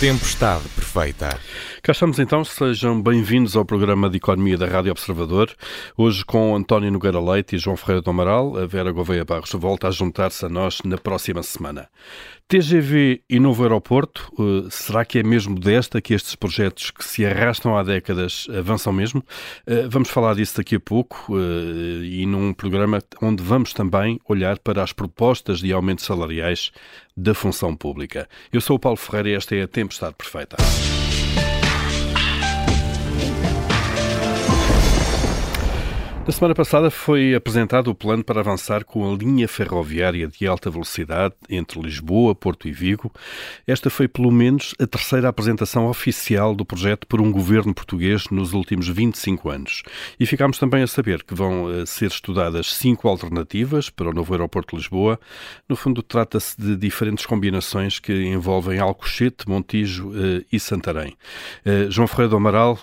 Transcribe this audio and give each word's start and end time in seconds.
Tempestade 0.00 0.66
perfeita. 0.70 1.28
Cá 1.82 1.92
estamos 1.92 2.18
então, 2.18 2.42
sejam 2.42 3.02
bem-vindos 3.02 3.54
ao 3.54 3.66
programa 3.66 4.08
de 4.08 4.16
Economia 4.16 4.56
da 4.56 4.64
Rádio 4.64 4.92
Observador. 4.92 5.54
Hoje 5.94 6.24
com 6.24 6.56
António 6.56 6.90
Nogueira 6.90 7.20
Leite 7.20 7.56
e 7.56 7.58
João 7.58 7.76
Ferreira 7.76 8.00
do 8.00 8.08
Amaral, 8.08 8.56
a 8.56 8.64
Vera 8.64 8.92
Gouveia 8.92 9.26
Barros 9.26 9.52
volta 9.52 9.88
a 9.88 9.90
juntar-se 9.90 10.46
a 10.46 10.48
nós 10.48 10.78
na 10.86 10.96
próxima 10.96 11.42
semana. 11.42 11.86
TGV 12.48 13.22
e 13.30 13.38
novo 13.38 13.62
aeroporto, 13.62 14.32
uh, 14.36 14.68
será 14.70 15.04
que 15.04 15.20
é 15.20 15.22
mesmo 15.22 15.56
desta 15.56 16.00
que 16.00 16.14
estes 16.14 16.34
projetos 16.34 16.90
que 16.90 17.04
se 17.04 17.24
arrastam 17.24 17.76
há 17.76 17.82
décadas 17.84 18.48
avançam 18.58 18.92
mesmo? 18.92 19.20
Uh, 19.68 19.88
vamos 19.88 20.08
falar 20.10 20.34
disso 20.34 20.56
daqui 20.56 20.74
a 20.74 20.80
pouco 20.80 21.32
uh, 21.32 22.02
e 22.02 22.26
num 22.26 22.52
programa 22.52 23.00
onde 23.22 23.40
vamos 23.42 23.72
também 23.72 24.18
olhar 24.28 24.58
para 24.58 24.82
as 24.82 24.92
propostas 24.92 25.60
de 25.60 25.72
aumentos 25.72 26.04
salariais 26.04 26.72
da 27.20 27.34
função 27.34 27.76
pública. 27.76 28.28
Eu 28.52 28.60
sou 28.60 28.76
o 28.76 28.78
Paulo 28.78 28.96
Ferreira 28.96 29.28
e 29.28 29.34
esta 29.34 29.54
é 29.54 29.62
a 29.62 29.68
Tempestade 29.68 30.14
Perfeita. 30.14 30.56
Na 36.26 36.32
semana 36.32 36.54
passada 36.54 36.90
foi 36.90 37.34
apresentado 37.34 37.88
o 37.88 37.94
plano 37.94 38.22
para 38.22 38.40
avançar 38.40 38.84
com 38.84 39.10
a 39.10 39.16
linha 39.16 39.48
ferroviária 39.48 40.28
de 40.28 40.46
alta 40.46 40.70
velocidade 40.70 41.34
entre 41.48 41.80
Lisboa, 41.80 42.34
Porto 42.34 42.68
e 42.68 42.72
Vigo. 42.72 43.10
Esta 43.66 43.88
foi 43.88 44.06
pelo 44.06 44.30
menos 44.30 44.74
a 44.78 44.86
terceira 44.86 45.30
apresentação 45.30 45.88
oficial 45.88 46.54
do 46.54 46.64
projeto 46.64 47.06
por 47.06 47.22
um 47.22 47.32
governo 47.32 47.72
português 47.72 48.28
nos 48.30 48.52
últimos 48.52 48.86
25 48.86 49.48
anos. 49.48 49.82
E 50.20 50.26
ficámos 50.26 50.58
também 50.58 50.82
a 50.82 50.86
saber 50.86 51.24
que 51.24 51.34
vão 51.34 51.72
eh, 51.72 51.86
ser 51.86 52.08
estudadas 52.08 52.74
cinco 52.74 53.08
alternativas 53.08 53.88
para 53.88 54.10
o 54.10 54.12
novo 54.12 54.34
aeroporto 54.34 54.76
de 54.76 54.82
Lisboa. 54.82 55.18
No 55.66 55.74
fundo, 55.74 56.02
trata-se 56.02 56.60
de 56.60 56.76
diferentes 56.76 57.24
combinações 57.24 57.98
que 57.98 58.12
envolvem 58.26 58.78
Alcochete, 58.78 59.48
Montijo 59.48 60.12
eh, 60.14 60.44
e 60.52 60.60
Santarém. 60.60 61.16
Eh, 61.64 61.86
João 61.88 62.06
Ferreira 62.06 62.28
do 62.28 62.36
Amaral, 62.36 62.78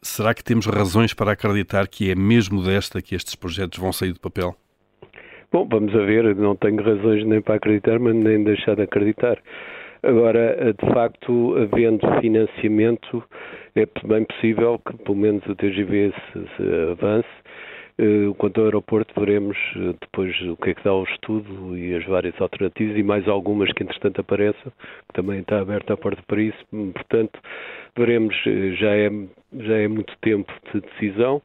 será 0.00 0.32
que 0.32 0.44
temos 0.44 0.66
razões 0.66 1.12
para 1.12 1.32
acreditar 1.32 1.88
que 1.88 2.10
é 2.10 2.14
mesmo 2.14 2.35
mais 2.36 2.48
modesta 2.50 3.00
que 3.00 3.14
estes 3.14 3.34
projetos 3.34 3.78
vão 3.78 3.92
sair 3.92 4.12
do 4.12 4.20
papel? 4.20 4.54
Bom, 5.50 5.66
vamos 5.66 5.94
a 5.94 6.04
ver, 6.04 6.36
não 6.36 6.54
tenho 6.54 6.82
razões 6.82 7.24
nem 7.24 7.40
para 7.40 7.54
acreditar, 7.54 7.98
mas 7.98 8.14
nem 8.14 8.44
deixar 8.44 8.76
de 8.76 8.82
acreditar. 8.82 9.38
Agora, 10.02 10.74
de 10.74 10.92
facto, 10.92 11.56
havendo 11.56 12.06
financiamento, 12.20 13.24
é 13.74 13.86
bem 14.06 14.24
possível 14.24 14.78
que 14.78 14.96
pelo 14.98 15.16
menos 15.16 15.46
o 15.46 15.54
TGV 15.54 16.12
se, 16.12 16.40
se 16.56 16.90
avance. 16.92 17.28
Uh, 17.98 18.34
quanto 18.34 18.60
ao 18.60 18.66
aeroporto, 18.66 19.18
veremos 19.18 19.56
uh, 19.76 19.96
depois 19.98 20.38
o 20.42 20.56
que 20.58 20.68
é 20.68 20.74
que 20.74 20.84
dá 20.84 20.92
o 20.92 21.04
estudo 21.04 21.74
e 21.78 21.94
as 21.94 22.04
várias 22.04 22.38
alternativas 22.38 22.94
e 22.94 23.02
mais 23.02 23.26
algumas 23.26 23.72
que 23.72 23.82
entretanto 23.82 24.20
apareçam, 24.20 24.70
que 25.08 25.14
também 25.14 25.40
está 25.40 25.60
aberta 25.60 25.94
a 25.94 25.96
porta 25.96 26.22
para 26.26 26.42
isso. 26.42 26.58
Portanto, 26.70 27.40
veremos, 27.96 28.36
já 28.78 28.90
é, 28.94 29.10
já 29.60 29.76
é 29.78 29.88
muito 29.88 30.14
tempo 30.20 30.52
de 30.74 30.82
decisão 30.82 31.40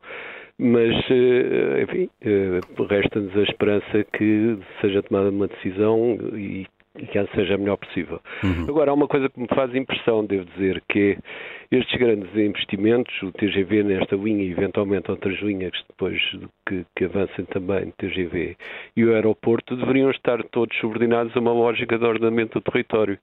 mas, 0.62 0.94
eh, 1.10 1.84
enfim, 1.84 2.10
eh, 2.22 2.60
resta-nos 2.88 3.36
a 3.36 3.42
esperança 3.42 4.04
que 4.14 4.60
seja 4.80 5.02
tomada 5.02 5.30
uma 5.30 5.48
decisão 5.48 6.18
e 6.36 6.68
e 7.00 7.06
que 7.06 7.26
seja 7.36 7.56
a 7.56 7.58
melhor 7.58 7.78
possível. 7.78 8.20
Uhum. 8.44 8.66
Agora, 8.68 8.92
há 8.92 8.94
uma 8.94 9.08
coisa 9.08 9.30
que 9.30 9.40
me 9.40 9.48
faz 9.48 9.74
impressão, 9.74 10.26
devo 10.26 10.46
dizer, 10.46 10.84
que 10.90 11.12
é 11.12 11.18
estes 11.72 11.98
grandes 11.98 12.36
investimentos, 12.36 13.14
o 13.24 13.32
TGV 13.32 13.84
nesta 13.84 14.16
linha 14.16 14.44
e 14.44 14.52
eventualmente 14.52 15.10
outras 15.10 15.40
linhas 15.40 15.72
depois 15.90 16.20
que, 16.68 16.86
que 16.96 17.06
avancem 17.06 17.46
também 17.46 17.94
TGV 17.98 18.58
e 18.96 19.06
o 19.06 19.14
aeroporto, 19.14 19.78
deveriam 19.78 20.12
estar 20.12 20.44
todos 20.46 20.76
subordinados 20.78 21.36
a 21.36 21.40
uma 21.40 21.54
lógica 21.54 21.98
de 21.98 22.06
ordenamento 22.06 22.60
do 22.60 22.72
território. 22.72 23.18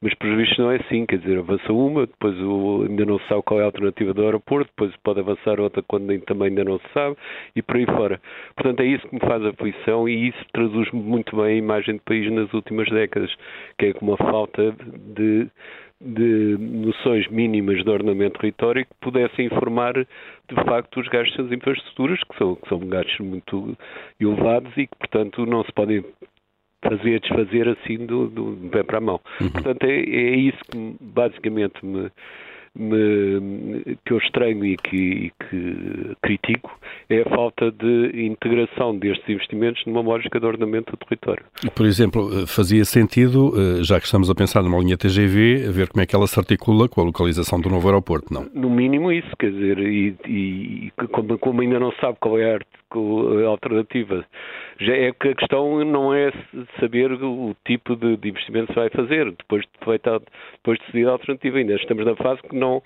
Mas, 0.00 0.12
por 0.14 0.36
visto, 0.36 0.60
não 0.60 0.70
é 0.70 0.76
assim. 0.76 1.06
Quer 1.06 1.18
dizer, 1.18 1.38
avança 1.38 1.72
uma, 1.72 2.06
depois 2.06 2.38
o, 2.40 2.84
ainda 2.88 3.04
não 3.06 3.18
se 3.18 3.26
sabe 3.28 3.42
qual 3.42 3.60
é 3.60 3.62
a 3.62 3.66
alternativa 3.66 4.12
do 4.12 4.24
aeroporto, 4.24 4.70
depois 4.70 4.94
pode 5.02 5.20
avançar 5.20 5.58
outra 5.58 5.82
quando 5.82 6.20
também 6.26 6.48
ainda 6.48 6.64
não 6.64 6.78
se 6.78 6.88
sabe, 6.92 7.16
e 7.54 7.62
por 7.62 7.76
aí 7.76 7.86
fora. 7.86 8.20
Portanto, 8.54 8.80
é 8.80 8.86
isso 8.86 9.08
que 9.08 9.14
me 9.14 9.20
faz 9.20 9.42
aflição 9.44 10.08
e 10.08 10.28
isso 10.28 10.44
traduz 10.52 10.90
muito 10.92 11.34
bem 11.36 11.46
a 11.46 11.54
imagem 11.54 11.96
do 11.96 12.02
país 12.02 12.30
nas 12.30 12.52
últimas 12.52 12.88
décadas, 12.90 13.34
que 13.78 13.86
é 13.86 13.92
com 13.94 14.06
uma 14.06 14.16
falta 14.18 14.76
de 15.14 15.48
de 16.00 16.56
noções 16.58 17.26
mínimas 17.28 17.82
de 17.82 17.90
ordenamento 17.90 18.38
território 18.38 18.84
que 18.84 18.94
pudessem 19.00 19.46
informar 19.46 19.94
de 19.94 20.54
facto 20.66 21.00
os 21.00 21.08
gastos 21.08 21.36
das 21.36 21.52
infraestruturas, 21.52 22.20
que 22.24 22.36
são, 22.36 22.54
que 22.54 22.68
são 22.68 22.78
gastos 22.80 23.18
muito 23.20 23.76
elevados 24.20 24.70
e 24.76 24.86
que, 24.86 24.96
portanto, 24.96 25.46
não 25.46 25.64
se 25.64 25.72
podem 25.72 26.04
fazer 26.82 27.20
desfazer 27.20 27.68
assim 27.68 28.04
do, 28.06 28.28
do 28.28 28.68
pé 28.70 28.82
para 28.82 28.98
a 28.98 29.00
mão. 29.00 29.20
Uhum. 29.40 29.50
Portanto, 29.50 29.84
é, 29.84 29.94
é 29.94 30.36
isso 30.36 30.58
que 30.70 30.96
basicamente 31.00 31.84
me, 31.84 32.02
me, 32.02 32.10
que 34.04 34.12
eu 34.12 34.18
estranho 34.18 34.64
e 34.64 34.76
que, 34.76 34.96
e 34.96 35.32
que, 35.44 36.16
critico 36.22 36.70
é 37.08 37.22
a 37.22 37.24
falta 37.24 37.70
de 37.70 38.26
integração 38.26 38.96
destes 38.96 39.28
investimentos 39.28 39.84
numa 39.86 40.00
lógica 40.00 40.38
de 40.38 40.46
ordenamento 40.46 40.92
do 40.92 40.98
território. 40.98 41.44
Por 41.74 41.86
exemplo, 41.86 42.42
eh, 42.42 42.46
fazia 42.46 42.84
sentido, 42.84 43.52
eh, 43.56 43.82
já 43.82 43.98
que 43.98 44.06
estamos 44.06 44.28
a 44.28 44.34
pensar 44.34 44.62
numa 44.62 44.78
linha 44.78 44.96
TGV, 44.96 45.70
ver 45.70 45.88
como 45.88 46.02
é 46.02 46.06
que 46.06 46.14
ela 46.14 46.26
se 46.26 46.38
articula 46.38 46.88
com 46.88 47.00
a 47.00 47.04
localização 47.04 47.60
do 47.60 47.68
novo 47.68 47.88
aeroporto, 47.88 48.32
não? 48.32 48.46
No 48.54 48.68
mínimo 48.68 49.12
isso, 49.12 49.30
quer 49.38 49.50
dizer, 49.52 49.78
e, 49.78 50.16
e 50.26 50.92
como, 51.10 51.38
como 51.38 51.60
ainda 51.60 51.78
não 51.78 51.92
sabe 52.00 52.18
qual 52.20 52.38
é 52.38 52.56
a 52.56 52.58
alternativa 53.46 54.24
já 54.78 54.92
é 54.92 55.12
que 55.12 55.28
a 55.28 55.34
questão 55.34 55.84
não 55.84 56.12
é 56.12 56.30
saber 56.78 57.12
o 57.12 57.56
tipo 57.64 57.96
de, 57.96 58.16
de 58.16 58.28
investimento 58.28 58.68
que 58.68 58.74
se 58.74 58.80
vai 58.80 58.90
fazer, 58.90 59.30
depois 59.32 59.62
de 59.62 59.84
feita, 59.84 60.20
depois 60.52 60.78
de 60.78 60.84
decidida 60.86 61.10
a 61.10 61.12
alternativa. 61.12 61.58
Ainda 61.58 61.74
estamos 61.74 62.04
na 62.04 62.16
fase 62.16 62.42
que 62.42 62.54
não, 62.54 62.82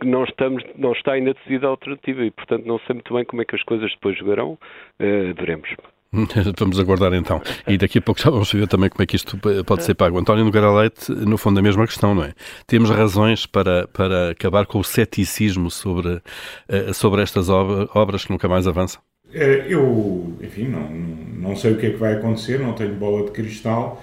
que 0.00 0.06
não, 0.06 0.24
estamos, 0.24 0.64
não 0.76 0.92
está 0.92 1.12
ainda 1.12 1.34
decidida 1.34 1.66
a 1.66 1.70
alternativa 1.70 2.24
e, 2.24 2.30
portanto, 2.30 2.64
não 2.64 2.78
sei 2.80 2.94
muito 2.94 3.12
bem 3.12 3.24
como 3.24 3.42
é 3.42 3.44
que 3.44 3.54
as 3.54 3.62
coisas 3.62 3.90
depois 3.92 4.16
jogarão. 4.18 4.58
Uh, 4.98 5.34
veremos. 5.36 5.68
Vamos 6.58 6.78
aguardar 6.80 7.12
então. 7.12 7.42
E 7.66 7.76
daqui 7.76 7.98
a 7.98 8.00
pouco 8.00 8.20
já 8.20 8.30
vamos 8.30 8.50
ver 8.50 8.66
também 8.68 8.88
como 8.88 9.02
é 9.02 9.06
que 9.06 9.16
isto 9.16 9.36
pode 9.66 9.82
ser 9.82 9.94
pago. 9.94 10.18
António 10.18 10.44
Nogueira 10.44 10.72
Leite, 10.72 11.12
no 11.12 11.36
fundo, 11.36 11.58
a 11.58 11.62
mesma 11.62 11.84
questão, 11.86 12.14
não 12.14 12.24
é? 12.24 12.32
Temos 12.66 12.88
razões 12.88 13.44
para, 13.44 13.86
para 13.88 14.30
acabar 14.30 14.64
com 14.66 14.78
o 14.78 14.84
ceticismo 14.84 15.70
sobre, 15.70 16.22
eh, 16.68 16.92
sobre 16.94 17.22
estas 17.22 17.50
obras 17.50 18.24
que 18.24 18.30
nunca 18.30 18.48
mais 18.48 18.66
avançam? 18.66 19.02
Eh, 19.32 19.66
eu, 19.68 20.34
enfim, 20.40 20.68
não, 20.68 20.88
não 20.90 21.56
sei 21.56 21.72
o 21.72 21.76
que 21.76 21.86
é 21.86 21.90
que 21.90 21.96
vai 21.96 22.14
acontecer, 22.14 22.58
não 22.58 22.72
tenho 22.72 22.94
bola 22.94 23.24
de 23.24 23.32
cristal. 23.32 24.02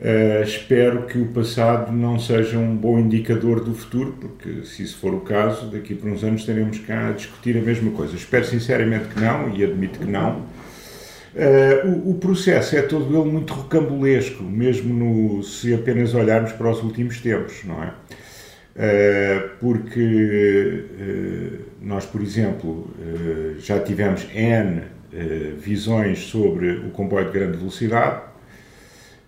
Uh, 0.00 0.42
espero 0.42 1.06
que 1.06 1.16
o 1.16 1.26
passado 1.26 1.92
não 1.92 2.18
seja 2.18 2.58
um 2.58 2.74
bom 2.74 2.98
indicador 2.98 3.62
do 3.62 3.72
futuro, 3.72 4.16
porque 4.20 4.64
se 4.66 4.82
isso 4.82 4.98
for 4.98 5.14
o 5.14 5.20
caso, 5.20 5.70
daqui 5.70 5.94
por 5.94 6.10
uns 6.10 6.24
anos 6.24 6.44
teremos 6.44 6.80
cá 6.80 7.10
a 7.10 7.12
discutir 7.12 7.56
a 7.56 7.60
mesma 7.60 7.92
coisa. 7.92 8.16
Espero 8.16 8.44
sinceramente 8.44 9.06
que 9.06 9.20
não, 9.20 9.54
e 9.54 9.62
admito 9.62 10.00
que 10.00 10.06
não. 10.06 10.40
Uh, 11.34 11.88
o, 11.88 12.10
o, 12.10 12.14
processo 12.14 12.74
é 12.74 12.82
todo 12.82 13.16
ele 13.16 13.30
muito 13.30 13.54
rocambolesco, 13.54 14.42
mesmo 14.42 14.92
no, 14.92 15.42
se 15.44 15.72
apenas 15.72 16.14
olharmos 16.14 16.50
para 16.50 16.68
os 16.68 16.82
últimos 16.82 17.20
tempos, 17.20 17.62
não 17.64 17.80
é? 17.80 17.92
Eh, 18.74 19.50
porque 19.60 20.84
eh, 20.98 21.58
nós, 21.80 22.06
por 22.06 22.22
exemplo, 22.22 22.90
eh, 23.00 23.60
já 23.60 23.78
tivemos 23.80 24.26
N 24.34 24.82
visões 25.58 26.20
sobre 26.20 26.70
o 26.70 26.88
comboio 26.88 27.26
de 27.26 27.32
grande 27.32 27.58
velocidade. 27.58 28.22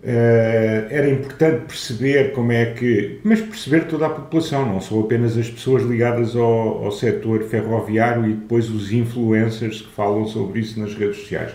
Era 0.03 1.11
importante 1.11 1.67
perceber 1.67 2.33
como 2.33 2.53
é 2.53 2.73
que. 2.73 3.21
Mas 3.23 3.43
perceber 3.43 3.85
toda 3.85 4.07
a 4.07 4.09
população, 4.09 4.65
não 4.65 4.81
são 4.81 5.01
apenas 5.01 5.37
as 5.37 5.51
pessoas 5.51 5.83
ligadas 5.83 6.35
ao, 6.35 6.87
ao 6.87 6.91
setor 6.91 7.43
ferroviário 7.43 8.25
e 8.25 8.33
depois 8.33 8.71
os 8.71 8.93
influencers 8.93 9.83
que 9.83 9.93
falam 9.93 10.27
sobre 10.27 10.61
isso 10.61 10.81
nas 10.81 10.95
redes 10.95 11.19
sociais. 11.19 11.53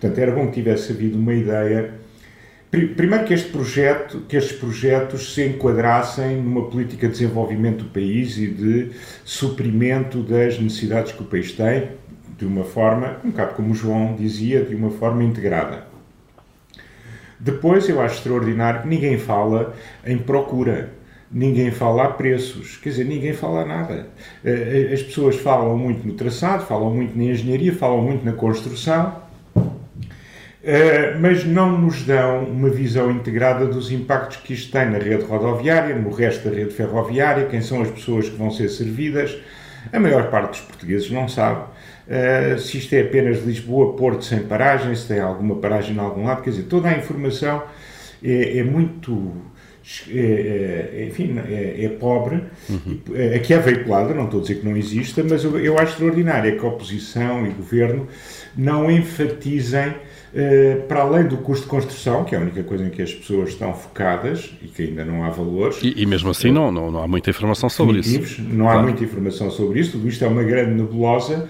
Portanto, 0.00 0.18
era 0.18 0.32
bom 0.32 0.46
que 0.46 0.54
tivesse 0.54 0.92
havido 0.92 1.18
uma 1.18 1.34
ideia 1.34 1.99
Primeiro 2.70 3.24
que, 3.24 3.34
este 3.34 3.50
projeto, 3.50 4.20
que 4.28 4.36
estes 4.36 4.56
projetos 4.56 5.34
se 5.34 5.44
enquadrassem 5.44 6.36
numa 6.36 6.68
política 6.68 7.08
de 7.08 7.14
desenvolvimento 7.14 7.82
do 7.82 7.90
país 7.90 8.38
e 8.38 8.46
de 8.46 8.92
suprimento 9.24 10.22
das 10.22 10.56
necessidades 10.56 11.10
que 11.10 11.20
o 11.20 11.26
país 11.26 11.50
tem, 11.50 11.88
de 12.38 12.46
uma 12.46 12.62
forma, 12.62 13.16
um 13.24 13.30
bocado 13.30 13.54
como 13.54 13.72
o 13.72 13.74
João 13.74 14.14
dizia, 14.14 14.64
de 14.64 14.76
uma 14.76 14.90
forma 14.90 15.24
integrada. 15.24 15.84
Depois, 17.40 17.88
eu 17.88 18.00
acho 18.00 18.18
extraordinário 18.18 18.82
que 18.82 18.88
ninguém 18.88 19.18
fala 19.18 19.74
em 20.06 20.16
procura, 20.16 20.92
ninguém 21.28 21.72
fala 21.72 22.04
a 22.04 22.08
preços, 22.08 22.76
quer 22.76 22.90
dizer, 22.90 23.04
ninguém 23.04 23.32
fala 23.32 23.64
nada. 23.64 24.06
Eh, 24.44 24.88
eh, 24.90 24.94
as 24.94 25.02
pessoas 25.02 25.36
falam 25.36 25.76
muito 25.76 26.06
no 26.06 26.14
traçado, 26.14 26.66
falam 26.66 26.94
muito 26.94 27.18
na 27.18 27.24
engenharia, 27.24 27.74
falam 27.74 28.00
muito 28.00 28.24
na 28.24 28.32
construção, 28.32 29.28
mas 31.20 31.44
não 31.44 31.78
nos 31.78 32.02
dão 32.02 32.44
uma 32.44 32.68
visão 32.68 33.10
integrada 33.10 33.66
dos 33.66 33.90
impactos 33.90 34.36
que 34.38 34.52
isto 34.52 34.70
tem 34.70 34.90
na 34.90 34.98
rede 34.98 35.24
rodoviária, 35.24 35.94
no 35.94 36.10
resto 36.10 36.48
da 36.48 36.54
rede 36.54 36.74
ferroviária, 36.74 37.46
quem 37.46 37.62
são 37.62 37.80
as 37.80 37.90
pessoas 37.90 38.28
que 38.28 38.36
vão 38.36 38.50
ser 38.50 38.68
servidas. 38.68 39.36
A 39.92 39.98
maior 39.98 40.30
parte 40.30 40.50
dos 40.50 40.60
portugueses 40.60 41.10
não 41.10 41.26
sabe 41.26 41.62
uh, 41.62 42.58
se 42.58 42.76
isto 42.76 42.92
é 42.94 43.00
apenas 43.00 43.42
Lisboa, 43.42 43.96
Porto 43.96 44.24
sem 44.24 44.40
paragem, 44.40 44.94
se 44.94 45.08
tem 45.08 45.20
alguma 45.20 45.56
paragem 45.56 45.96
em 45.96 45.98
algum 45.98 46.24
lado. 46.24 46.42
Quer 46.42 46.50
dizer, 46.50 46.64
toda 46.64 46.88
a 46.88 46.92
informação 46.92 47.62
é, 48.22 48.58
é 48.58 48.62
muito 48.62 49.32
é, 50.08 51.06
enfim, 51.08 51.40
é, 51.48 51.84
é 51.84 51.88
pobre, 51.88 52.44
uhum. 52.68 53.00
aqui 53.34 53.54
é 53.54 53.58
veiculada, 53.58 54.14
não 54.14 54.26
estou 54.26 54.40
a 54.40 54.42
dizer 54.42 54.56
que 54.56 54.66
não 54.66 54.76
exista, 54.76 55.24
mas 55.24 55.42
eu, 55.42 55.58
eu 55.58 55.78
acho 55.78 55.92
extraordinário 55.92 56.58
que 56.58 56.64
a 56.64 56.68
oposição 56.68 57.46
e 57.46 57.48
o 57.48 57.54
governo 57.54 58.06
não 58.56 58.90
enfatizem 58.90 59.94
Uh, 60.32 60.82
para 60.86 61.00
além 61.00 61.26
do 61.26 61.38
custo 61.38 61.64
de 61.64 61.70
construção, 61.70 62.22
que 62.22 62.36
é 62.36 62.38
a 62.38 62.40
única 62.40 62.62
coisa 62.62 62.84
em 62.84 62.90
que 62.90 63.02
as 63.02 63.12
pessoas 63.12 63.48
estão 63.48 63.74
focadas 63.74 64.52
e 64.62 64.68
que 64.68 64.82
ainda 64.82 65.04
não 65.04 65.24
há 65.24 65.30
valores. 65.30 65.80
E, 65.82 66.02
e 66.02 66.06
mesmo 66.06 66.30
assim 66.30 66.52
não, 66.52 66.70
não, 66.70 66.88
não, 66.88 67.02
há 67.02 67.08
muita 67.08 67.30
informação 67.30 67.68
sobre 67.68 67.98
isso. 67.98 68.40
Não 68.42 68.66
claro. 68.66 68.78
há 68.78 68.82
muita 68.82 69.02
informação 69.02 69.50
sobre 69.50 69.80
isso, 69.80 69.92
tudo 69.92 70.08
isto 70.08 70.24
é 70.24 70.28
uma 70.28 70.44
grande 70.44 70.70
nebulosa, 70.70 71.48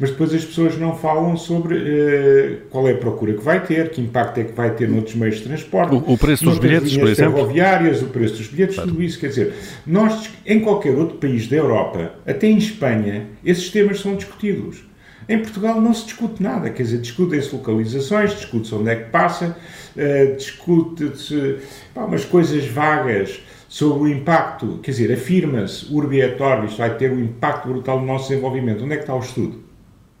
mas 0.00 0.10
depois 0.10 0.32
as 0.32 0.44
pessoas 0.46 0.78
não 0.78 0.96
falam 0.96 1.36
sobre 1.36 1.76
uh, 1.76 2.60
qual 2.70 2.88
é 2.88 2.92
a 2.92 2.96
procura 2.96 3.34
que 3.34 3.42
vai 3.42 3.62
ter, 3.64 3.90
que 3.90 4.00
impacto 4.00 4.40
é 4.40 4.44
que 4.44 4.52
vai 4.52 4.74
ter 4.74 4.88
noutros 4.88 5.14
meios 5.14 5.36
de 5.36 5.42
transporte. 5.42 5.94
O, 5.94 6.14
o 6.14 6.16
preço 6.16 6.44
dos 6.44 6.58
bilhetes, 6.58 6.96
por 6.96 7.08
exemplo. 7.08 7.34
ferroviárias, 7.34 8.00
o 8.00 8.06
preço 8.06 8.36
dos 8.36 8.48
bilhetes, 8.48 8.76
claro. 8.76 8.90
tudo 8.90 9.02
isso. 9.02 9.20
Quer 9.20 9.28
dizer, 9.28 9.54
nós, 9.86 10.30
em 10.46 10.58
qualquer 10.60 10.96
outro 10.96 11.18
país 11.18 11.46
da 11.48 11.56
Europa, 11.56 12.14
até 12.26 12.46
em 12.46 12.56
Espanha, 12.56 13.26
esses 13.44 13.70
temas 13.70 14.00
são 14.00 14.16
discutidos. 14.16 14.90
Em 15.28 15.38
Portugal 15.38 15.80
não 15.80 15.94
se 15.94 16.04
discute 16.04 16.42
nada, 16.42 16.70
quer 16.70 16.82
dizer, 16.82 16.98
discutem-se 16.98 17.54
localizações, 17.54 18.34
discute-se 18.34 18.74
onde 18.74 18.90
é 18.90 18.96
que 18.96 19.10
passa, 19.10 19.56
uh, 19.96 20.36
discute-se 20.36 21.58
umas 21.94 22.24
coisas 22.24 22.66
vagas 22.66 23.40
sobre 23.68 24.02
o 24.02 24.08
impacto, 24.08 24.80
quer 24.82 24.90
dizer, 24.90 25.12
afirma-se, 25.12 25.86
urbi 25.90 26.20
et 26.20 26.38
orbi, 26.40 26.66
isto 26.66 26.76
vai 26.76 26.94
ter 26.96 27.10
um 27.10 27.18
impacto 27.18 27.68
brutal 27.68 28.00
no 28.00 28.06
nosso 28.06 28.28
desenvolvimento. 28.28 28.84
Onde 28.84 28.92
é 28.92 28.96
que 28.96 29.04
está 29.04 29.14
o 29.14 29.20
estudo? 29.20 29.62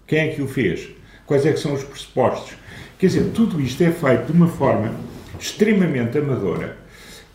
Quem 0.06 0.20
é 0.20 0.28
que 0.28 0.40
o 0.40 0.48
fez? 0.48 0.88
Quais 1.26 1.44
é 1.44 1.52
que 1.52 1.60
são 1.60 1.74
os 1.74 1.84
pressupostos? 1.84 2.54
Quer 2.98 3.08
dizer, 3.08 3.30
tudo 3.34 3.60
isto 3.60 3.82
é 3.82 3.90
feito 3.90 4.26
de 4.26 4.32
uma 4.32 4.48
forma 4.48 4.94
extremamente 5.38 6.16
amadora, 6.16 6.78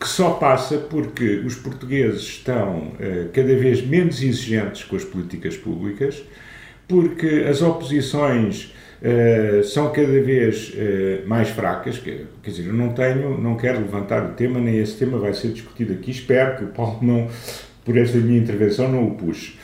que 0.00 0.08
só 0.08 0.30
passa 0.30 0.78
porque 0.78 1.42
os 1.44 1.54
portugueses 1.54 2.22
estão 2.22 2.88
uh, 2.94 3.28
cada 3.32 3.54
vez 3.54 3.86
menos 3.86 4.22
exigentes 4.22 4.82
com 4.84 4.96
as 4.96 5.04
políticas 5.04 5.56
públicas, 5.56 6.22
porque 6.88 7.44
as 7.48 7.60
oposições 7.60 8.74
uh, 9.02 9.62
são 9.62 9.92
cada 9.92 10.20
vez 10.22 10.70
uh, 10.70 11.28
mais 11.28 11.50
fracas. 11.50 11.98
Quer, 11.98 12.24
quer 12.42 12.50
dizer, 12.50 12.66
eu 12.66 12.72
não 12.72 12.92
tenho, 12.94 13.38
não 13.38 13.56
quero 13.56 13.78
levantar 13.78 14.24
o 14.24 14.32
tema, 14.32 14.58
nem 14.58 14.78
esse 14.78 14.96
tema 14.96 15.18
vai 15.18 15.34
ser 15.34 15.48
discutido 15.48 15.92
aqui. 15.92 16.10
Espero 16.10 16.56
que 16.56 16.64
o 16.64 16.68
Paulo 16.68 16.98
não, 17.02 17.28
por 17.84 17.96
esta 17.96 18.16
minha 18.16 18.38
intervenção, 18.38 18.90
não 18.90 19.06
o 19.06 19.14
puxe. 19.14 19.56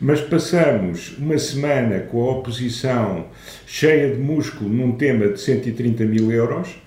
Mas 0.00 0.22
passamos 0.22 1.18
uma 1.18 1.36
semana 1.36 2.00
com 2.00 2.26
a 2.26 2.32
oposição 2.32 3.26
cheia 3.66 4.14
de 4.14 4.18
músculo 4.18 4.70
num 4.70 4.92
tema 4.92 5.28
de 5.28 5.38
130 5.38 6.04
mil 6.06 6.32
euros 6.32 6.80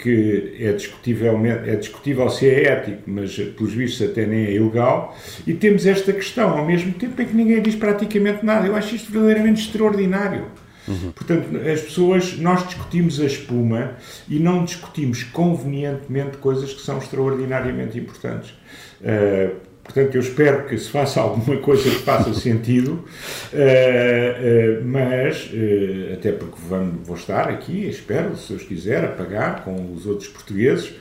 que 0.00 0.56
é, 0.58 0.72
discutivelmente, 0.72 1.70
é 1.70 1.76
discutível 1.76 2.28
se 2.28 2.48
é 2.48 2.64
ético, 2.64 3.02
mas 3.06 3.36
pelos 3.36 3.72
vistos 3.72 4.08
até 4.08 4.26
nem 4.26 4.46
é 4.46 4.52
ilegal, 4.52 5.16
e 5.46 5.54
temos 5.54 5.86
esta 5.86 6.12
questão 6.12 6.58
ao 6.58 6.66
mesmo 6.66 6.92
tempo 6.92 7.20
em 7.22 7.24
que 7.24 7.34
ninguém 7.34 7.62
diz 7.62 7.76
praticamente 7.76 8.44
nada. 8.44 8.66
Eu 8.66 8.74
acho 8.74 8.96
isto 8.96 9.12
verdadeiramente 9.12 9.60
extraordinário. 9.62 10.46
Uhum. 10.88 11.12
Portanto, 11.12 11.56
as 11.56 11.82
pessoas, 11.82 12.38
nós 12.38 12.66
discutimos 12.66 13.20
a 13.20 13.26
espuma 13.26 13.96
e 14.28 14.38
não 14.38 14.64
discutimos 14.64 15.22
convenientemente 15.22 16.38
coisas 16.38 16.72
que 16.72 16.80
são 16.80 16.98
extraordinariamente 16.98 17.98
importantes. 17.98 18.50
Uh, 19.00 19.67
Portanto, 19.88 20.14
eu 20.16 20.20
espero 20.20 20.66
que 20.66 20.76
se 20.76 20.90
faça 20.90 21.18
alguma 21.18 21.56
coisa 21.56 21.84
que 21.84 22.00
faça 22.00 22.34
sentido, 22.34 22.92
uh, 22.92 23.56
uh, 23.56 24.84
mas, 24.84 25.46
uh, 25.46 26.12
até 26.12 26.30
porque 26.30 26.58
vamos, 26.68 27.06
vou 27.06 27.16
estar 27.16 27.48
aqui, 27.48 27.88
espero, 27.88 28.36
se 28.36 28.52
Deus 28.52 28.64
quiser, 28.64 29.02
a 29.02 29.08
pagar 29.08 29.64
com 29.64 29.94
os 29.94 30.04
outros 30.04 30.28
portugueses, 30.28 30.92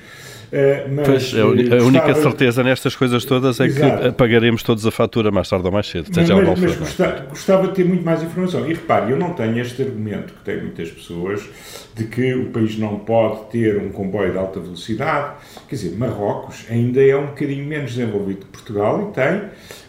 mas, 0.89 1.07
pois, 1.07 1.35
a, 1.35 1.75
a 1.75 1.83
única 1.83 2.15
certeza 2.15 2.63
nestas 2.63 2.95
coisas 2.95 3.25
todas 3.25 3.59
é 3.59 3.65
Exato. 3.65 4.03
que 4.03 4.11
pagaremos 4.13 4.63
todos 4.63 4.85
a 4.85 4.91
fatura 4.91 5.29
mais 5.29 5.49
tarde 5.49 5.65
ou 5.65 5.71
mais 5.71 5.87
cedo. 5.87 6.09
Mas, 6.15 6.29
mas, 6.29 6.59
mas 6.59 6.75
gostava, 6.75 7.25
gostava, 7.29 7.67
de 7.67 7.73
ter 7.73 7.85
muito 7.85 8.03
mais 8.03 8.23
informação. 8.23 8.65
E 8.69 8.73
repare, 8.73 9.11
eu 9.11 9.17
não 9.17 9.33
tenho 9.33 9.59
este 9.59 9.81
argumento 9.81 10.33
que 10.33 10.43
têm 10.43 10.61
muitas 10.61 10.89
pessoas 10.89 11.47
de 11.95 12.05
que 12.05 12.33
o 12.33 12.45
país 12.51 12.77
não 12.77 12.99
pode 12.99 13.49
ter 13.51 13.77
um 13.77 13.89
comboio 13.89 14.31
de 14.31 14.37
alta 14.37 14.59
velocidade. 14.59 15.35
Quer 15.67 15.75
dizer, 15.75 15.97
Marrocos 15.97 16.65
ainda 16.69 17.03
é 17.03 17.15
um 17.15 17.27
bocadinho 17.27 17.65
menos 17.65 17.93
desenvolvido 17.95 18.45
que 18.45 18.51
Portugal 18.51 19.09
e 19.09 19.13
tem, 19.13 19.41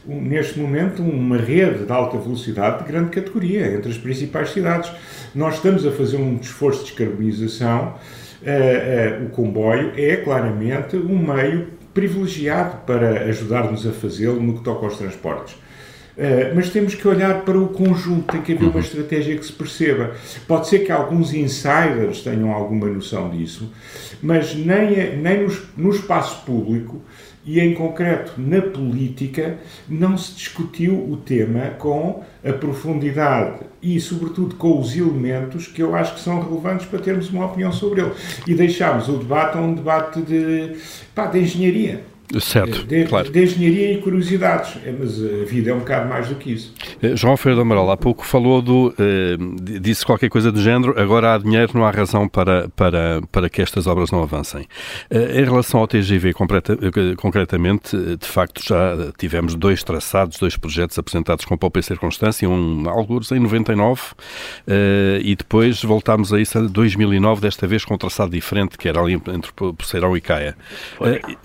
neste 0.06 0.58
momento, 0.58 1.02
uma 1.02 1.36
rede 1.36 1.84
de 1.84 1.92
alta 1.92 2.18
velocidade 2.18 2.82
de 2.82 2.90
grande 2.90 3.10
categoria 3.10 3.66
entre 3.74 3.90
as 3.90 3.98
principais 3.98 4.50
cidades. 4.50 4.90
Nós 5.34 5.56
estamos 5.56 5.86
a 5.86 5.92
fazer 5.92 6.16
um 6.16 6.36
esforço 6.40 6.80
de 6.80 6.86
descarbonização 6.86 7.94
uh, 8.42 9.22
uh, 9.22 9.26
o 9.26 9.28
comboio 9.30 9.92
é 9.96 10.16
claramente 10.16 10.96
um 10.96 11.18
meio 11.18 11.68
privilegiado 11.92 12.78
para 12.86 13.24
ajudar-nos 13.24 13.86
a 13.86 13.92
fazê-lo 13.92 14.40
no 14.40 14.58
que 14.58 14.64
toca 14.64 14.86
aos 14.86 14.96
transportes. 14.96 15.54
Uh, 16.16 16.54
mas 16.54 16.70
temos 16.70 16.94
que 16.94 17.06
olhar 17.06 17.42
para 17.42 17.56
o 17.56 17.68
conjunto, 17.68 18.32
tem 18.32 18.42
que 18.42 18.52
haver 18.52 18.64
uma 18.64 18.74
uhum. 18.74 18.80
estratégia 18.80 19.36
que 19.36 19.46
se 19.46 19.52
perceba. 19.52 20.14
Pode 20.46 20.68
ser 20.68 20.80
que 20.80 20.90
alguns 20.90 21.32
insiders 21.32 22.22
tenham 22.22 22.52
alguma 22.52 22.88
noção 22.88 23.30
disso, 23.30 23.72
mas 24.20 24.54
nem, 24.54 25.16
nem 25.16 25.46
no, 25.46 25.56
no 25.76 25.90
espaço 25.90 26.44
público 26.44 27.00
e, 27.48 27.58
em 27.60 27.72
concreto, 27.72 28.34
na 28.36 28.60
política, 28.60 29.56
não 29.88 30.18
se 30.18 30.34
discutiu 30.34 30.94
o 31.10 31.16
tema 31.16 31.70
com 31.78 32.22
a 32.44 32.52
profundidade 32.52 33.60
e, 33.82 33.98
sobretudo, 33.98 34.54
com 34.56 34.78
os 34.78 34.94
elementos 34.94 35.66
que 35.66 35.82
eu 35.82 35.96
acho 35.96 36.12
que 36.16 36.20
são 36.20 36.42
relevantes 36.42 36.84
para 36.84 36.98
termos 36.98 37.30
uma 37.30 37.46
opinião 37.46 37.72
sobre 37.72 38.02
ele. 38.02 38.12
E 38.46 38.54
deixámos 38.54 39.08
o 39.08 39.16
debate 39.16 39.56
a 39.56 39.62
um 39.62 39.74
debate 39.74 40.20
de, 40.20 40.76
pá, 41.14 41.24
de 41.24 41.38
engenharia. 41.38 42.04
Certo, 42.38 42.84
de, 42.84 43.06
claro. 43.06 43.30
De 43.30 43.42
engenharia 43.42 43.94
e 43.94 44.02
curiosidades, 44.02 44.76
é, 44.84 44.92
mas 44.92 45.18
a 45.18 45.46
vida 45.46 45.70
é 45.70 45.74
um 45.74 45.78
bocado 45.78 46.06
mais 46.06 46.28
do 46.28 46.34
que 46.34 46.52
isso. 46.52 46.74
Eh, 47.02 47.16
João 47.16 47.36
Ferreira 47.36 47.62
Amaral, 47.62 47.90
há 47.90 47.96
pouco 47.96 48.24
falou 48.24 48.60
do, 48.60 48.94
eh, 48.98 49.36
disse 49.80 50.04
qualquer 50.04 50.28
coisa 50.28 50.50
do 50.50 50.60
género, 50.60 51.00
agora 51.00 51.34
há 51.34 51.38
dinheiro, 51.38 51.72
não 51.74 51.84
há 51.84 51.90
razão 51.90 52.28
para, 52.28 52.68
para, 52.70 53.22
para 53.30 53.48
que 53.48 53.62
estas 53.62 53.86
obras 53.86 54.10
não 54.10 54.22
avancem. 54.22 54.66
Eh, 55.10 55.40
em 55.40 55.44
relação 55.44 55.80
ao 55.80 55.86
TGV, 55.86 56.32
concretamente, 57.16 57.96
de 57.96 58.26
facto 58.26 58.62
já 58.64 59.12
tivemos 59.16 59.54
dois 59.54 59.82
traçados, 59.82 60.38
dois 60.38 60.56
projetos 60.56 60.98
apresentados 60.98 61.44
com 61.44 61.56
pouca 61.56 61.80
circunstância, 61.82 62.48
um 62.48 62.88
alguns 62.88 63.30
em 63.30 63.38
99 63.38 64.02
eh, 64.66 65.20
e 65.22 65.36
depois 65.36 65.82
voltámos 65.82 66.32
a 66.32 66.40
isso 66.40 66.58
em 66.58 66.66
2009, 66.66 67.40
desta 67.40 67.66
vez 67.66 67.84
com 67.84 67.94
um 67.94 67.98
traçado 67.98 68.30
diferente, 68.30 68.76
que 68.76 68.88
era 68.88 69.00
ali 69.00 69.14
entre 69.14 69.52
Poceirão 69.52 70.16
e 70.16 70.20
Caia. 70.20 70.56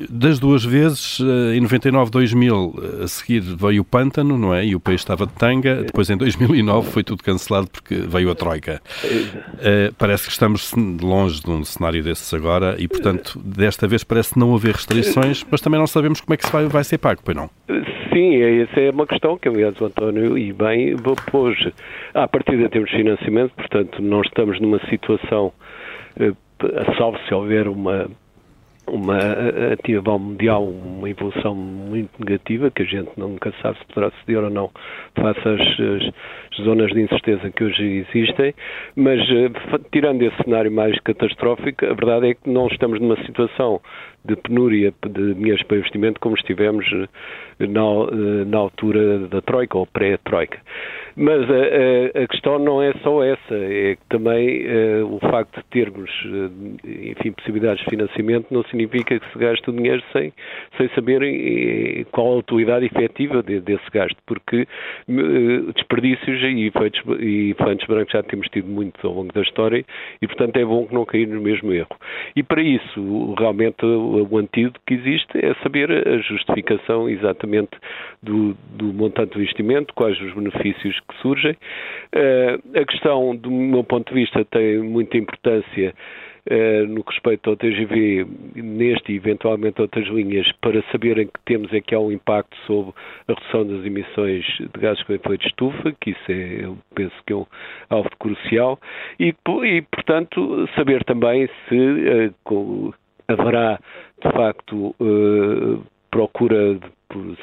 das 0.10 0.40
duas 0.40 0.64
vezes, 0.64 1.20
em 1.54 1.62
99, 1.62 2.10
2000, 2.10 2.76
eh, 2.78 3.04
a 3.04 3.08
seguir 3.08 3.42
veio 3.42 3.82
o 3.82 3.86
Pântano, 3.86 4.38
não 4.38 4.54
é? 4.54 4.66
E 4.66 4.76
o 4.76 4.80
país 4.80 5.02
estava 5.02 5.26
de 5.26 5.34
tanga. 5.44 5.84
Depois, 5.84 6.10
em 6.10 6.16
2009, 6.16 6.90
foi 6.90 7.04
tudo 7.04 7.22
cancelado 7.22 7.68
porque 7.70 7.96
veio 7.96 8.32
a 8.32 8.36
Troika. 8.36 8.82
Uh, 9.04 9.94
parece 9.98 10.28
que 10.28 10.32
estamos 10.32 10.74
longe 11.02 11.42
de 11.42 11.50
um 11.52 11.66
cenário 11.66 12.02
desses 12.02 12.34
agora 12.34 12.78
e, 12.80 12.88
portanto, 12.88 13.38
desta 13.40 13.86
vez 13.86 14.06
parece 14.06 14.40
não 14.40 14.56
haver 14.56 14.76
restrições, 14.76 15.46
mas 15.52 15.60
também 15.60 15.80
não 15.80 15.88
sabemos 15.88 16.22
como 16.22 16.34
é 16.34 16.38
que 16.38 16.46
se 16.46 16.52
vai, 16.52 16.66
vai 16.68 16.84
ser 16.86 16.98
pago, 16.98 17.22
pois 17.26 17.36
não? 17.36 17.50
Sim, 18.14 18.42
essa 18.62 18.80
é 18.80 18.92
uma 18.92 19.06
questão 19.06 19.38
que, 19.38 19.50
aliás, 19.50 19.80
o 19.82 19.86
António 19.86 20.38
e 20.38 20.54
bem 20.54 20.96
pôs. 21.30 21.58
À 22.14 22.28
partida 22.28 22.70
temos 22.70 22.90
financiamento, 22.92 23.54
portanto, 23.56 24.02
não 24.02 24.22
estamos 24.22 24.62
numa 24.62 24.80
situação, 24.90 25.52
salvo-se 26.98 27.34
houver 27.34 27.68
uma 27.68 28.08
uma 28.88 29.18
atividade 29.74 30.20
mundial, 30.20 30.64
uma 30.66 31.10
evolução 31.10 31.56
muito 31.56 32.12
negativa, 32.20 32.70
que 32.70 32.84
a 32.84 32.86
gente 32.86 33.12
nunca 33.18 33.54
sabe 33.62 33.78
se 33.80 33.86
poderá 33.86 34.12
suceder 34.12 34.44
ou 34.44 34.50
não, 34.50 34.70
face 35.16 35.40
às, 35.40 35.62
às 35.62 36.66
zonas 36.66 36.92
de 36.92 37.02
incerteza 37.02 37.50
que 37.52 37.64
hoje 37.64 38.06
existem, 38.12 38.54
mas 38.96 39.20
eh, 39.22 39.50
tirando 39.92 40.22
esse 40.22 40.36
cenário 40.44 40.72
mais 40.72 41.00
catastrófico, 41.00 41.86
a 41.86 41.94
verdade 41.94 42.30
é 42.30 42.34
que 42.34 42.50
não 42.50 42.68
estamos 42.68 43.00
numa 43.00 43.18
situação 43.26 43.82
de 44.26 44.36
penúria 44.36 44.94
de 45.06 45.34
dinheiros 45.34 45.64
para 45.64 45.78
investimento 45.78 46.20
como 46.20 46.36
estivemos 46.36 46.86
eh, 46.94 47.68
na, 47.68 47.82
eh, 47.82 48.46
na 48.46 48.58
altura 48.58 49.20
da 49.28 49.42
Troika 49.42 49.78
ou 49.78 49.86
pré-Troika. 49.86 50.60
Mas 51.16 51.42
a, 51.50 51.54
a, 51.54 52.24
a, 52.24 52.28
questão 52.28 52.58
não 52.58 52.82
é 52.82 52.92
só 53.04 53.24
essa, 53.24 53.54
é 53.54 53.96
que 53.96 54.02
também 54.10 54.66
uh, 54.66 55.14
o 55.14 55.20
facto 55.20 55.58
de 55.58 55.66
termos, 55.66 56.10
enfim, 56.84 57.32
possibilidades 57.34 57.84
de 57.84 57.90
financiamento 57.92 58.48
não 58.50 58.64
significa 58.64 59.20
que 59.20 59.32
se 59.32 59.38
gaste 59.38 59.70
o 59.70 59.74
dinheiro 59.74 60.02
sem, 60.12 60.34
sem 60.76 60.90
saber 60.96 62.06
qual 62.12 62.34
a 62.34 62.38
utilidade 62.38 62.88
efetiva 62.88 63.44
de, 63.44 63.60
desse 63.60 63.86
gasto, 63.92 64.18
porque 64.26 64.68
desperdícios 65.76 66.42
e 66.42 66.66
efeitos, 66.66 67.02
e 67.20 67.52
efeitos 67.52 67.86
brancos 67.86 68.12
já 68.12 68.24
temos 68.24 68.48
tido 68.48 68.68
muito 68.68 69.06
ao 69.06 69.14
longo 69.14 69.32
da 69.34 69.42
história 69.42 69.86
e, 70.20 70.28
portanto, 70.28 70.58
é 70.58 70.66
bom 70.66 70.88
que 70.88 70.96
não 70.96 71.06
cair 71.06 71.28
no 71.28 71.42
mesmo 71.42 71.72
erro. 71.72 71.96
E 72.36 72.42
para 72.42 72.62
isso, 72.62 73.36
realmente, 73.38 73.86
o, 74.22 74.38
antídoto 74.38 74.80
que 74.86 74.94
existe 74.94 75.38
é 75.38 75.54
saber 75.64 75.90
a 76.08 76.18
justificação 76.20 77.10
exatamente 77.10 77.72
do, 78.22 78.56
do 78.76 78.94
montante 78.94 79.34
de 79.34 79.40
investimento, 79.40 79.94
quais 79.94 80.20
os 80.22 80.34
benefícios 80.34 81.00
que 81.00 81.16
surgem. 81.22 81.54
Uh, 82.16 82.80
a 82.80 82.86
questão, 82.86 83.36
do 83.36 83.52
meu 83.52 83.84
ponto 83.84 84.14
de 84.14 84.22
vista, 84.22 84.46
tem 84.46 84.80
muita 84.80 85.18
importância 85.18 85.94
uh, 86.50 86.88
no 86.88 87.04
que 87.04 87.14
respeita 87.14 87.50
ao 87.50 87.58
TGV, 87.58 88.26
neste 88.56 89.14
e 89.14 89.16
eventualmente 89.16 89.82
outras 89.82 90.08
linhas, 90.08 90.52
para 90.62 90.84
saberem 90.92 91.28
que 91.28 91.40
temos 91.46 91.74
é 91.74 91.82
que 91.82 91.96
há 91.96 92.00
um 92.00 92.12
impacto 92.12 92.56
sobre 92.68 92.94
a 93.28 93.34
redução 93.34 93.66
das 93.66 93.86
emissões 93.86 94.46
de 94.60 94.80
gases 94.80 95.04
com 95.04 95.14
efeito 95.14 95.42
de 95.42 95.48
estufa, 95.48 95.96
que 96.00 96.12
isso 96.12 96.32
é, 96.32 96.66
eu 96.66 96.78
penso 96.96 97.16
que 97.26 97.34
é 97.34 97.36
um 97.36 97.46
alvo 97.90 98.10
crucial, 98.20 98.80
e, 99.20 99.34
e 99.64 99.82
portanto, 99.84 100.70
saber 100.76 101.04
também 101.04 101.50
se 101.68 102.32
com, 102.44 102.94
haverá, 103.28 103.80
de 104.24 104.32
facto, 104.32 104.96
uh, 105.00 105.84
procura 106.12 106.80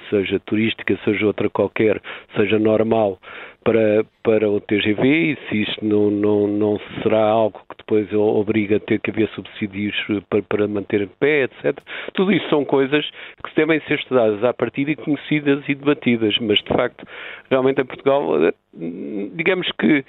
seja 0.08 0.40
turística, 0.40 0.98
seja 1.04 1.26
outra 1.26 1.48
qualquer, 1.48 2.00
seja 2.36 2.58
normal 2.58 3.18
para, 3.64 4.04
para 4.22 4.50
o 4.50 4.60
TGV 4.60 5.32
e 5.32 5.38
se 5.48 5.62
isto 5.62 5.84
não, 5.84 6.10
não, 6.10 6.46
não 6.46 6.80
será 7.02 7.22
algo 7.22 7.60
que 7.68 7.76
depois 7.78 8.12
obriga 8.12 8.76
a 8.76 8.80
ter 8.80 9.00
que 9.00 9.10
haver 9.10 9.28
subsídios 9.30 9.94
para, 10.28 10.42
para 10.42 10.68
manter 10.68 11.02
em 11.02 11.10
pé, 11.20 11.44
etc. 11.44 11.78
Tudo 12.14 12.32
isso 12.32 12.48
são 12.48 12.64
coisas 12.64 13.08
que 13.44 13.54
devem 13.54 13.80
ser 13.82 13.98
estudadas 13.98 14.42
à 14.42 14.52
partida 14.52 14.90
e 14.90 14.96
conhecidas 14.96 15.62
e 15.68 15.74
debatidas, 15.74 16.36
mas 16.40 16.58
de 16.58 16.68
facto, 16.68 17.06
realmente 17.50 17.80
em 17.80 17.86
Portugal, 17.86 18.44
eh, 18.46 18.54
digamos 19.34 19.70
que. 19.78 20.04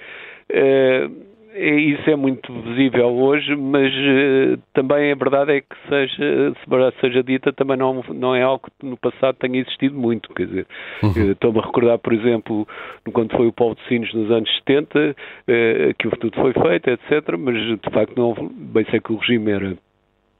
Eh, 0.50 1.08
isso 1.54 2.08
é 2.08 2.16
muito 2.16 2.52
visível 2.62 3.08
hoje, 3.08 3.54
mas 3.54 3.92
uh, 3.92 4.60
também 4.72 5.12
a 5.12 5.14
verdade 5.14 5.52
é 5.52 5.60
que 5.60 5.76
seja, 5.88 6.54
se 6.54 7.00
seja 7.00 7.22
dita, 7.22 7.52
também 7.52 7.76
não, 7.76 8.02
não 8.14 8.34
é 8.34 8.42
algo 8.42 8.66
que 8.78 8.86
no 8.86 8.96
passado 8.96 9.36
tenha 9.36 9.60
existido 9.60 9.94
muito. 9.96 10.32
Quer 10.34 10.46
dizer, 10.46 10.66
uhum. 11.02 11.32
estou-me 11.32 11.58
a 11.58 11.62
recordar, 11.62 11.98
por 11.98 12.12
exemplo, 12.12 12.66
quando 13.12 13.36
foi 13.36 13.46
o 13.46 13.52
Paulo 13.52 13.74
de 13.74 13.88
Sinos 13.88 14.12
nos 14.14 14.30
anos 14.30 14.50
70, 14.66 14.98
uh, 14.98 15.14
eh, 15.48 15.94
que 15.98 16.08
tudo 16.18 16.34
foi 16.40 16.52
feito, 16.52 16.90
etc., 16.90 17.36
mas 17.38 17.54
de 17.56 17.90
facto 17.92 18.16
não, 18.16 18.34
bem 18.50 18.84
sei 18.90 19.00
que 19.00 19.12
o 19.12 19.16
regime 19.16 19.50
era 19.50 19.76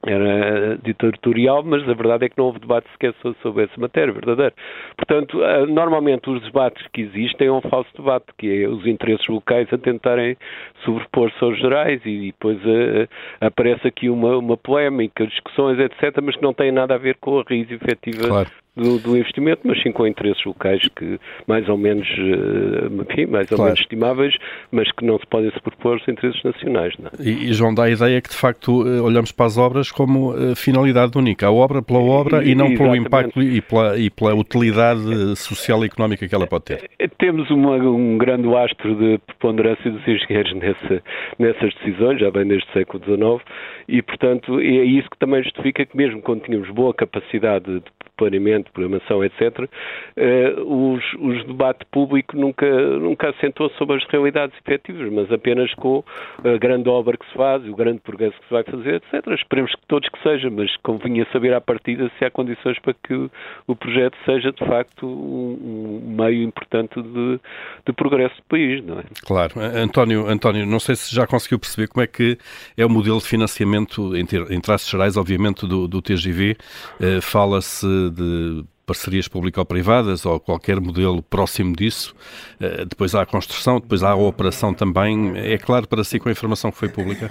era 0.05 0.77
ditatorial, 0.79 1.63
mas 1.63 1.89
a 1.89 1.95
verdade 1.95 2.27
é 2.27 2.29
que 2.29 2.37
não 2.37 2.47
houve 2.47 2.59
debate 2.59 2.91
sequer 2.93 3.15
sobre 3.41 3.65
essa 3.65 3.81
matéria 3.81 4.13
verdadeira. 4.13 4.53
Portanto, 4.97 5.43
eh, 5.43 5.67
normalmente 5.67 6.29
os 6.29 6.43
debates 6.43 6.85
que 6.93 7.03
existem 7.03 7.47
é 7.47 7.53
um 7.53 7.61
falso 7.61 7.91
debate, 7.97 8.27
que 8.37 8.65
é 8.65 8.69
os 8.69 8.85
interesses 8.87 9.27
locais 9.29 9.73
a 9.73 9.79
tentarem 9.79 10.37
sobrepor-se 10.85 11.45
aos 11.45 11.59
gerais 11.59 12.01
e 12.05 12.27
depois 12.27 12.59
uh, 12.65 13.09
aparece 13.41 13.87
aqui 13.87 14.11
uma, 14.11 14.37
uma 14.37 14.57
polémica, 14.57 15.27
discussões, 15.27 15.79
etc., 15.79 16.21
mas 16.23 16.37
que 16.37 16.43
não 16.43 16.53
tem 16.53 16.73
nada 16.73 16.95
a 16.95 16.99
ver 16.99 17.17
com 17.21 17.39
a 17.39 17.45
raiz 17.49 17.71
efetiva 17.71 18.27
claro 18.29 18.62
do, 18.77 18.99
do, 18.99 19.17
investimento, 19.17 19.61
mas 19.65 19.83
sim 19.83 19.93
com 19.93 20.07
interesses 20.07 20.43
locais 20.45 20.83
que 20.97 21.21
mais 21.47 21.69
ou 21.69 21.77
menos, 21.77 22.09
eh, 22.09 23.03
enfim, 23.11 23.27
mais 23.27 23.51
ou 23.51 23.57
claro. 23.57 23.65
menos 23.65 23.81
estimáveis, 23.81 24.35
mas 24.71 24.91
que 24.93 25.05
não 25.05 25.19
se 25.19 25.27
podem 25.27 25.51
propor 25.63 25.95
aos 25.95 26.09
interesses 26.09 26.43
nacionais. 26.43 26.95
É? 27.19 27.23
E, 27.23 27.51
e, 27.51 27.53
João, 27.53 27.75
dá 27.75 27.85
a 27.85 27.91
ideia 27.91 28.21
que 28.21 28.31
de 28.31 28.37
facto 28.37 28.87
eh, 28.87 29.01
olhamos 29.01 29.31
para 29.31 29.47
as 29.47 29.59
obras 29.59 29.91
como 29.91 30.33
uh, 30.33 30.57
finalidade 30.57 31.19
única, 31.19 31.47
a 31.47 31.53
obra 31.53 31.83
pela 31.83 32.01
obra 32.01 32.43
e, 32.43 32.51
e 32.51 32.55
não 32.55 32.67
exatamente. 32.67 32.79
pelo 32.79 33.07
impacto 33.07 33.43
e 33.43 33.61
pela, 33.61 33.99
e 33.99 34.11
pela 34.11 34.35
utilidade 34.35 35.37
social 35.37 35.83
e 35.83 35.87
económica 35.87 36.27
que 36.27 36.35
ela 36.35 36.47
pode 36.47 36.65
ter. 36.65 36.91
Temos 37.19 37.51
uma, 37.51 37.77
um 37.77 38.17
grande 38.17 38.49
astro 38.57 38.97
de 38.97 39.19
preponderância 39.19 39.91
dos 39.91 40.07
engenheiros 40.09 40.55
nessa, 40.55 41.03
nessas 41.39 41.75
decisões, 41.75 42.21
já 42.21 42.31
bem 42.31 42.47
desde 42.47 42.69
o 42.69 42.73
século 42.73 43.05
XIX, 43.05 43.45
e 43.89 44.01
portanto 44.03 44.59
é 44.61 44.85
isso 44.85 45.11
que 45.11 45.19
também 45.19 45.43
justifica 45.43 45.85
que 45.85 45.97
mesmo 45.97 46.23
quando 46.23 46.43
tínhamos 46.43 46.71
boa 46.71 46.95
capacidade 46.95 47.81
de 47.81 47.83
planeamento, 48.23 48.71
programação, 48.73 49.25
etc., 49.25 49.69
eh, 50.17 50.55
os, 50.65 51.03
os 51.19 51.45
debate 51.47 51.85
público 51.91 52.37
nunca, 52.37 52.67
nunca 52.99 53.31
assentou 53.31 53.69
sobre 53.71 53.97
as 53.97 54.05
realidades 54.09 54.57
efetivas, 54.65 55.13
mas 55.13 55.33
apenas 55.33 55.73
com 55.75 56.05
a 56.45 56.57
grande 56.57 56.89
obra 56.89 57.17
que 57.17 57.27
se 57.27 57.35
faz, 57.35 57.67
o 57.67 57.75
grande 57.75 58.01
progresso 58.01 58.37
que 58.39 58.47
se 58.47 58.53
vai 58.53 58.63
fazer, 58.63 58.95
etc. 58.97 59.27
Esperemos 59.33 59.73
que 59.73 59.87
todos 59.89 60.09
que 60.09 60.23
seja, 60.23 60.49
mas 60.51 60.75
convinha 60.83 61.27
saber 61.33 61.53
à 61.53 61.61
partida 61.61 62.11
se 62.19 62.25
há 62.25 62.31
condições 62.31 62.79
para 62.79 62.95
que 62.95 63.13
o, 63.13 63.31
o 63.67 63.75
projeto 63.75 64.17
seja, 64.25 64.53
de 64.53 64.65
facto, 64.65 65.05
um, 65.07 66.03
um 66.05 66.15
meio 66.17 66.45
importante 66.45 67.03
de, 67.03 67.41
de, 67.87 67.93
progresso 67.93 68.37
do 68.37 68.43
país, 68.49 68.85
não 68.85 69.01
é? 69.01 69.03
Claro. 69.23 69.55
António, 69.59 70.29
António, 70.29 70.65
não 70.65 70.79
sei 70.79 70.95
se 70.95 71.15
já 71.15 71.27
conseguiu 71.27 71.59
perceber 71.59 71.89
como 71.89 72.03
é 72.03 72.07
que 72.07 72.39
é 72.77 72.87
o 72.87 72.89
modelo 72.89 73.19
de 73.19 73.27
financiamento, 73.27 74.17
em, 74.17 74.25
ter, 74.25 74.51
em 74.51 74.61
traços 74.61 74.89
gerais, 74.89 75.17
obviamente, 75.17 75.67
do, 75.67 75.89
do 75.89 76.01
TGV. 76.01 76.57
Uh, 77.01 77.21
Fala-se 77.21 78.11
de 78.13 78.65
parcerias 78.87 79.29
público-privadas 79.29 80.27
ou 80.27 80.39
qualquer 80.39 80.81
modelo 80.81 81.23
próximo 81.23 81.75
disso. 81.75 82.15
Eh, 82.61 82.85
depois 82.85 83.15
há 83.15 83.23
a 83.23 83.27
construção, 83.27 83.81
depois 83.81 84.03
há 84.03 84.11
a 84.11 84.17
operação 84.17 84.75
também. 84.75 85.33
É 85.37 85.57
claro 85.59 85.89
para 85.89 86.05
si 86.05 86.19
com 86.19 86.29
a 86.29 86.33
informação 86.33 86.71
que 86.71 86.79
foi 86.79 86.89
pública? 86.89 87.31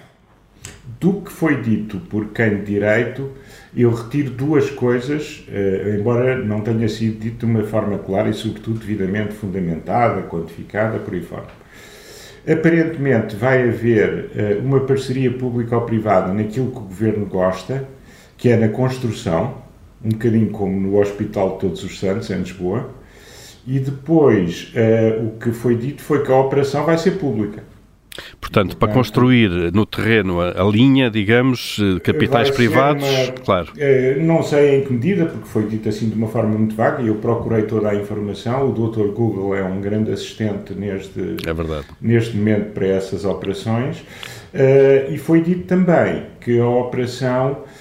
Do 1.00 1.22
que 1.22 1.32
foi 1.32 1.62
dito 1.62 2.00
por 2.00 2.28
quem 2.30 2.58
de 2.58 2.66
direito, 2.66 3.32
eu 3.76 3.94
retiro 3.94 4.32
duas 4.32 4.70
coisas, 4.70 5.44
eh, 5.50 5.98
embora 6.00 6.38
não 6.38 6.62
tenha 6.62 6.88
sido 6.90 7.20
dito 7.20 7.46
de 7.46 7.52
uma 7.52 7.64
forma 7.64 7.98
clara 7.98 8.30
e, 8.30 8.34
sobretudo, 8.34 8.80
devidamente 8.80 9.34
fundamentada, 9.34 10.24
quantificada, 10.24 11.00
por 11.00 11.14
aí 11.14 11.22
fora. 11.22 11.48
Aparentemente 12.48 13.36
vai 13.36 13.70
haver 13.70 14.32
eh, 14.36 14.58
uma 14.64 14.80
parceria 14.82 15.32
público-privada 15.32 16.34
naquilo 16.34 16.72
que 16.72 16.78
o 16.78 16.82
governo 16.82 17.26
gosta, 17.26 17.88
que 18.38 18.50
é 18.50 18.58
na 18.58 18.70
construção, 18.70 19.61
um 20.04 20.10
bocadinho 20.10 20.50
como 20.50 20.80
no 20.80 21.00
Hospital 21.00 21.54
de 21.54 21.60
Todos 21.60 21.84
os 21.84 22.00
Santos, 22.00 22.30
em 22.30 22.40
Lisboa, 22.40 22.90
e 23.66 23.80
depois 23.80 24.74
uh, 24.76 25.28
o 25.28 25.40
que 25.40 25.52
foi 25.52 25.76
dito 25.76 26.02
foi 26.02 26.24
que 26.24 26.32
a 26.32 26.36
operação 26.36 26.86
vai 26.86 26.98
ser 26.98 27.12
pública. 27.12 27.64
Portanto, 28.42 28.76
para 28.76 28.92
construir 28.92 29.50
no 29.72 29.86
terreno 29.86 30.42
a, 30.42 30.62
a 30.62 30.64
linha, 30.66 31.10
digamos, 31.10 31.78
eh, 31.80 32.00
capitais 32.02 32.50
privados, 32.50 33.06
uma, 33.06 33.32
claro. 33.46 33.72
Uh, 33.72 34.22
não 34.22 34.44
sei 34.44 34.80
em 34.80 34.84
que 34.84 34.92
medida, 34.92 35.26
porque 35.28 35.48
foi 35.48 35.66
dito 35.66 35.88
assim 35.88 36.10
de 36.10 36.16
uma 36.16 36.28
forma 36.28 36.58
muito 36.58 36.76
vaga, 36.76 37.02
e 37.02 37.08
eu 37.08 37.16
procurei 37.16 37.64
toda 37.64 37.90
a 37.90 37.96
informação. 37.96 38.70
O 38.70 38.74
Dr. 38.74 39.14
Google 39.14 39.56
é 39.56 39.64
um 39.64 39.80
grande 39.80 40.12
assistente 40.12 40.74
neste, 40.74 41.20
é 41.20 41.84
neste 42.02 42.36
momento 42.36 42.74
para 42.74 42.88
essas 42.88 43.24
operações. 43.24 44.00
Uh, 44.54 45.14
e 45.14 45.18
foi 45.18 45.42
dito 45.42 45.64
também 45.64 46.24
que 46.42 46.60
a 46.60 46.68
operação 46.68 47.64
eh, 47.64 47.81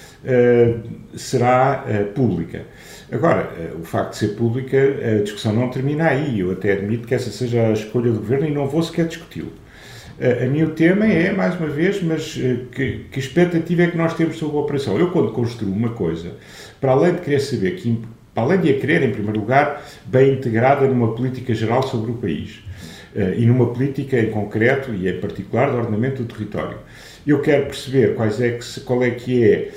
será 1.14 1.84
uh, 1.86 2.12
pública. 2.12 2.62
Agora, 3.10 3.50
uh, 3.74 3.80
o 3.80 3.84
facto 3.84 4.12
de 4.12 4.16
ser 4.18 4.28
pública, 4.28 4.76
a 4.78 5.22
discussão 5.22 5.52
não 5.52 5.68
termina 5.70 6.08
aí. 6.08 6.40
Eu 6.40 6.52
até 6.52 6.72
admito 6.72 7.06
que 7.06 7.14
essa 7.14 7.30
seja 7.30 7.68
a 7.68 7.72
escolha 7.72 8.10
do 8.10 8.18
governo 8.18 8.46
e 8.46 8.50
não 8.50 8.66
vou 8.66 8.82
sequer 8.82 9.06
discuti-lo. 9.06 9.52
a 10.20 10.64
o 10.64 10.70
tema 10.70 11.06
é, 11.06 11.32
mais 11.32 11.58
uma 11.58 11.68
vez, 11.68 12.02
mas 12.02 12.34
que, 12.72 13.06
que 13.10 13.18
expectativa 13.18 13.82
é 13.82 13.86
que 13.86 13.96
nós 13.96 14.14
temos 14.14 14.36
sobre 14.36 14.56
a 14.56 14.60
operação? 14.60 14.98
Eu, 14.98 15.10
quando 15.10 15.32
construo 15.32 15.72
uma 15.72 15.90
coisa, 15.90 16.32
para 16.80 16.92
além 16.92 17.14
de 17.14 17.20
querer 17.22 17.40
saber 17.40 17.76
que 17.76 17.98
para 18.34 18.44
além 18.44 18.60
de 18.60 18.70
a 18.70 18.78
querer, 18.78 19.02
em 19.02 19.10
primeiro 19.10 19.40
lugar, 19.40 19.84
bem 20.04 20.34
integrada 20.34 20.86
numa 20.86 21.14
política 21.14 21.52
geral 21.52 21.82
sobre 21.82 22.12
o 22.12 22.14
país 22.14 22.60
e 23.36 23.44
numa 23.44 23.66
política 23.66 24.20
em 24.20 24.30
concreto 24.30 24.94
e 24.94 25.08
em 25.08 25.18
particular 25.18 25.70
de 25.70 25.76
ordenamento 25.76 26.22
do 26.22 26.32
território. 26.32 26.78
Eu 27.26 27.40
quero 27.40 27.66
perceber 27.66 28.14
quais 28.14 28.40
é 28.40 28.52
que, 28.52 28.80
qual 28.80 29.02
é 29.02 29.10
que 29.10 29.44
é 29.44 29.70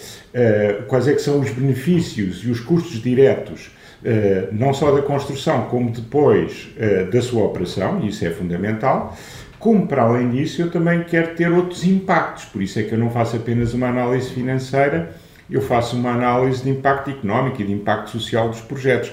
quais 0.87 1.07
é 1.07 1.13
que 1.13 1.21
são 1.21 1.39
os 1.39 1.49
benefícios 1.51 2.43
e 2.43 2.49
os 2.49 2.59
custos 2.59 3.01
diretos, 3.01 3.71
uh, 4.03 4.47
não 4.51 4.73
só 4.73 4.91
da 4.91 5.01
construção, 5.01 5.65
como 5.65 5.91
depois 5.91 6.69
uh, 6.77 7.11
da 7.11 7.21
sua 7.21 7.43
operação, 7.43 8.01
e 8.01 8.07
isso 8.07 8.25
é 8.25 8.31
fundamental, 8.31 9.15
como 9.59 9.87
para 9.87 10.03
além 10.03 10.29
disso 10.31 10.61
eu 10.61 10.71
também 10.71 11.03
quero 11.03 11.35
ter 11.35 11.51
outros 11.51 11.85
impactos, 11.85 12.45
por 12.45 12.61
isso 12.61 12.79
é 12.79 12.83
que 12.83 12.91
eu 12.91 12.97
não 12.97 13.09
faço 13.09 13.35
apenas 13.35 13.73
uma 13.73 13.87
análise 13.87 14.29
financeira, 14.31 15.15
eu 15.49 15.61
faço 15.61 15.95
uma 15.95 16.11
análise 16.11 16.63
de 16.63 16.69
impacto 16.69 17.11
económico 17.11 17.61
e 17.61 17.65
de 17.65 17.71
impacto 17.71 18.09
social 18.11 18.49
dos 18.49 18.61
projetos. 18.61 19.11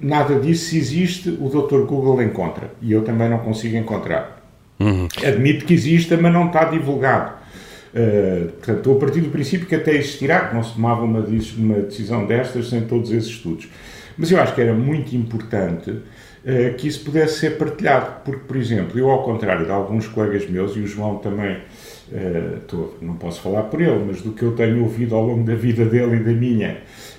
Nada 0.00 0.38
disso, 0.38 0.66
se 0.66 0.78
existe, 0.78 1.28
o 1.28 1.48
Dr. 1.48 1.86
Google 1.86 2.22
encontra, 2.22 2.70
e 2.82 2.92
eu 2.92 3.02
também 3.02 3.28
não 3.28 3.38
consigo 3.38 3.76
encontrar. 3.76 4.42
Uhum. 4.78 5.08
Admito 5.24 5.64
que 5.64 5.74
exista, 5.74 6.16
mas 6.16 6.32
não 6.32 6.46
está 6.46 6.64
divulgado. 6.64 7.37
Portanto, 7.92 8.78
estou 8.78 8.96
a 8.96 9.00
partir 9.00 9.20
do 9.20 9.30
princípio 9.30 9.66
que 9.66 9.74
até 9.74 9.94
existirá, 9.94 10.48
que 10.48 10.54
não 10.54 10.62
se 10.62 10.74
tomava 10.74 11.02
uma, 11.02 11.20
uma 11.20 11.74
decisão 11.80 12.26
destas 12.26 12.68
sem 12.68 12.82
todos 12.82 13.10
esses 13.10 13.30
estudos. 13.30 13.68
Mas 14.18 14.32
eu 14.32 14.40
acho 14.40 14.52
que 14.52 14.60
era 14.60 14.74
muito 14.74 15.14
importante 15.14 15.90
uh, 15.90 16.74
que 16.76 16.88
isso 16.88 17.04
pudesse 17.04 17.38
ser 17.38 17.56
partilhado, 17.56 18.22
porque, 18.24 18.40
por 18.46 18.56
exemplo, 18.56 18.98
eu, 18.98 19.08
ao 19.08 19.22
contrário 19.22 19.64
de 19.64 19.70
alguns 19.70 20.08
colegas 20.08 20.48
meus, 20.50 20.74
e 20.74 20.80
o 20.80 20.86
João 20.88 21.18
também, 21.18 21.56
uh, 22.12 22.88
não 23.00 23.14
posso 23.14 23.40
falar 23.40 23.62
por 23.64 23.80
ele, 23.80 24.04
mas 24.04 24.20
do 24.20 24.32
que 24.32 24.42
eu 24.42 24.52
tenho 24.52 24.82
ouvido 24.82 25.14
ao 25.14 25.24
longo 25.24 25.44
da 25.44 25.54
vida 25.54 25.84
dele 25.84 26.16
e 26.16 26.24
da 26.24 26.32
minha, 26.32 26.78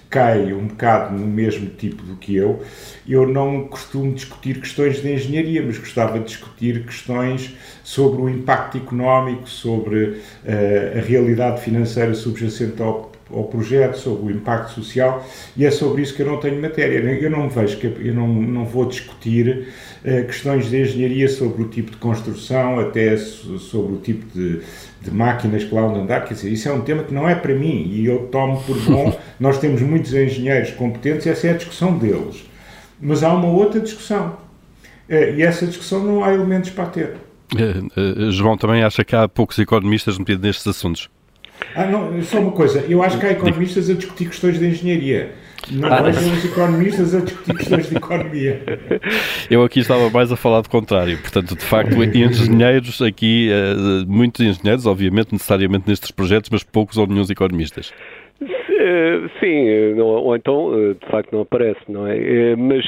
cai 0.09 0.51
um 0.53 0.67
bocado 0.67 1.17
no 1.17 1.27
mesmo 1.27 1.69
tipo 1.69 2.03
do 2.03 2.15
que 2.15 2.35
eu. 2.35 2.63
Eu 3.07 3.27
não 3.27 3.67
costumo 3.67 4.11
discutir 4.13 4.59
questões 4.59 5.01
de 5.01 5.13
engenharia, 5.13 5.61
mas 5.61 5.77
gostava 5.77 6.19
de 6.19 6.25
discutir 6.25 6.83
questões 6.85 7.55
sobre 7.83 8.21
o 8.21 8.29
impacto 8.29 8.77
económico, 8.77 9.47
sobre 9.47 10.05
uh, 10.05 10.97
a 10.97 11.01
realidade 11.01 11.61
financeira 11.61 12.13
subjacente 12.13 12.81
ao 12.81 13.09
ao 13.31 13.43
projeto, 13.43 13.95
sobre 13.97 14.33
o 14.33 14.35
impacto 14.35 14.73
social, 14.73 15.25
e 15.55 15.65
é 15.65 15.71
sobre 15.71 16.01
isso 16.01 16.15
que 16.15 16.21
eu 16.21 16.25
não 16.25 16.37
tenho 16.37 16.61
matéria. 16.61 16.97
Eu 16.97 17.29
não 17.29 17.49
vejo 17.49 17.77
que 17.77 17.85
eu 17.85 18.13
não, 18.13 18.27
não 18.27 18.65
vou 18.65 18.85
discutir 18.85 19.67
uh, 20.03 20.25
questões 20.25 20.69
de 20.69 20.81
engenharia 20.81 21.29
sobre 21.29 21.63
o 21.63 21.67
tipo 21.67 21.91
de 21.91 21.97
construção, 21.97 22.79
até 22.79 23.15
sobre 23.17 23.93
o 23.93 23.97
tipo 23.97 24.25
de, 24.33 24.61
de 25.01 25.11
máquinas 25.11 25.63
que 25.63 25.73
lá 25.73 25.81
vão 25.81 26.01
andar, 26.01 26.25
quer 26.25 26.33
dizer, 26.33 26.51
isso 26.51 26.67
é 26.67 26.73
um 26.73 26.81
tema 26.81 27.03
que 27.03 27.13
não 27.13 27.27
é 27.27 27.35
para 27.35 27.53
mim 27.53 27.89
e 27.89 28.05
eu 28.05 28.27
tomo 28.27 28.61
por 28.63 28.77
bom. 28.81 29.17
Nós 29.39 29.57
temos 29.57 29.81
muitos 29.81 30.13
engenheiros 30.13 30.71
competentes, 30.71 31.25
essa 31.25 31.47
é 31.47 31.51
a 31.51 31.57
discussão 31.57 31.97
deles. 31.97 32.45
Mas 33.01 33.23
há 33.23 33.33
uma 33.33 33.47
outra 33.47 33.79
discussão. 33.79 34.37
Uh, 35.09 35.35
e 35.37 35.41
essa 35.41 35.65
discussão 35.65 36.03
não 36.03 36.23
há 36.23 36.33
elementos 36.33 36.69
para 36.69 36.85
ter. 36.87 37.15
Uh, 37.53 38.31
João 38.31 38.57
também 38.57 38.83
acha 38.83 39.03
que 39.03 39.15
há 39.15 39.27
poucos 39.27 39.57
economistas 39.57 40.17
metidos 40.17 40.43
nestes 40.43 40.67
assuntos. 40.67 41.09
Ah, 41.75 41.85
não, 41.85 42.21
só 42.23 42.39
uma 42.39 42.51
coisa. 42.51 42.85
Eu 42.87 43.03
acho 43.03 43.19
que 43.19 43.25
há 43.25 43.31
economistas 43.31 43.89
a 43.89 43.93
discutir 43.93 44.27
questões 44.27 44.59
de 44.59 44.67
engenharia. 44.67 45.31
Não 45.71 45.91
ah, 45.91 46.01
vejo 46.01 46.31
os 46.31 46.45
economistas 46.45 47.13
a 47.13 47.19
discutir 47.19 47.55
questões 47.55 47.89
de 47.89 47.97
economia. 47.97 48.63
Eu 49.51 49.63
aqui 49.63 49.81
estava 49.81 50.09
mais 50.09 50.31
a 50.31 50.35
falar 50.35 50.61
do 50.61 50.69
contrário. 50.69 51.17
Portanto, 51.19 51.55
de 51.55 51.63
facto, 51.63 52.01
engenheiros 52.03 53.01
aqui, 53.01 53.49
eh, 53.51 54.05
muitos 54.07 54.45
engenheiros, 54.45 54.85
obviamente, 54.85 55.31
necessariamente 55.31 55.87
nestes 55.87 56.11
projetos, 56.11 56.49
mas 56.49 56.63
poucos 56.63 56.97
ou 56.97 57.05
nenhum 57.05 57.23
economistas. 57.29 57.91
Eh, 58.41 59.29
sim, 59.41 59.95
não, 59.95 60.05
ou 60.05 60.35
então 60.35 60.73
eh, 60.73 60.93
de 60.93 61.05
facto 61.11 61.33
não 61.33 61.41
aparece, 61.41 61.79
não 61.89 62.07
é? 62.07 62.17
Eh, 62.17 62.55
mas 62.55 62.85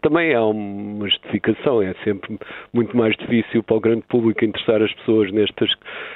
também 0.00 0.34
há 0.34 0.42
uma 0.42 1.06
justificação, 1.06 1.82
é 1.82 1.92
sempre 2.02 2.38
muito 2.72 2.96
mais 2.96 3.14
difícil 3.16 3.62
para 3.62 3.76
o 3.76 3.80
grande 3.80 4.02
público 4.08 4.42
interessar 4.42 4.82
as 4.82 4.92
pessoas 4.94 5.30
nestas, 5.32 5.70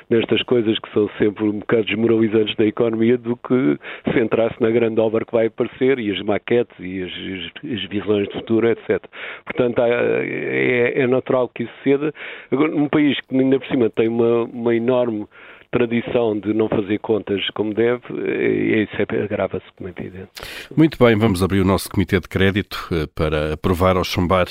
nestas 0.08 0.42
coisas 0.44 0.78
que 0.78 0.90
são 0.94 1.10
sempre 1.18 1.44
um 1.44 1.58
bocado 1.58 1.84
desmoralizantes 1.84 2.56
da 2.56 2.64
economia 2.64 3.18
do 3.18 3.36
que 3.36 3.78
centrar-se 4.14 4.60
na 4.62 4.70
grande 4.70 4.98
obra 4.98 5.24
que 5.26 5.32
vai 5.32 5.46
aparecer 5.46 5.98
e 5.98 6.10
as 6.10 6.20
maquetes 6.22 6.74
e 6.80 7.02
as, 7.02 7.10
as, 7.10 7.72
as 7.72 7.88
visões 7.90 8.28
de 8.28 8.34
futuro, 8.34 8.68
etc. 8.70 9.04
Portanto, 9.44 9.78
há, 9.80 9.88
é, 9.88 11.02
é 11.02 11.06
natural 11.06 11.50
que 11.50 11.64
isso 11.64 11.72
ceda. 11.84 12.14
Agora, 12.50 12.70
num 12.70 12.88
país 12.88 13.20
que 13.20 13.36
ainda 13.36 13.58
por 13.58 13.68
cima 13.68 13.90
tem 13.90 14.08
uma, 14.08 14.44
uma 14.44 14.74
enorme 14.74 15.26
tradição 15.70 16.38
de 16.38 16.54
não 16.54 16.68
fazer 16.68 16.98
contas 16.98 17.40
como 17.54 17.74
deve, 17.74 18.02
e 18.14 18.84
isso 18.84 18.96
é, 18.96 19.22
agrava-se, 19.22 19.66
como 19.76 19.88
é 19.88 19.92
evidente. 19.96 20.30
Muito 20.76 21.02
bem, 21.02 21.16
vamos 21.16 21.42
abrir 21.42 21.60
o 21.60 21.64
nosso 21.64 21.90
Comitê 21.90 22.18
de 22.20 22.28
Crédito 22.28 22.88
eh, 22.92 23.06
para 23.14 23.54
aprovar 23.54 23.96
ou 23.96 24.04
chumbar 24.04 24.46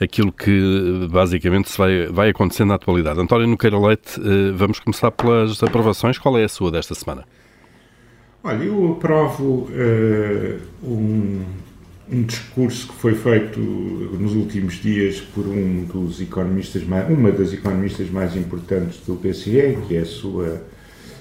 aquilo 0.00 0.32
que 0.32 0.50
eh, 0.50 1.08
basicamente 1.08 1.76
vai, 1.76 2.06
vai 2.06 2.30
acontecendo 2.30 2.68
na 2.68 2.74
atualidade. 2.76 3.20
António 3.20 3.46
Noqueira 3.46 3.78
Leite, 3.78 4.20
eh, 4.20 4.52
vamos 4.52 4.78
começar 4.78 5.10
pelas 5.10 5.62
aprovações. 5.62 6.18
Qual 6.18 6.38
é 6.38 6.44
a 6.44 6.48
sua 6.48 6.70
desta 6.70 6.94
semana? 6.94 7.24
Olha, 8.42 8.64
eu 8.64 8.92
aprovo 8.92 9.68
uh, 9.68 10.60
um, 10.82 11.44
um 12.12 12.22
discurso 12.22 12.88
que 12.88 12.94
foi 12.94 13.14
feito 13.14 13.60
nos 13.60 14.34
últimos 14.34 14.74
dias 14.74 15.20
por 15.20 15.46
um 15.46 15.84
dos 15.84 16.20
economistas 16.20 16.84
mais, 16.84 17.08
uma 17.08 17.30
das 17.30 17.52
economistas 17.52 18.10
mais 18.10 18.36
importantes 18.36 19.00
do 19.06 19.14
PCE, 19.14 19.78
que 19.86 19.96
é 19.96 20.00
a 20.00 20.04
sua 20.04 20.62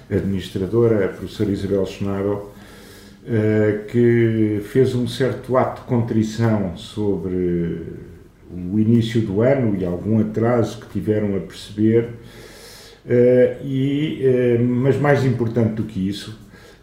administradora, 0.10 1.06
a 1.06 1.08
professora 1.10 1.52
Isabel 1.52 1.86
Schnabel, 1.86 2.52
eh, 3.28 3.82
que 3.88 4.62
fez 4.72 4.96
um 4.96 5.08
certo 5.08 5.56
ato 5.56 5.82
de 5.82 5.88
contrição 5.88 6.76
sobre 6.76 7.84
o 8.52 8.80
início 8.80 9.22
do 9.22 9.42
ano 9.42 9.78
e 9.80 9.86
algum 9.86 10.20
atraso 10.20 10.80
que 10.80 10.90
tiveram 10.90 11.36
a 11.36 11.40
perceber, 11.40 12.10
eh, 13.08 13.58
e, 13.64 14.20
eh, 14.24 14.58
mas 14.58 15.00
mais 15.00 15.24
importante 15.24 15.74
do 15.74 15.84
que 15.84 16.10
isso, 16.10 16.36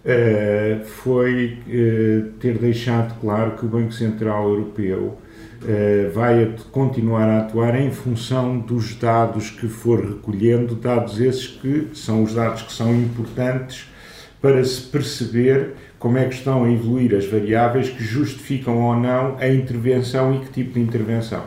uh, 0.07 0.85
foi 0.85 1.59
uh, 1.67 2.33
ter 2.39 2.57
deixado 2.59 3.19
claro 3.21 3.53
que 3.53 3.67
o 3.67 3.69
Banco 3.69 3.93
Central 3.93 4.49
Europeu 4.49 5.19
uh, 5.63 6.13
vai 6.15 6.55
continuar 6.71 7.29
a 7.29 7.39
atuar 7.41 7.79
em 7.79 7.91
função 7.91 8.59
dos 8.59 8.95
dados 8.95 9.51
que 9.51 9.67
for 9.67 10.01
recolhendo, 10.01 10.77
dados 10.77 11.21
esses 11.21 11.49
que 11.49 11.89
são 11.93 12.23
os 12.23 12.35
dados 12.35 12.63
que 12.63 12.73
são 12.73 12.95
importantes 12.95 13.89
para 14.41 14.65
se 14.65 14.83
perceber 14.83 15.75
como 15.99 16.19
é 16.19 16.25
que 16.27 16.35
estão 16.35 16.65
a 16.65 16.71
evoluir 16.71 17.15
as 17.15 17.27
variáveis 17.27 17.89
que 17.89 18.05
justificam 18.05 18.81
ou 18.81 18.95
não 18.95 19.37
a 19.39 19.49
intervenção 19.49 20.37
e 20.37 20.41
que 20.41 20.53
tipo 20.53 20.75
de 20.75 20.81
intervenção. 20.81 21.43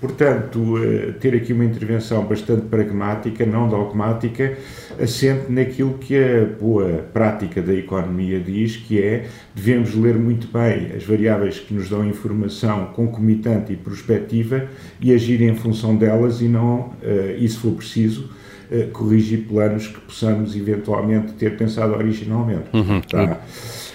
Portanto, 0.00 0.74
ter 1.20 1.36
aqui 1.36 1.52
uma 1.52 1.64
intervenção 1.64 2.24
bastante 2.24 2.62
pragmática, 2.62 3.46
não 3.46 3.68
dogmática, 3.68 4.58
assente 5.00 5.50
naquilo 5.50 5.94
que 5.94 6.16
a 6.16 6.44
boa 6.60 7.04
prática 7.12 7.62
da 7.62 7.74
economia 7.74 8.40
diz, 8.40 8.76
que 8.76 9.00
é 9.00 9.26
devemos 9.54 9.94
ler 9.94 10.16
muito 10.16 10.48
bem 10.52 10.92
as 10.96 11.04
variáveis 11.04 11.58
que 11.58 11.72
nos 11.72 11.88
dão 11.88 12.04
informação 12.06 12.86
concomitante 12.86 13.72
e 13.72 13.76
prospectiva 13.76 14.66
e 15.00 15.12
agir 15.12 15.40
em 15.42 15.54
função 15.54 15.96
delas 15.96 16.40
e 16.40 16.48
não, 16.48 16.92
eh, 17.02 17.36
e 17.38 17.48
se 17.48 17.58
for 17.58 17.72
preciso, 17.72 18.30
eh, 18.70 18.88
corrigir 18.92 19.46
planos 19.46 19.86
que 19.86 20.00
possamos 20.00 20.56
eventualmente 20.56 21.32
ter 21.34 21.56
pensado 21.56 21.94
originalmente. 21.94 22.64
Uhum. 22.72 23.00
Tá? 23.02 23.40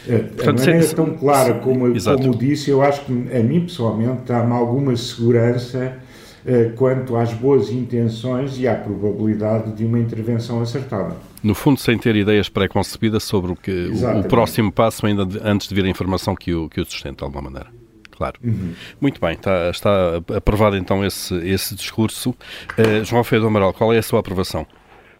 Portanto, 0.07 0.49
a 0.49 0.53
maneira 0.53 0.81
se, 0.83 0.95
tão 0.95 1.13
clara 1.15 1.55
como, 1.55 1.93
como 2.01 2.35
disse, 2.35 2.69
eu 2.69 2.81
acho 2.81 3.01
que 3.05 3.11
a 3.11 3.43
mim 3.43 3.61
pessoalmente 3.61 4.21
dá-me 4.25 4.53
alguma 4.53 4.95
segurança 4.95 5.79
eh, 5.79 6.06
quanto 6.75 7.15
às 7.15 7.33
boas 7.33 7.69
intenções 7.69 8.57
e 8.59 8.67
à 8.67 8.75
probabilidade 8.75 9.73
de 9.73 9.85
uma 9.85 9.99
intervenção 9.99 10.61
acertada. 10.61 11.15
No 11.43 11.53
fundo, 11.53 11.79
sem 11.79 11.97
ter 11.97 12.15
ideias 12.15 12.49
pré-concebidas 12.49 13.23
sobre 13.23 13.51
o, 13.51 13.55
que, 13.55 13.71
o, 13.71 14.19
o, 14.19 14.23
próximo 14.23 14.71
passo, 14.71 15.05
ainda 15.05 15.25
de, 15.25 15.39
antes 15.43 15.67
de 15.67 15.75
vir 15.75 15.85
a 15.85 15.89
informação 15.89 16.35
que 16.35 16.53
o, 16.53 16.69
que 16.69 16.79
o 16.79 16.85
sustenta, 16.85 17.17
de 17.17 17.23
alguma 17.25 17.49
maneira. 17.49 17.67
Claro. 18.11 18.39
Uhum. 18.43 18.73
Muito 18.99 19.21
bem, 19.21 19.33
está, 19.33 19.69
está 19.69 20.21
aprovado 20.35 20.75
então 20.75 21.05
esse, 21.05 21.35
esse 21.47 21.75
discurso. 21.75 22.31
Uh, 22.31 23.03
João 23.05 23.23
Feio 23.23 23.41
do 23.41 23.47
Amaral, 23.47 23.73
qual 23.73 23.93
é 23.93 23.99
a 23.99 24.01
sua 24.01 24.19
aprovação? 24.21 24.65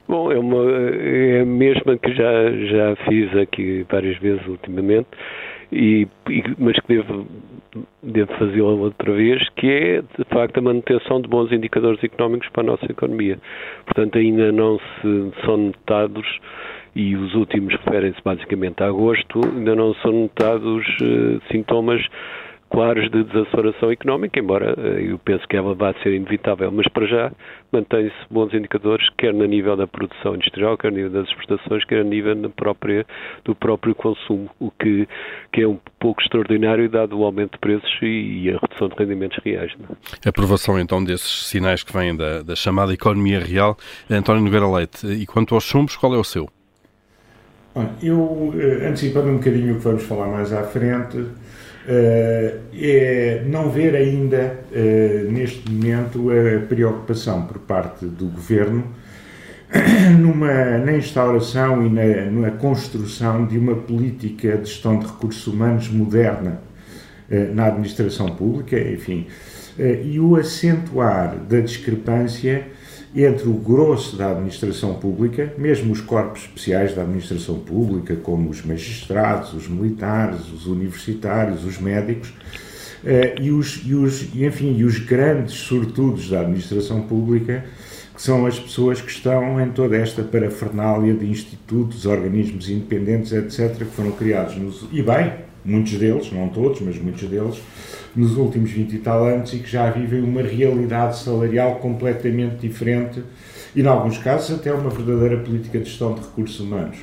Bom, 0.07 0.31
é, 0.31 0.39
uma, 0.39 0.63
é 0.71 1.41
a 1.41 1.45
mesma 1.45 1.97
que 1.97 2.11
já, 2.13 2.51
já 2.51 2.95
fiz 3.07 3.35
aqui 3.37 3.85
várias 3.91 4.17
vezes 4.19 4.45
ultimamente, 4.47 5.09
e, 5.71 6.07
e 6.29 6.43
mas 6.57 6.79
que 6.79 6.87
devo, 6.87 7.27
devo 8.01 8.33
fazê-la 8.33 8.69
outra 8.69 9.13
vez, 9.13 9.47
que 9.55 9.67
é, 9.67 10.01
de 10.01 10.25
facto, 10.29 10.57
a 10.57 10.61
manutenção 10.61 11.21
de 11.21 11.27
bons 11.27 11.51
indicadores 11.51 12.03
económicos 12.03 12.49
para 12.49 12.63
a 12.63 12.65
nossa 12.67 12.85
economia. 12.85 13.39
Portanto, 13.85 14.17
ainda 14.17 14.51
não 14.51 14.79
se 14.79 15.31
são 15.45 15.57
notados 15.57 16.25
e 16.95 17.15
os 17.15 17.35
últimos 17.35 17.73
referem-se 17.75 18.19
basicamente 18.23 18.81
a 18.81 18.87
agosto, 18.87 19.41
ainda 19.55 19.75
não 19.75 19.93
são 19.95 20.11
notados 20.11 20.85
uh, 21.01 21.39
sintomas 21.51 22.03
claros 22.69 23.09
de 23.11 23.23
desaceleração 23.23 23.91
económica, 23.91 24.39
embora 24.39 24.75
eh, 24.77 25.11
eu 25.11 25.19
penso 25.19 25.47
que 25.47 25.55
ela 25.55 25.73
vai 25.73 25.93
ser 26.03 26.13
inevitável, 26.13 26.71
mas 26.71 26.87
para 26.89 27.05
já 27.07 27.31
mantém-se 27.71 28.15
bons 28.29 28.53
indicadores, 28.53 29.07
quer 29.17 29.33
no 29.33 29.45
nível 29.45 29.75
da 29.75 29.87
produção 29.87 30.35
industrial, 30.35 30.77
quer 30.77 30.91
no 30.91 30.97
nível 30.97 31.11
das 31.11 31.27
exportações, 31.29 31.83
quer 31.85 32.03
no 32.03 32.09
nível 32.09 32.35
da 32.35 32.49
própria, 32.49 33.05
do 33.45 33.55
próprio 33.55 33.95
consumo, 33.95 34.49
o 34.59 34.71
que, 34.71 35.07
que 35.51 35.61
é 35.61 35.67
um 35.67 35.79
pouco 35.99 36.21
extraordinário 36.21 36.89
dado 36.89 37.17
o 37.17 37.23
aumento 37.23 37.53
de 37.53 37.59
preços 37.59 37.89
e, 38.01 38.43
e 38.43 38.49
a 38.49 38.59
redução 38.59 38.89
de 38.89 38.95
rendimentos 38.95 39.37
reais. 39.43 39.71
Não? 39.79 39.95
É? 39.95 40.27
A 40.27 40.29
aprovação 40.29 40.79
então 40.79 41.03
desses 41.03 41.47
sinais 41.47 41.83
que 41.83 41.93
vêm 41.93 42.15
da, 42.15 42.41
da 42.41 42.55
chamada 42.55 42.93
economia 42.93 43.39
real. 43.39 43.77
António 44.09 44.43
Nogueira 44.43 44.67
Leite, 44.67 45.07
e 45.07 45.25
quanto 45.25 45.55
aos 45.55 45.63
chumbos, 45.63 45.95
qual 45.95 46.13
é 46.13 46.17
o 46.17 46.23
seu? 46.23 46.49
Eu, 48.01 48.53
eh, 48.57 48.87
antecipando 48.87 49.29
um 49.29 49.37
bocadinho 49.37 49.75
o 49.75 49.77
que 49.77 49.83
vamos 49.83 50.03
falar 50.03 50.27
mais 50.27 50.51
à 50.51 50.63
frente, 50.63 51.27
é 51.87 53.43
não 53.45 53.69
ver 53.69 53.95
ainda, 53.95 54.59
uh, 54.71 55.31
neste 55.31 55.69
momento, 55.71 56.29
a 56.31 56.65
preocupação 56.67 57.43
por 57.43 57.59
parte 57.59 58.05
do 58.05 58.25
governo 58.25 58.83
numa, 60.19 60.77
na 60.77 60.97
instauração 60.97 61.85
e 61.85 61.89
na, 61.89 62.31
na, 62.31 62.51
construção 62.51 63.45
de 63.45 63.57
uma 63.57 63.75
política 63.75 64.57
de 64.57 64.69
gestão 64.69 64.99
de 64.99 65.05
recursos 65.05 65.45
humanos 65.47 65.89
moderna 65.89 66.61
na 67.53 67.65
administração 67.65 68.27
pública, 68.27 68.79
enfim, 68.79 69.27
e 69.77 70.17
o 70.17 70.37
acentuar 70.37 71.35
da 71.35 71.59
discrepância 71.59 72.65
entre 73.23 73.47
o 73.47 73.53
grosso 73.53 74.15
da 74.15 74.31
administração 74.31 74.95
pública, 74.95 75.53
mesmo 75.57 75.91
os 75.91 76.01
corpos 76.01 76.41
especiais 76.41 76.93
da 76.93 77.01
administração 77.01 77.59
pública, 77.59 78.15
como 78.15 78.49
os 78.49 78.63
magistrados, 78.63 79.53
os 79.53 79.67
militares, 79.67 80.51
os 80.51 80.67
universitários, 80.67 81.65
os 81.65 81.79
médicos, 81.79 82.31
eh, 83.03 83.35
e, 83.41 83.51
os, 83.51 83.81
e, 83.85 83.93
os, 83.95 84.33
e, 84.33 84.45
enfim, 84.45 84.75
e 84.77 84.83
os 84.83 84.99
grandes 84.99 85.53
sortudos 85.53 86.29
da 86.29 86.41
administração 86.41 87.01
pública, 87.01 87.65
que 88.13 88.21
são 88.21 88.45
as 88.45 88.59
pessoas 88.59 88.99
que 88.99 89.11
estão 89.11 89.61
em 89.61 89.69
toda 89.69 89.95
esta 89.95 90.23
parafernália 90.23 91.13
de 91.13 91.25
institutos, 91.25 92.05
organismos 92.05 92.69
independentes, 92.69 93.31
etc., 93.31 93.77
que 93.77 93.85
foram 93.85 94.11
criados 94.11 94.57
nos. 94.57 94.87
E 94.91 95.01
bem, 95.01 95.33
muitos 95.63 95.93
deles, 95.93 96.31
não 96.31 96.49
todos, 96.49 96.81
mas 96.81 96.97
muitos 96.97 97.29
deles, 97.29 97.61
nos 98.17 98.35
últimos 98.35 98.71
20 98.71 98.93
e 98.93 98.97
tal 98.97 99.23
anos 99.23 99.53
e 99.53 99.59
que 99.59 99.69
já 99.69 99.89
vivem 99.91 100.21
uma 100.21 100.41
realidade 100.41 101.19
salarial 101.19 101.75
completamente 101.75 102.57
diferente 102.57 103.23
e, 103.75 103.81
em 103.81 103.85
alguns 103.85 104.17
casos, 104.17 104.57
até 104.57 104.73
uma 104.73 104.89
verdadeira 104.89 105.37
política 105.37 105.77
de 105.79 105.85
gestão 105.85 106.15
de 106.15 106.21
recursos 106.21 106.59
humanos. 106.59 106.97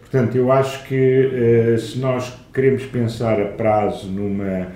Portanto, 0.00 0.36
eu 0.36 0.52
acho 0.52 0.84
que 0.86 1.76
se 1.78 1.98
nós 1.98 2.32
queremos 2.52 2.84
pensar 2.84 3.40
a 3.40 3.46
prazo 3.46 4.08
numa 4.08 4.68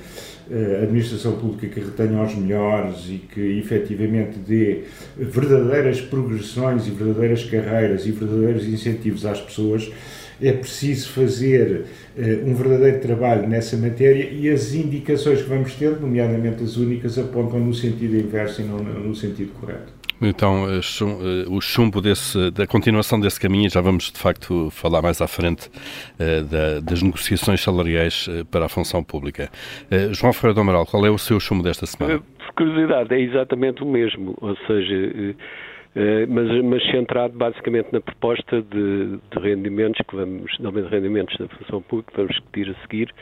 administração 0.82 1.32
pública 1.32 1.66
que 1.66 1.80
retenha 1.80 2.22
os 2.22 2.34
melhores 2.34 3.08
e 3.08 3.18
que 3.18 3.58
efetivamente 3.58 4.38
dê 4.38 4.84
verdadeiras 5.14 6.00
progressões 6.00 6.86
e 6.86 6.90
verdadeiras 6.90 7.44
carreiras 7.44 8.06
e 8.06 8.12
verdadeiros 8.12 8.66
incentivos 8.66 9.26
às 9.26 9.40
pessoas, 9.40 9.90
é 10.40 10.52
preciso 10.52 11.10
fazer 11.10 11.84
uh, 12.16 12.48
um 12.48 12.54
verdadeiro 12.54 13.00
trabalho 13.00 13.48
nessa 13.48 13.76
matéria 13.76 14.28
e 14.30 14.48
as 14.48 14.74
indicações 14.74 15.42
que 15.42 15.48
vamos 15.48 15.74
ter, 15.74 15.98
nomeadamente 16.00 16.62
as 16.62 16.76
únicas, 16.76 17.18
apontam 17.18 17.60
no 17.60 17.74
sentido 17.74 18.16
inverso 18.16 18.62
e 18.62 18.64
não 18.64 18.78
no 18.78 19.14
sentido 19.14 19.52
correto. 19.60 19.96
Então, 20.20 20.66
eh, 20.70 20.78
eh, 20.78 21.44
o 21.48 21.60
chumbo 21.60 22.00
desse, 22.00 22.50
da 22.50 22.66
continuação 22.66 23.20
desse 23.20 23.38
caminho, 23.38 23.68
já 23.68 23.80
vamos 23.80 24.10
de 24.10 24.18
facto 24.18 24.70
falar 24.70 25.02
mais 25.02 25.20
à 25.20 25.26
frente 25.26 25.68
uh, 25.68 26.42
da, 26.44 26.80
das 26.80 27.02
negociações 27.02 27.60
salariais 27.60 28.26
uh, 28.26 28.44
para 28.46 28.64
a 28.64 28.68
função 28.68 29.04
pública. 29.04 29.50
Uh, 29.90 30.14
João 30.14 30.32
Ferreira 30.32 30.54
do 30.54 30.60
Amaral, 30.62 30.86
qual 30.86 31.04
é 31.04 31.10
o 31.10 31.18
seu 31.18 31.38
chumbo 31.38 31.62
desta 31.62 31.84
semana? 31.84 32.22
Por 32.38 32.54
curiosidade, 32.54 33.14
é 33.14 33.20
exatamente 33.20 33.82
o 33.82 33.86
mesmo, 33.86 34.34
ou 34.40 34.56
seja 34.66 35.34
mas, 36.28 36.62
mas, 36.62 36.82
centrado 36.90 37.36
basicamente 37.38 37.88
na 37.90 38.00
proposta 38.00 38.60
de, 38.60 39.16
de, 39.16 39.38
rendimentos 39.38 40.00
que 40.06 40.14
vamos, 40.14 40.52
de 40.58 40.88
rendimentos 40.88 41.36
da 41.38 41.48
função 41.48 41.80
pública 41.80 42.10
que 42.10 42.16
vamos 42.18 42.32
discutir 42.34 42.70
a 42.70 42.82
seguir 42.82 43.14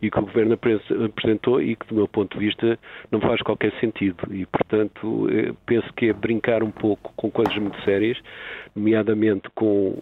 e 0.00 0.10
que 0.10 0.18
o 0.18 0.22
Governo 0.22 0.54
apresentou 0.54 1.60
e 1.60 1.76
que, 1.76 1.86
do 1.88 1.94
meu 1.94 2.08
ponto 2.08 2.38
de 2.38 2.46
vista, 2.46 2.78
não 3.10 3.20
faz 3.20 3.42
qualquer 3.42 3.72
sentido. 3.80 4.16
E, 4.30 4.46
portanto, 4.46 5.28
eh, 5.30 5.52
penso 5.66 5.92
que 5.94 6.06
é 6.06 6.12
brincar 6.14 6.62
um 6.62 6.70
pouco 6.70 7.12
com 7.16 7.30
coisas 7.30 7.56
muito 7.58 7.78
sérias, 7.84 8.18
nomeadamente 8.74 9.50
com 9.54 9.94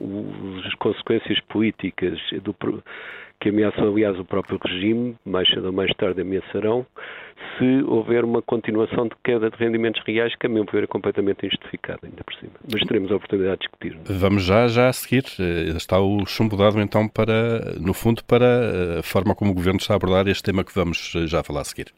as 0.64 0.74
consequências 0.74 1.40
políticas 1.40 2.18
do, 2.44 2.54
que 3.40 3.48
ameaçam, 3.48 3.88
aliás, 3.88 4.18
o 4.18 4.24
próprio 4.24 4.60
regime, 4.62 5.16
mais 5.24 5.48
cedo 5.48 5.66
ou 5.66 5.72
mais 5.72 5.90
tarde 5.94 6.20
ameaçarão, 6.20 6.86
se 7.58 7.82
houver 7.84 8.24
uma 8.24 8.42
continuação 8.42 9.04
de 9.04 9.14
queda 9.24 9.50
de 9.50 9.56
rendimentos 9.56 10.02
reais, 10.06 10.34
que 10.36 10.46
a 10.46 10.48
meu 10.48 10.64
ver 10.64 10.84
é 10.84 10.86
completamente 10.86 11.46
injustificada, 11.46 12.00
ainda 12.04 12.22
por 12.24 12.34
cima. 12.34 12.52
Mas 12.70 12.82
teremos 12.82 13.10
a 13.12 13.16
oportunidade 13.16 13.60
de 13.60 13.68
discutir. 13.68 13.98
Vamos 14.04 14.44
já, 14.44 14.68
já 14.68 14.88
a 14.88 14.92
seguir. 14.92 15.24
Eh, 15.38 15.76
está 15.76 16.00
o 16.00 16.24
chumbo 16.26 16.56
dado, 16.56 16.80
então, 16.80 17.08
para, 17.08 17.74
no 17.80 17.92
fundo, 17.92 18.24
para 18.24 18.44
eh, 18.46 18.98
a 19.00 19.02
forma 19.02 19.34
como 19.34 19.50
o 19.50 19.54
Governo 19.54 19.78
está 19.78 19.94
a 19.94 19.96
abordar 19.96 20.28
este 20.28 20.42
tema 20.42 20.64
que 20.64 20.74
vamos 20.74 21.12
eh, 21.16 21.26
já 21.26 21.42
falar 21.42 21.60
a 21.60 21.64
seguir. 21.64 21.92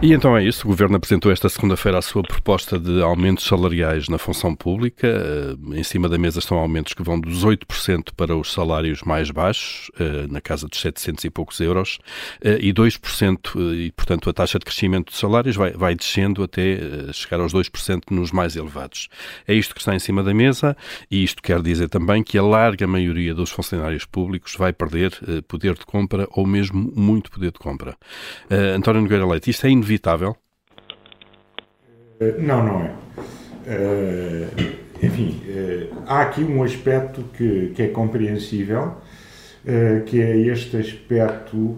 E 0.00 0.12
então 0.12 0.36
é 0.36 0.44
isso. 0.44 0.64
O 0.64 0.68
Governo 0.68 0.96
apresentou 0.96 1.32
esta 1.32 1.48
segunda-feira 1.48 1.98
a 1.98 2.02
sua 2.02 2.22
proposta 2.22 2.78
de 2.78 3.02
aumentos 3.02 3.44
salariais 3.44 4.08
na 4.08 4.16
função 4.16 4.54
pública. 4.54 5.08
Eh, 5.08 5.76
em 5.76 5.82
cima 5.82 6.08
da 6.08 6.16
mesa 6.16 6.38
estão 6.38 6.56
aumentos 6.56 6.94
que 6.94 7.02
vão 7.02 7.18
dos 7.18 7.44
8% 7.44 8.12
para 8.16 8.36
os 8.36 8.52
salários 8.52 9.02
mais 9.02 9.32
baixos, 9.32 9.90
eh, 9.98 10.28
na 10.30 10.40
casa 10.40 10.68
dos 10.68 10.80
700 10.80 11.24
e 11.24 11.30
poucos 11.30 11.58
euros, 11.58 11.98
eh, 12.40 12.58
e 12.60 12.72
2%, 12.72 13.58
e 13.74 13.90
portanto 13.90 14.30
a 14.30 14.32
taxa 14.32 14.60
de 14.60 14.64
crescimento 14.64 15.10
de 15.10 15.18
salários 15.18 15.56
vai, 15.56 15.72
vai 15.72 15.96
descendo 15.96 16.44
até 16.44 16.78
chegar 17.12 17.40
aos 17.40 17.52
2% 17.52 18.12
nos 18.12 18.30
mais 18.30 18.54
elevados. 18.54 19.08
É 19.48 19.54
isto 19.54 19.74
que 19.74 19.80
está 19.80 19.96
em 19.96 19.98
cima 19.98 20.22
da 20.22 20.32
mesa 20.32 20.76
e 21.10 21.24
isto 21.24 21.42
quer 21.42 21.60
dizer 21.60 21.88
também 21.88 22.22
que 22.22 22.38
a 22.38 22.42
larga 22.42 22.86
maioria 22.86 23.34
dos 23.34 23.50
funcionários 23.50 24.04
públicos 24.04 24.54
vai 24.56 24.72
perder 24.72 25.10
poder 25.48 25.74
de 25.74 25.84
compra 25.84 26.28
ou 26.30 26.46
mesmo 26.46 26.92
muito 26.94 27.32
poder 27.32 27.50
de 27.50 27.58
compra. 27.58 27.96
António 28.76 29.02
Nogueira 29.02 29.26
Leite, 29.26 29.50
isto 29.50 29.66
é 29.66 29.70
inevitável 29.70 29.87
inevitável? 29.88 30.36
Eh, 32.20 32.34
não, 32.38 32.64
não 32.64 32.82
é. 32.82 32.94
Uh, 33.68 35.04
enfim, 35.04 35.40
uh, 35.48 36.02
há 36.06 36.22
aqui 36.22 36.42
um 36.42 36.62
aspecto 36.62 37.24
que, 37.36 37.72
que 37.74 37.82
é 37.82 37.88
compreensível, 37.88 38.96
que 40.06 40.22
é 40.22 40.34
este 40.38 40.78
aspecto 40.78 41.76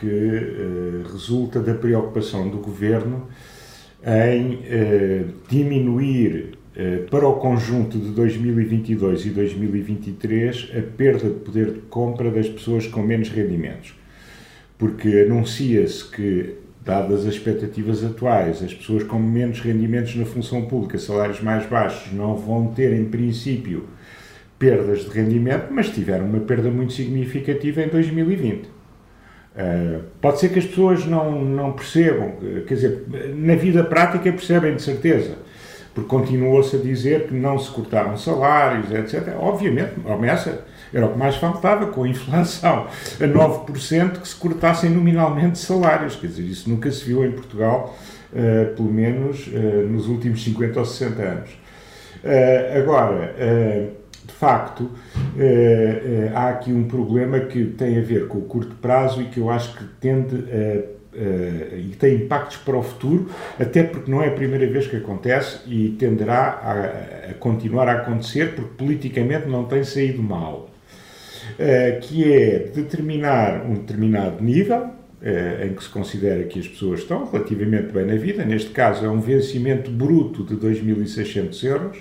que 0.00 1.04
resulta 1.12 1.60
da 1.60 1.72
preocupação 1.74 2.48
do 2.48 2.56
governo 2.56 3.28
em 4.04 4.58
diminuir 5.46 6.58
para 7.08 7.28
o 7.28 7.34
conjunto 7.34 7.96
de 7.96 8.08
2022 8.10 9.26
e 9.26 9.30
2023 9.30 10.72
a 10.76 10.96
perda 10.96 11.28
de 11.28 11.38
poder 11.38 11.74
de 11.74 11.80
compra 11.82 12.28
das 12.28 12.48
pessoas 12.48 12.88
com 12.88 13.02
menos 13.02 13.28
rendimentos. 13.28 13.94
Porque 14.76 15.26
anuncia-se 15.28 16.10
que 16.10 16.56
dadas 16.86 17.26
as 17.26 17.34
expectativas 17.34 18.04
atuais, 18.04 18.62
as 18.62 18.72
pessoas 18.72 19.02
com 19.02 19.18
menos 19.18 19.60
rendimentos 19.60 20.14
na 20.14 20.24
função 20.24 20.66
pública, 20.66 20.96
salários 20.98 21.40
mais 21.40 21.66
baixos, 21.66 22.12
não 22.12 22.36
vão 22.36 22.68
ter, 22.68 22.92
em 22.92 23.04
princípio, 23.04 23.88
perdas 24.56 25.00
de 25.00 25.10
rendimento, 25.10 25.66
mas 25.72 25.90
tiveram 25.90 26.26
uma 26.26 26.38
perda 26.38 26.70
muito 26.70 26.92
significativa 26.92 27.82
em 27.82 27.88
2020. 27.88 28.66
Uh, 28.66 28.68
ah, 29.56 30.00
pode 30.20 30.38
ser 30.38 30.50
que 30.50 30.60
as 30.60 30.64
pessoas 30.64 31.04
não, 31.06 31.44
não 31.44 31.72
percebam, 31.72 32.34
quer 32.68 32.74
dizer, 32.74 33.04
na 33.34 33.56
vida 33.56 33.82
prática 33.82 34.30
percebem 34.30 34.76
de 34.76 34.82
certeza, 34.82 35.38
porque 35.92 36.08
continuou-se 36.08 36.76
a 36.76 36.78
dizer 36.78 37.26
que 37.26 37.34
não 37.34 37.58
se 37.58 37.68
cortaram 37.70 38.16
salários, 38.16 38.92
etc. 38.92 39.34
Obviamente, 39.40 39.94
ameaça 40.06 40.64
era 40.92 41.06
o 41.06 41.12
que 41.12 41.18
mais 41.18 41.36
faltava 41.36 41.86
com 41.86 42.04
a 42.04 42.08
inflação 42.08 42.86
a 43.20 43.24
9% 43.24 44.20
que 44.20 44.28
se 44.28 44.36
cortassem 44.36 44.90
nominalmente 44.90 45.58
salários. 45.58 46.16
Quer 46.16 46.28
dizer, 46.28 46.42
isso 46.42 46.68
nunca 46.68 46.90
se 46.90 47.04
viu 47.04 47.24
em 47.24 47.32
Portugal, 47.32 47.96
uh, 48.32 48.74
pelo 48.74 48.92
menos 48.92 49.46
uh, 49.48 49.86
nos 49.88 50.08
últimos 50.08 50.42
50 50.44 50.78
ou 50.78 50.84
60 50.84 51.22
anos. 51.22 51.50
Uh, 51.50 52.78
agora, 52.78 53.34
de 54.24 54.32
facto, 54.32 54.90
há 56.34 56.48
aqui 56.48 56.72
um 56.72 56.84
problema 56.84 57.38
que 57.40 57.64
tem 57.66 57.98
a 57.98 58.02
ver 58.02 58.26
com 58.26 58.38
o 58.38 58.42
curto 58.42 58.74
prazo 58.76 59.22
e 59.22 59.26
que 59.26 59.38
eu 59.38 59.50
acho 59.50 59.76
que 59.76 59.84
tende 60.00 60.36
a 60.36 60.96
Uh, 61.16 61.78
e 61.78 61.96
tem 61.98 62.16
impactos 62.16 62.58
para 62.58 62.76
o 62.76 62.82
futuro, 62.82 63.30
até 63.58 63.82
porque 63.82 64.10
não 64.10 64.22
é 64.22 64.28
a 64.28 64.32
primeira 64.32 64.70
vez 64.70 64.86
que 64.86 64.96
acontece 64.96 65.60
e 65.66 65.96
tenderá 65.98 66.60
a, 66.62 67.30
a, 67.30 67.34
continuar 67.34 67.88
a 67.88 67.92
acontecer, 67.92 68.54
porque 68.54 68.74
politicamente 68.76 69.48
não 69.48 69.64
tem 69.64 69.82
saído 69.82 70.22
mal. 70.22 70.68
Eh, 71.58 72.00
que 72.02 72.30
é 72.30 72.58
determinar 72.74 73.64
um 73.64 73.74
determinado 73.76 74.44
nível, 74.44 74.90
eh, 75.22 75.66
em 75.66 75.74
que 75.74 75.82
se 75.82 75.88
considera 75.88 76.44
que 76.44 76.60
as 76.60 76.68
pessoas 76.68 77.00
estão 77.00 77.24
relativamente 77.24 77.94
bem 77.94 78.04
na 78.04 78.16
vida, 78.16 78.44
neste 78.44 78.70
caso 78.70 79.06
é 79.06 79.08
um 79.08 79.20
vencimento 79.20 79.90
bruto 79.90 80.44
de 80.44 80.54
2.600 80.54 81.64
euros, 81.64 81.98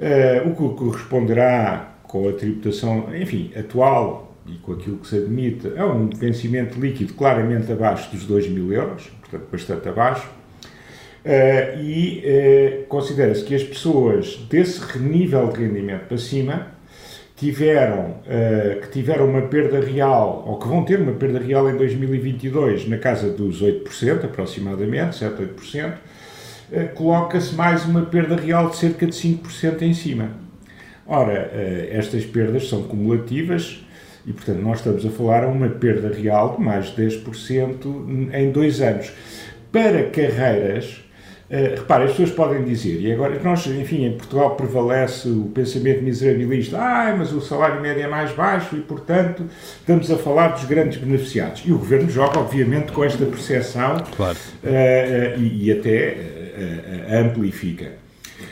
eh, 0.00 0.42
o 0.44 0.50
que 0.50 0.76
corresponderá 0.76 1.98
com 2.02 2.28
a 2.28 2.32
tributação, 2.32 3.14
enfim, 3.14 3.52
atual 3.56 4.36
e 4.44 4.54
com 4.54 4.72
aquilo 4.72 4.96
que 4.96 5.06
se 5.06 5.18
admite, 5.18 5.70
é 5.76 5.84
um 5.84 6.08
vencimento 6.08 6.80
líquido 6.80 7.14
claramente 7.14 7.70
abaixo 7.70 8.10
dos 8.10 8.26
2.000 8.26 8.72
euros, 8.72 9.06
portanto 9.20 9.48
bastante 9.52 9.88
abaixo, 9.88 10.28
e 11.78 12.86
considera-se 12.88 13.44
que 13.44 13.54
as 13.54 13.62
pessoas 13.62 14.36
desse 14.48 14.98
nível 14.98 15.48
de 15.48 15.60
rendimento 15.60 16.06
para 16.06 16.16
cima 16.16 16.77
tiveram, 17.38 18.16
uh, 18.26 18.80
que 18.80 18.90
tiveram 18.90 19.26
uma 19.26 19.42
perda 19.42 19.80
real, 19.80 20.44
ou 20.46 20.58
que 20.58 20.66
vão 20.66 20.84
ter 20.84 21.00
uma 21.00 21.12
perda 21.12 21.38
real 21.38 21.70
em 21.70 21.76
2022 21.76 22.88
na 22.88 22.98
casa 22.98 23.30
dos 23.30 23.62
8%, 23.62 24.24
aproximadamente, 24.24 25.16
7, 25.16 25.42
8%, 25.42 25.92
uh, 25.92 26.94
coloca-se 26.94 27.54
mais 27.54 27.84
uma 27.84 28.02
perda 28.02 28.34
real 28.34 28.70
de 28.70 28.76
cerca 28.76 29.06
de 29.06 29.12
5% 29.12 29.82
em 29.82 29.94
cima. 29.94 30.30
Ora, 31.06 31.50
uh, 31.54 31.96
estas 31.96 32.24
perdas 32.24 32.68
são 32.68 32.82
cumulativas 32.82 33.86
e, 34.26 34.32
portanto, 34.32 34.60
nós 34.60 34.78
estamos 34.78 35.06
a 35.06 35.10
falar 35.10 35.44
a 35.44 35.48
uma 35.48 35.68
perda 35.68 36.12
real 36.12 36.56
de 36.56 36.62
mais 36.62 36.86
de 36.86 37.02
10% 37.02 38.34
em 38.34 38.50
dois 38.50 38.80
anos. 38.80 39.12
Para 39.70 40.10
carreiras 40.10 41.07
Uh, 41.50 41.76
repare, 41.76 42.04
as 42.04 42.10
pessoas 42.10 42.30
podem 42.30 42.62
dizer, 42.62 43.00
e 43.00 43.10
agora 43.10 43.40
nós, 43.42 43.66
enfim, 43.66 44.04
em 44.04 44.12
Portugal 44.12 44.54
prevalece 44.54 45.28
o 45.28 45.44
pensamento 45.54 46.02
miserabilista, 46.02 46.76
ah, 46.76 47.14
mas 47.16 47.32
o 47.32 47.40
salário 47.40 47.80
médio 47.80 48.02
é 48.02 48.06
mais 48.06 48.32
baixo 48.32 48.76
e, 48.76 48.80
portanto, 48.80 49.46
estamos 49.80 50.10
a 50.10 50.18
falar 50.18 50.48
dos 50.48 50.64
grandes 50.64 50.98
beneficiados. 50.98 51.62
E 51.64 51.72
o 51.72 51.78
governo 51.78 52.10
joga, 52.10 52.38
obviamente, 52.38 52.92
com 52.92 53.02
esta 53.02 53.24
percepção 53.24 53.96
claro. 54.14 54.36
uh, 54.62 55.40
e, 55.40 55.64
e, 55.64 55.72
até 55.72 56.16
uh, 56.16 57.26
amplifica. 57.26 57.92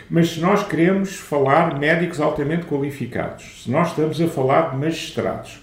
Mas 0.09 0.31
se 0.31 0.41
nós 0.41 0.67
queremos 0.67 1.17
falar 1.17 1.75
de 1.75 1.81
médicos 1.81 2.19
altamente 2.19 2.65
qualificados, 2.65 3.63
se 3.63 3.71
nós 3.71 3.89
estamos 3.89 4.19
a 4.23 4.27
falar 4.27 4.71
de 4.71 4.79
magistrados, 4.79 5.61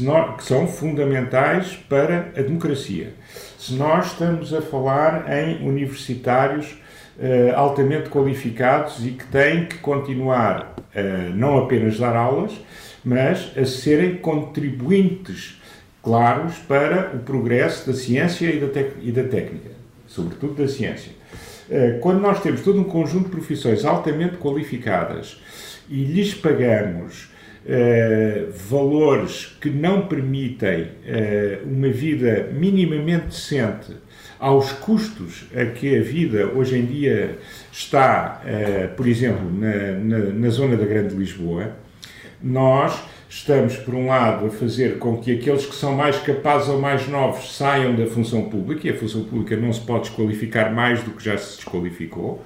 nós, 0.00 0.36
que 0.36 0.44
são 0.44 0.66
fundamentais 0.66 1.76
para 1.88 2.32
a 2.36 2.42
democracia, 2.42 3.12
se 3.62 3.74
nós 3.74 4.06
estamos 4.06 4.52
a 4.52 4.60
falar 4.60 5.32
em 5.32 5.64
universitários 5.64 6.72
uh, 7.16 7.54
altamente 7.54 8.10
qualificados 8.10 9.06
e 9.06 9.12
que 9.12 9.24
têm 9.26 9.66
que 9.66 9.78
continuar 9.78 10.74
a 10.92 11.30
não 11.32 11.58
apenas 11.58 11.96
dar 11.96 12.16
aulas, 12.16 12.52
mas 13.04 13.52
a 13.56 13.64
serem 13.64 14.16
contribuintes 14.16 15.60
claros 16.02 16.58
para 16.58 17.14
o 17.14 17.20
progresso 17.20 17.86
da 17.86 17.96
ciência 17.96 18.46
e 18.46 18.58
da, 18.58 18.80
e 19.00 19.12
da 19.12 19.22
técnica, 19.22 19.70
sobretudo 20.08 20.54
da 20.54 20.66
ciência. 20.66 21.12
Uh, 21.70 22.00
quando 22.00 22.20
nós 22.20 22.42
temos 22.42 22.62
todo 22.62 22.80
um 22.80 22.84
conjunto 22.84 23.26
de 23.26 23.30
profissões 23.30 23.84
altamente 23.84 24.38
qualificadas 24.38 25.40
e 25.88 26.02
lhes 26.02 26.34
pagamos 26.34 27.31
uh, 27.64 28.52
valores 28.68 29.56
que 29.60 29.70
não 29.70 30.06
permitem 30.06 30.82
uh, 30.82 31.66
uma 31.66 31.88
vida 31.88 32.50
minimamente 32.52 33.26
decente 33.26 33.96
aos 34.38 34.72
custos 34.72 35.44
a 35.54 35.66
que 35.66 35.96
a 35.96 36.02
vida 36.02 36.46
hoje 36.48 36.76
em 36.76 36.84
dia 36.84 37.38
está, 37.70 38.42
por 38.96 39.06
exemplo, 39.06 39.48
na, 39.52 39.92
na, 39.92 40.18
na 40.32 40.48
zona 40.48 40.76
da 40.76 40.84
Grande 40.84 41.14
Lisboa, 41.14 41.76
nós 42.42 43.00
estamos, 43.34 43.76
por 43.76 43.94
um 43.94 44.08
lado, 44.08 44.46
a 44.46 44.50
fazer 44.50 44.98
com 44.98 45.16
que 45.16 45.32
aqueles 45.32 45.64
que 45.64 45.74
são 45.74 45.94
mais 45.94 46.18
capazes 46.18 46.68
ou 46.68 46.78
mais 46.78 47.08
novos 47.08 47.56
saiam 47.56 47.94
da 47.94 48.06
função 48.06 48.50
pública, 48.50 48.86
e 48.86 48.90
a 48.90 48.94
função 48.94 49.24
pública 49.24 49.56
não 49.56 49.72
se 49.72 49.80
pode 49.80 50.08
desqualificar 50.08 50.74
mais 50.74 51.02
do 51.02 51.12
que 51.12 51.24
já 51.24 51.38
se 51.38 51.56
desqualificou. 51.56 52.44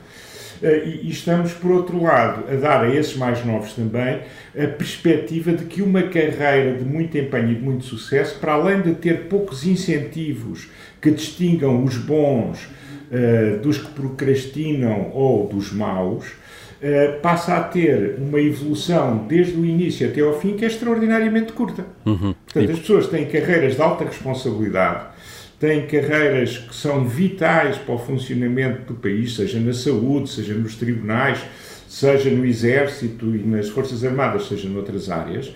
Eh, 0.62 1.00
e 1.02 1.10
estamos, 1.10 1.52
por 1.52 1.70
outro 1.70 2.02
lado, 2.02 2.44
a 2.50 2.56
dar 2.56 2.84
a 2.84 2.94
esses 2.94 3.16
mais 3.16 3.44
novos 3.44 3.72
também 3.72 4.20
a 4.56 4.66
perspectiva 4.66 5.52
de 5.52 5.64
que 5.64 5.82
uma 5.82 6.02
carreira 6.02 6.74
de 6.78 6.84
muito 6.84 7.16
empenho 7.16 7.50
e 7.50 7.54
de 7.54 7.62
muito 7.62 7.84
sucesso, 7.84 8.38
para 8.38 8.54
além 8.54 8.80
de 8.80 8.94
ter 8.94 9.24
poucos 9.24 9.66
incentivos 9.66 10.68
que 11.00 11.10
distingam 11.10 11.84
os 11.84 11.96
bons 11.98 12.64
uh, 12.64 13.58
dos 13.60 13.78
que 13.78 13.90
procrastinam 13.90 15.10
ou 15.12 15.46
dos 15.46 15.72
maus, 15.72 16.26
uh, 16.26 17.20
passa 17.20 17.56
a 17.56 17.62
ter 17.62 18.16
uma 18.18 18.40
evolução 18.40 19.26
desde 19.28 19.54
o 19.54 19.64
início 19.64 20.08
até 20.08 20.22
ao 20.22 20.40
fim 20.40 20.56
que 20.56 20.64
é 20.64 20.68
extraordinariamente 20.68 21.52
curta. 21.52 21.84
Uhum. 22.06 22.34
Portanto, 22.44 22.72
as 22.72 22.78
pessoas 22.78 23.06
têm 23.08 23.26
carreiras 23.26 23.76
de 23.76 23.82
alta 23.82 24.04
responsabilidade 24.04 25.16
têm 25.58 25.86
carreiras 25.86 26.58
que 26.58 26.74
são 26.74 27.04
vitais 27.04 27.78
para 27.78 27.94
o 27.94 27.98
funcionamento 27.98 28.92
do 28.92 28.94
país, 28.94 29.34
seja 29.34 29.58
na 29.58 29.72
saúde, 29.72 30.28
seja 30.28 30.54
nos 30.54 30.76
tribunais, 30.76 31.40
seja 31.88 32.30
no 32.30 32.44
Exército 32.44 33.34
e 33.34 33.38
nas 33.38 33.68
Forças 33.68 34.04
Armadas, 34.04 34.48
seja 34.48 34.68
noutras 34.68 35.08
áreas, 35.08 35.52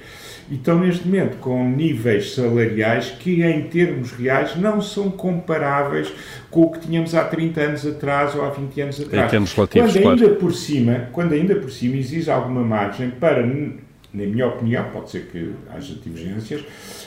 e 0.51 0.55
estão 0.55 0.81
neste 0.81 1.07
momento 1.07 1.37
com 1.37 1.69
níveis 1.69 2.35
salariais 2.35 3.11
que, 3.11 3.43
em 3.43 3.63
termos 3.69 4.11
reais, 4.11 4.57
não 4.57 4.81
são 4.81 5.11
comparáveis 5.11 6.13
com 6.51 6.63
o 6.63 6.73
que 6.73 6.81
tínhamos 6.81 7.15
há 7.15 7.25
30 7.25 7.61
anos 7.61 7.87
atrás 7.87 8.35
ou 8.35 8.45
há 8.45 8.51
20 8.51 8.81
anos 8.81 9.01
atrás. 9.01 9.27
Em 9.27 9.31
termos 9.31 9.53
relativos, 9.53 9.93
quando 9.93 10.09
ainda 10.09 10.25
claro. 10.25 10.41
por 10.41 10.55
cima, 10.55 11.09
quando 11.13 11.33
ainda 11.35 11.55
por 11.57 11.71
cima 11.71 11.97
exige 11.97 12.31
alguma 12.31 12.63
margem 12.63 13.11
para 13.11 13.47
na 14.13 14.25
minha 14.25 14.47
opinião, 14.49 14.85
pode 14.93 15.11
ser 15.11 15.27
que 15.27 15.53
haja 15.71 15.95
divergências, 15.95 16.65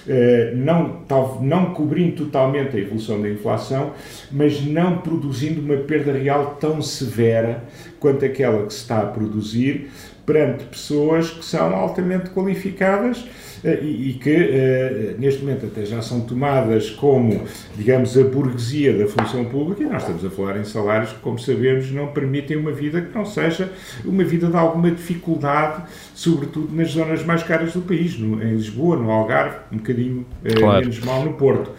eh, 0.08 0.54
não, 0.56 1.02
não 1.42 1.74
cobrindo 1.74 2.26
totalmente 2.26 2.78
a 2.78 2.80
evolução 2.80 3.22
da 3.22 3.30
inflação, 3.30 3.94
mas 4.32 4.66
não 4.66 5.00
produzindo 5.00 5.62
uma 5.62 5.78
perda 5.84 6.14
real 6.14 6.58
tão 6.60 6.82
severa 6.82 7.64
quanto 8.00 8.24
aquela 8.24 8.66
que 8.66 8.74
se 8.74 8.80
está 8.80 9.00
a 9.02 9.06
produzir 9.06 9.90
perante 10.26 10.64
pessoas 10.64 11.30
que 11.30 11.44
são 11.44 11.76
altamente 11.76 12.30
qualificadas 12.30 13.26
e, 13.64 14.10
e 14.10 14.14
que 14.14 14.30
eh, 14.30 15.16
neste 15.18 15.42
momento 15.42 15.66
até 15.66 15.86
já 15.86 16.02
são 16.02 16.22
tomadas 16.22 16.90
como, 16.90 17.46
digamos, 17.76 18.18
a 18.18 18.24
burguesia 18.24 18.94
da 18.98 19.08
função 19.08 19.46
pública 19.46 19.84
e 19.84 19.86
nós 19.86 20.02
estamos 20.02 20.26
a 20.26 20.30
falar 20.30 20.58
em 20.58 20.66
salários 20.66 21.14
que, 21.14 21.20
como 21.20 21.40
sabemos, 21.40 21.90
não 21.92 22.08
permitem 22.08 22.58
uma 22.58 22.72
vida 22.72 23.02
que 23.02 23.16
não 23.16 23.26
seja 23.26 23.72
uma 24.04 24.24
vida 24.24 24.48
de 24.48 24.58
alguma 24.58 24.92
dificuldade, 24.92 25.84
sobretudo 26.14 26.76
nas 26.76 26.92
zonas 26.92 27.24
mais 27.24 27.42
caras 27.44 27.74
do 27.74 27.82
país, 27.82 28.18
no, 28.20 28.44
em 28.44 28.56
Lisboa, 28.56 28.98
no 28.98 29.10
Algarve, 29.10 29.58
um 29.72 29.78
bocadinho 29.78 30.26
eh, 30.44 30.54
claro. 30.56 30.82
menos 30.82 31.00
mal 31.00 31.24
no 31.24 31.34
Porto. 31.34 31.72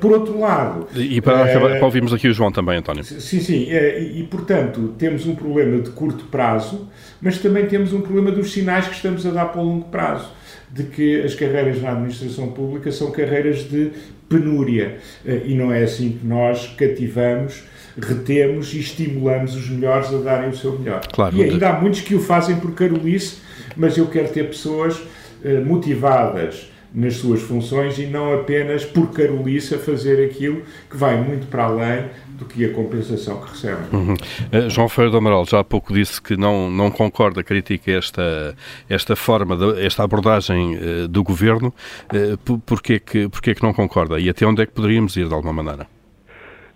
Por 0.00 0.10
outro 0.10 0.38
lado... 0.40 0.88
E 0.96 1.20
para, 1.20 1.44
acabar, 1.44 1.76
para 1.76 1.84
ouvirmos 1.84 2.12
aqui 2.12 2.26
o 2.26 2.32
João 2.32 2.50
também, 2.50 2.78
António. 2.78 3.04
Sim, 3.04 3.38
sim, 3.38 3.68
e, 3.70 4.20
e 4.20 4.24
portanto 4.24 4.94
temos 4.98 5.26
um 5.26 5.34
problema 5.36 5.80
de 5.80 5.90
curto 5.90 6.24
prazo, 6.24 6.88
mas 7.22 7.38
também 7.38 7.66
temos 7.66 7.92
um 7.92 8.00
problema 8.00 8.32
dos 8.32 8.52
sinais 8.52 8.88
que 8.88 8.94
estamos 8.94 9.24
a 9.24 9.30
dar 9.30 9.46
para 9.46 9.60
o 9.60 9.64
longo 9.64 9.84
prazo 9.86 10.39
de 10.72 10.84
que 10.84 11.22
as 11.22 11.34
carreiras 11.34 11.82
na 11.82 11.92
administração 11.92 12.52
pública 12.52 12.92
são 12.92 13.10
carreiras 13.10 13.68
de 13.68 13.90
penúria 14.28 14.98
eh, 15.26 15.42
e 15.46 15.54
não 15.54 15.72
é 15.72 15.82
assim 15.82 16.12
que 16.12 16.26
nós 16.26 16.74
cativamos, 16.76 17.64
retemos 18.00 18.72
e 18.72 18.78
estimulamos 18.78 19.56
os 19.56 19.68
melhores 19.68 20.14
a 20.14 20.18
darem 20.18 20.50
o 20.50 20.56
seu 20.56 20.78
melhor. 20.78 21.00
Claro, 21.12 21.36
e 21.36 21.42
ainda 21.42 21.70
há 21.70 21.80
muitos 21.80 22.00
que 22.00 22.14
o 22.14 22.20
fazem 22.20 22.56
por 22.56 22.72
carolice, 22.72 23.38
mas 23.76 23.98
eu 23.98 24.06
quero 24.06 24.28
ter 24.28 24.44
pessoas 24.44 25.02
eh, 25.44 25.60
motivadas 25.60 26.70
nas 26.92 27.16
suas 27.16 27.40
funções 27.42 27.98
e 27.98 28.06
não 28.06 28.32
apenas 28.32 28.84
por 28.84 29.10
carolice 29.10 29.74
a 29.74 29.78
fazer 29.78 30.24
aquilo 30.24 30.62
que 30.88 30.96
vai 30.96 31.20
muito 31.20 31.46
para 31.46 31.64
além 31.64 32.04
do 32.30 32.44
que 32.44 32.64
a 32.64 32.72
compensação 32.72 33.40
que 33.40 33.50
recebem. 33.50 33.84
Uhum. 33.92 34.14
Uh, 34.14 34.70
João 34.70 34.88
Ferreira 34.88 35.12
do 35.12 35.18
Amaral 35.18 35.44
já 35.44 35.60
há 35.60 35.64
pouco 35.64 35.92
disse 35.92 36.20
que 36.20 36.36
não, 36.36 36.70
não 36.70 36.90
concorda, 36.90 37.42
critica 37.42 37.92
esta, 37.92 38.56
esta 38.88 39.14
forma, 39.14 39.56
de, 39.56 39.84
esta 39.84 40.02
abordagem 40.02 40.76
uh, 40.76 41.08
do 41.08 41.22
Governo. 41.22 41.72
Uh, 42.12 42.58
porquê, 42.60 42.98
que, 42.98 43.28
porquê 43.28 43.54
que 43.54 43.62
não 43.62 43.72
concorda? 43.72 44.18
E 44.18 44.28
até 44.28 44.46
onde 44.46 44.62
é 44.62 44.66
que 44.66 44.72
poderíamos 44.72 45.16
ir, 45.16 45.28
de 45.28 45.34
alguma 45.34 45.52
maneira? 45.52 45.99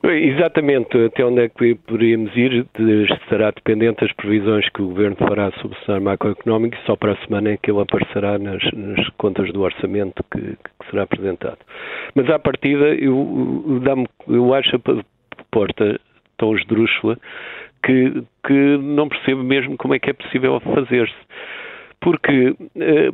Exatamente, 0.06 0.98
até 0.98 1.24
onde 1.24 1.44
é 1.44 1.48
que 1.48 1.74
poderíamos 1.76 2.36
ir 2.36 2.66
será 3.28 3.50
dependente 3.50 4.02
das 4.02 4.12
previsões 4.12 4.68
que 4.68 4.82
o 4.82 4.88
Governo 4.88 5.16
fará 5.16 5.50
sobre 5.52 5.78
o 5.78 5.84
cenário 5.84 6.04
macroeconómico 6.04 6.76
e 6.76 6.86
só 6.86 6.94
para 6.94 7.12
a 7.12 7.16
semana 7.24 7.52
é 7.52 7.56
que 7.56 7.70
ele 7.70 7.80
aparecerá 7.80 8.38
nas, 8.38 8.62
nas 8.74 9.08
contas 9.16 9.50
do 9.52 9.62
orçamento 9.62 10.22
que, 10.30 10.40
que, 10.40 10.90
será 10.90 11.04
apresentado. 11.04 11.58
Mas 12.14 12.28
à 12.28 12.38
partida, 12.38 12.94
eu, 12.94 13.82
eu, 13.86 14.34
eu 14.34 14.54
acho 14.54 14.76
a 14.76 14.80
porta 15.50 15.98
tão 16.36 16.54
esdrúxula 16.54 17.18
que, 17.82 18.22
que 18.46 18.76
não 18.76 19.08
percebo 19.08 19.42
mesmo 19.42 19.76
como 19.78 19.94
é 19.94 19.98
que 19.98 20.10
é 20.10 20.12
possível 20.12 20.60
fazer-se. 20.60 21.14
Porque 22.00 22.54
eh, 22.76 23.10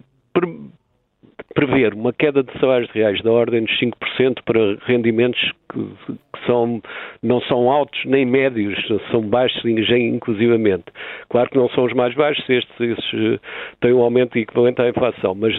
prever 1.55 1.95
uma 1.95 2.13
queda 2.13 2.43
de 2.43 2.53
salários 2.61 2.91
reais 2.93 3.21
da 3.23 3.31
ordem 3.31 3.65
de 3.65 3.73
5% 3.79 4.43
para 4.45 4.77
rendimentos 4.87 5.41
que, 5.73 5.83
que, 6.07 6.47
são, 6.47 6.81
não 7.23 7.41
são 7.43 7.71
altos 7.71 8.01
nem 8.05 8.25
médios, 8.25 8.79
são 9.11 9.21
baixos 9.23 9.65
inclusivamente. 9.65 10.85
Claro 11.29 11.51
que 11.51 11.57
não 11.57 11.69
são 11.71 11.85
os 11.85 11.93
mais 11.93 12.15
baixos, 12.15 12.49
estes, 12.49 12.81
estes 12.81 13.15
eh, 13.15 13.39
têm 13.81 13.93
um 13.93 14.03
aumento 14.03 14.39
equivalente 14.39 14.81
à 14.81 14.89
inflação, 14.89 15.35
mas 15.35 15.53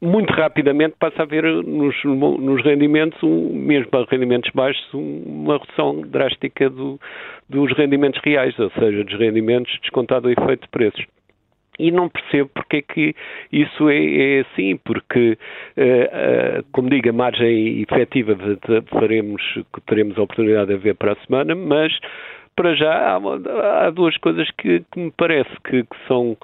muito 0.00 0.32
rapidamente 0.32 0.94
passa 0.98 1.22
a 1.22 1.24
haver 1.24 1.44
nos, 1.44 1.94
nos 2.04 2.64
rendimentos, 2.64 3.20
um, 3.22 3.52
mesmo 3.52 3.90
para 3.90 4.06
rendimentos 4.08 4.50
baixos, 4.54 4.82
uma 4.94 5.58
redução 5.58 6.00
drástica 6.02 6.70
do, 6.70 6.98
dos 7.48 7.72
rendimentos 7.76 8.20
reais, 8.24 8.56
ou 8.58 8.70
seja, 8.70 9.04
dos 9.04 9.18
rendimentos 9.18 9.76
descontado 9.80 10.28
o 10.28 10.30
efeito 10.30 10.62
de 10.62 10.68
preços 10.68 11.04
e 11.78 11.90
não 11.90 12.08
percebo 12.08 12.50
porque 12.54 12.78
é 12.78 12.82
que 12.82 13.14
isso 13.52 13.88
é, 13.88 13.96
é 13.96 14.40
assim, 14.40 14.76
porque, 14.84 15.38
uh, 15.76 16.60
uh, 16.60 16.64
como 16.72 16.90
digo, 16.90 17.08
a 17.08 17.12
margem 17.12 17.82
efetiva 17.82 18.36
faremos, 18.90 19.42
teremos 19.86 20.18
a 20.18 20.22
oportunidade 20.22 20.68
de 20.68 20.76
ver 20.76 20.94
para 20.94 21.12
a 21.12 21.26
semana, 21.26 21.54
mas 21.54 21.92
para 22.56 22.74
já 22.74 22.92
há, 22.92 23.86
há 23.86 23.90
duas 23.90 24.16
coisas 24.16 24.50
que, 24.52 24.84
que 24.92 24.98
me 24.98 25.12
parece 25.16 25.50
que, 25.64 25.84
que, 25.84 25.96
são 26.08 26.36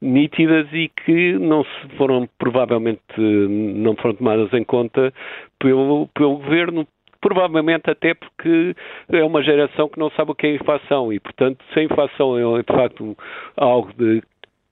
nítidas 0.00 0.66
e 0.72 0.88
que 0.88 1.34
não 1.34 1.62
se 1.62 1.96
foram, 1.96 2.28
provavelmente, 2.36 3.00
não 3.16 3.94
foram 3.94 4.16
tomadas 4.16 4.52
em 4.52 4.64
conta 4.64 5.14
pelo, 5.60 6.08
pelo 6.08 6.38
Governo, 6.38 6.84
provavelmente 7.20 7.88
até 7.88 8.12
porque 8.12 8.74
é 9.10 9.22
uma 9.22 9.40
geração 9.44 9.88
que 9.88 10.00
não 10.00 10.10
sabe 10.10 10.32
o 10.32 10.34
que 10.34 10.48
é 10.48 10.54
inflação 10.56 11.12
e, 11.12 11.20
portanto, 11.20 11.64
se 11.72 11.78
a 11.78 11.84
inflação 11.84 12.36
é 12.36 12.62
de 12.62 12.76
facto 12.76 13.16
algo 13.56 13.92
de 13.96 14.20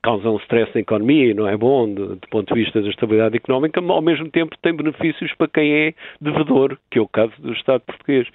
causa 0.03 0.31
um 0.31 0.37
stress 0.39 0.71
na 0.75 0.81
economia 0.81 1.31
e 1.31 1.35
não 1.35 1.47
é 1.47 1.57
bom 1.57 1.93
do, 1.93 2.17
do, 2.17 2.29
ponto 2.29 2.53
de 2.55 2.61
vista 2.61 2.81
da 2.81 2.89
estabilidade 2.89 3.37
económica, 3.37 3.81
mas 3.81 3.91
ao 3.91 4.03
mesmo 4.03 4.31
tempo 4.31 4.57
tem 4.63 4.75
benefícios 4.75 5.33
para 5.35 5.49
quem 5.49 5.73
é 5.73 5.95
devedor, 6.21 6.79
que 6.91 6.99
é 6.99 7.03
o 7.03 7.09
caso 7.09 7.33
do 7.39 7.53
Estado 7.53 7.83
português. 7.83 8.27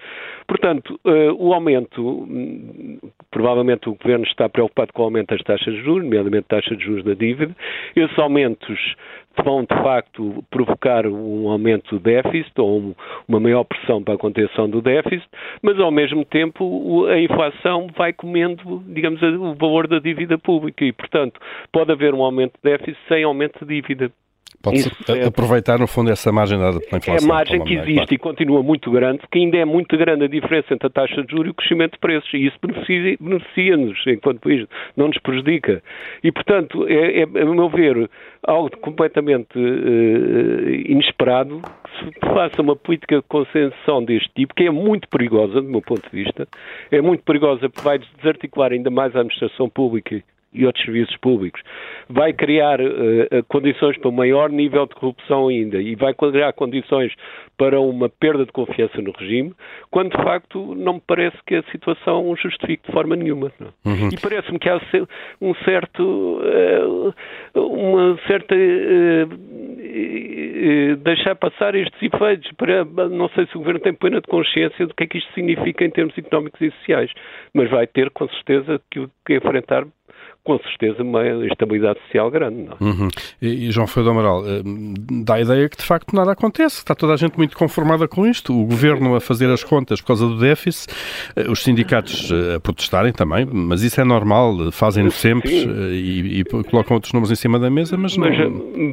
Portanto, 0.48 1.00
uh, 1.06 1.34
o 1.38 1.54
aumento, 1.54 2.02
hum, 2.02 3.00
provavelmente 3.32 3.90
o 3.90 3.96
Governo 3.96 4.26
está 4.26 4.48
preocupado 4.48 4.94
com 4.94 5.02
o 5.02 5.06
aumento 5.06 5.30
das 5.30 5.42
taxas 5.42 5.74
de 5.74 5.82
juros, 5.82 6.04
nomeadamente 6.04 6.48
taxas 6.48 6.78
de 6.78 6.84
juros 6.84 7.04
da 7.04 7.14
dívida. 7.14 7.56
Esses 7.96 8.18
aumentos 8.20 8.96
vão, 9.44 9.62
de 9.62 9.76
facto, 9.82 10.44
provocar 10.50 11.06
um 11.08 11.50
aumento 11.50 11.96
do 11.96 12.00
déficit 12.00 12.54
ou 12.58 12.80
um, 12.80 12.96
uma 13.28 13.40
maior 13.40 13.64
pressão 13.64 14.04
para 14.04 14.16
a 14.16 14.18
contenção 14.18 14.70
do 14.70 14.82
déficit, 14.82 15.28
mas, 15.62 15.80
ao 15.80 15.92
mesmo 15.92 16.26
tempo, 16.26 17.06
a 17.08 17.20
inflação 17.20 17.88
vai 17.96 18.14
comendo, 18.14 18.84
digamos, 18.88 19.22
o 19.22 19.54
valor 19.56 19.88
da 19.88 20.00
dívida 20.00 20.38
pública 20.38 20.84
e, 20.86 20.92
portanto, 20.92 21.40
pode 21.72 21.92
haver 21.92 22.14
um 22.14 22.24
aumento 22.24 22.54
de 22.54 22.72
déficit 22.72 22.98
sem 23.08 23.24
aumento 23.24 23.66
de 23.66 23.82
dívida. 23.82 24.12
Pode-se 24.66 25.28
aproveitar, 25.28 25.78
no 25.78 25.88
fundo, 25.88 26.12
essa 26.12 26.32
margem 26.32 26.58
dada 26.58 26.80
pela 26.80 26.98
inflação. 26.98 27.28
É 27.28 27.32
a 27.32 27.36
margem 27.36 27.64
que 27.64 27.76
existe 27.76 27.94
claro. 27.94 28.14
e 28.14 28.18
continua 28.18 28.64
muito 28.64 28.90
grande, 28.90 29.20
porque 29.20 29.38
ainda 29.38 29.58
é 29.58 29.66
muito 29.66 29.96
grande 29.98 30.26
a 30.26 30.28
diferença 30.28 30.74
entre 30.74 30.88
a 30.88 30.90
taxa 30.90 31.24
de 31.24 31.32
juros 31.32 31.48
e 31.48 31.52
o 31.52 31.54
crescimento 31.54 31.94
de 31.94 32.00
preços. 32.00 32.34
E 32.34 32.48
isso 32.48 32.58
beneficia-nos, 33.20 34.04
enquanto 34.08 34.40
país, 34.40 34.68
não 34.98 35.08
nos 35.08 35.18
prejudica. 35.20 35.84
E, 36.24 36.32
portanto, 36.32 36.88
é, 36.88 37.22
é 37.22 37.24
a 37.24 37.46
meu 37.46 37.70
ver, 37.70 38.10
algo 38.44 38.76
completamente 38.78 39.58
uh, 39.58 40.70
inesperado 40.92 41.62
que 41.62 42.06
se 42.06 42.34
faça 42.34 42.62
uma 42.62 42.76
política 42.76 43.18
de 43.18 43.24
concessão 43.24 44.04
deste 44.04 44.30
tipo, 44.36 44.54
que 44.54 44.64
é 44.64 44.72
muito 44.72 45.08
perigosa, 45.10 45.62
do 45.62 45.70
meu 45.70 45.82
ponto 45.82 46.02
de 46.10 46.24
vista. 46.24 46.48
É 46.92 47.02
muito 47.02 47.24
perigosa 47.24 47.70
porque 47.70 47.82
vai 47.82 48.00
desarticular 48.18 48.72
ainda 48.72 48.90
mais 48.90 49.16
a 49.16 49.20
administração 49.20 49.70
pública 49.70 50.24
e 50.56 50.66
outros 50.66 50.84
serviços 50.84 51.16
públicos. 51.18 51.62
Vai 52.10 52.34
criar 52.34 52.80
uh, 52.80 53.44
condições 53.48 53.98
para 53.98 54.10
um 54.10 54.14
maior 54.14 54.50
nível 54.50 54.86
de 54.86 54.96
corrupção 54.96 55.48
ainda 55.48 55.82
e 55.82 55.96
vai 55.96 56.14
criar 56.14 56.54
condições 56.54 57.14
para 57.58 57.80
uma 57.80 58.10
perda 58.10 58.46
de 58.46 58.52
confiança 58.52 59.02
no 59.02 59.12
regime, 59.12 59.54
quando 59.90 60.16
de 60.16 60.24
facto 60.24 60.76
não 60.76 60.96
me 60.96 61.02
parece 61.06 61.38
que 61.46 61.56
a 61.56 61.64
situação 61.72 62.36
justifique 62.36 62.86
de 62.86 62.92
forma 62.92 63.16
nenhuma. 63.16 63.52
Uhum. 63.86 64.10
E 64.12 64.20
parece-me 64.20 64.60
que 64.60 64.70
há 64.70 64.80
um 65.42 65.54
certo, 65.64 66.02
uh, 66.04 67.14
uma 67.56 68.18
certa 68.28 68.56
uh, 68.56 69.30
deixar 70.98 71.36
passar 71.36 71.76
estes 71.76 72.02
efeitos 72.02 72.52
para 72.54 72.84
não 73.10 73.30
sei 73.30 73.46
se 73.48 73.56
o 73.56 73.60
governo 73.60 73.80
tem 73.80 73.94
plena 73.94 74.20
de 74.20 74.28
consciência 74.28 74.86
do 74.86 74.94
que 74.94 75.04
é 75.04 75.08
que 75.08 75.18
isto 75.18 75.34
significa 75.34 75.86
em 75.86 75.90
termos 75.90 76.18
económicos 76.18 76.60
e 76.62 76.72
sociais, 76.72 77.12
mas 77.54 77.70
vai 77.70 77.88
ter 77.88 78.10
com 78.12 78.28
certeza 78.30 78.82
que, 78.92 79.08
que 79.26 79.36
enfrentar 79.36 79.86
com 80.46 80.60
certeza 80.60 81.02
uma 81.02 81.28
instabilidade 81.44 82.00
social 82.06 82.30
grande. 82.30 82.64
Não? 82.64 82.74
É? 82.74 82.84
Uhum. 82.84 83.08
E, 83.42 83.68
e, 83.68 83.72
João 83.72 83.88
Ferreira 83.88 84.14
do 84.14 84.20
Amaral, 84.20 84.44
eh, 84.46 84.62
dá 85.26 85.36
a 85.36 85.42
ideia 85.42 85.68
que 85.68 85.76
de 85.76 85.84
facto 85.84 86.16
nada 86.16 86.32
acontece, 86.32 86.78
está 86.78 86.94
toda 86.94 87.14
a 87.14 87.18
gente 87.18 87.36
muito 87.36 87.58
conformada 87.58 88.08
com 88.08 88.28
isto, 88.28 88.54
o 88.54 88.66
governo 88.66 89.16
a 89.16 89.20
fazer 89.20 89.50
as 89.50 89.64
contas 89.64 90.00
por 90.00 90.08
causa 90.08 90.28
do 90.28 90.38
déficit, 90.38 90.94
eh, 91.36 91.50
os 91.50 91.64
sindicatos 91.64 92.32
eh, 92.32 92.56
a 92.56 92.60
protestarem 92.60 93.12
também, 93.12 93.48
mas 93.52 93.82
isso 93.82 94.00
é 94.00 94.04
normal, 94.04 94.72
fazem-no 94.72 95.10
sempre 95.10 95.52
e, 95.52 96.42
e, 96.42 96.44
colocam 96.44 96.96
outros 96.96 97.12
números 97.12 97.32
em 97.32 97.36
cima 97.36 97.58
da 97.58 97.72
mesa, 97.72 97.98
mas 97.98 98.16
não... 98.16 98.28
Mas 98.28 98.38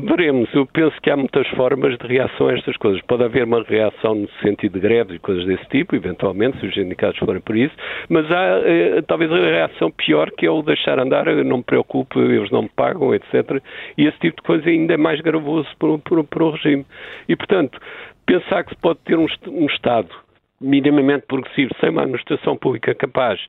veremos, 0.08 0.48
eu 0.54 0.64
penso 0.64 0.96
que 1.02 1.10
há 1.10 1.16
muitas 1.16 1.46
formas 1.48 1.98
de 1.98 2.06
reação 2.06 2.48
a 2.48 2.54
estas 2.54 2.76
coisas. 2.78 3.02
Pode 3.02 3.24
haver 3.24 3.44
uma 3.44 3.62
reação 3.62 4.14
no 4.14 4.28
sentido 4.42 4.72
de 4.74 4.80
greves 4.80 5.16
e 5.16 5.18
coisas 5.18 5.44
desse 5.44 5.66
tipo, 5.68 5.94
eventualmente, 5.94 6.58
se 6.60 6.66
os 6.66 6.74
sindicatos 6.74 7.18
forem 7.18 7.42
por 7.42 7.56
isso, 7.56 7.74
mas 8.08 8.24
há 8.30 9.02
talvez 9.06 9.30
a 9.30 9.36
reação 9.36 9.90
pior 9.90 10.30
que 10.30 10.46
é 10.46 10.50
o 10.50 10.62
deixar 10.62 10.98
andar 11.02 11.26
não 11.44 11.58
me 11.58 11.62
preocupe, 11.62 12.18
eles 12.18 12.50
não 12.50 12.62
me 12.62 12.68
pagam, 12.68 13.14
etc. 13.14 13.62
E 13.96 14.06
esse 14.06 14.18
tipo 14.18 14.36
de 14.36 14.46
coisa 14.46 14.68
ainda 14.68 14.94
é 14.94 14.96
mais 14.96 15.20
gravoso 15.20 15.68
para 15.78 16.44
o 16.44 16.50
regime. 16.50 16.86
E, 17.28 17.36
portanto, 17.36 17.78
pensar 18.26 18.64
que 18.64 18.70
se 18.70 18.80
pode 18.80 19.00
ter 19.04 19.18
um, 19.18 19.26
um 19.48 19.66
Estado 19.66 20.08
minimamente 20.60 21.26
progressivo, 21.26 21.70
sem 21.80 21.90
uma 21.90 22.02
administração 22.02 22.56
pública 22.56 22.94
capaz, 22.94 23.40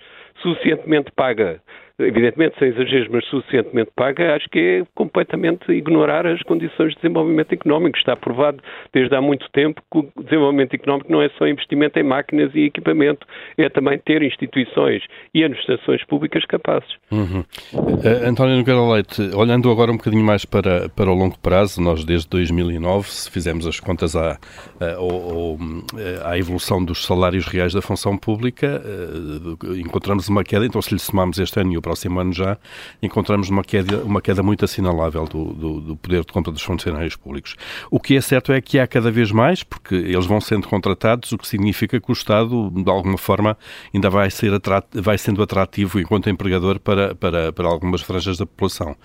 suficientemente 0.42 1.12
paga 1.16 1.62
evidentemente 1.99 2.58
sem 2.58 2.69
exageros, 2.69 3.08
mas 3.10 3.25
suficientemente 3.25 3.91
paga, 3.95 4.36
acho 4.36 4.49
que 4.49 4.60
é 4.60 4.84
completamente 4.95 5.71
ignorar 5.71 6.25
as 6.25 6.41
condições 6.43 6.89
de 6.89 6.95
desenvolvimento 7.01 7.53
económico. 7.53 7.97
Está 7.97 8.15
provado 8.15 8.58
desde 8.91 9.15
há 9.15 9.21
muito 9.21 9.47
tempo 9.51 9.82
que 9.91 9.99
o 9.99 10.23
desenvolvimento 10.23 10.73
económico 10.73 11.12
não 11.12 11.21
é 11.21 11.29
só 11.38 11.47
investimento 11.47 11.99
em 11.99 12.03
máquinas 12.03 12.51
e 12.56 12.65
equipamento, 12.65 13.27
é 13.58 13.69
também 13.69 13.99
ter 13.99 14.23
instituições 14.23 15.03
e 15.34 15.43
administrações 15.43 16.03
públicas 16.06 16.43
capazes. 16.45 16.89
Uhum. 17.12 17.43
Uh, 17.73 18.27
António 18.27 18.58
Nogueira 18.58 18.82
Leite, 18.82 19.21
olhando 19.36 19.69
agora 19.69 19.91
um 19.91 19.97
bocadinho 19.97 20.23
mais 20.23 20.45
para, 20.45 20.89
para 20.89 21.12
o 21.12 21.13
longo 21.13 21.38
prazo, 21.39 21.79
nós 21.79 22.03
desde 22.03 22.27
2009, 22.29 23.10
se 23.10 23.29
fizermos 23.29 23.67
as 23.67 23.79
contas 23.79 24.15
à, 24.15 24.39
à, 24.79 26.29
à 26.32 26.38
evolução 26.38 26.84
dos 26.84 27.06
salários 27.06 27.45
reais 27.45 27.73
da 27.73 27.82
função 27.82 28.17
pública, 28.17 28.82
uh, 28.84 29.75
encontramos 29.75 30.27
uma 30.27 30.43
queda, 30.43 30.65
então 30.65 30.82
se 30.82 30.91
lhe 30.93 30.99
somarmos 30.99 31.38
este 31.38 31.60
ano 31.60 31.83
próximo 31.84 32.19
ano 32.19 32.32
já, 32.32 32.58
encontramos 33.02 33.50
uma 33.50 33.63
queda, 33.63 34.04
uma 34.04 34.22
queda 34.22 34.41
muito 34.41 34.63
assinalável 34.63 35.26
do, 35.26 35.54
do, 35.54 35.82
do, 35.82 35.96
poder 35.98 36.22
de 36.22 36.32
compra 36.32 36.52
dos 36.52 36.63
funcionários 36.63 37.15
públicos. 37.17 37.56
O 37.91 38.00
que 38.00 38.15
é 38.15 38.22
certo 38.22 38.54
é 38.54 38.62
que 38.62 38.80
há 38.80 38.88
cada 38.88 39.12
vez 39.12 39.32
mais, 39.32 39.62
porque 39.63 39.93
eles 39.93 40.26
vão 40.26 40.39
sendo 40.39 40.67
contratados, 40.67 41.32
o 41.34 41.38
que 41.38 41.48
significa 41.48 42.00
que 42.00 42.10
o 42.10 42.13
Estado, 42.13 42.72
de 42.72 42.89
alguma 42.89 43.17
forma, 43.17 43.58
ainda 43.93 44.10
vai, 44.10 44.32
ser 44.32 44.54
atrat, 44.54 44.86
vai 44.93 45.17
sendo 45.17 45.43
atrativo 45.43 46.00
enquanto 46.00 46.30
empregador 46.30 46.80
para, 46.80 47.13
para, 47.13 47.52
para 47.52 47.67
algumas 47.67 48.02
franjas 48.02 48.38
da 48.38 48.46
população. 48.46 48.96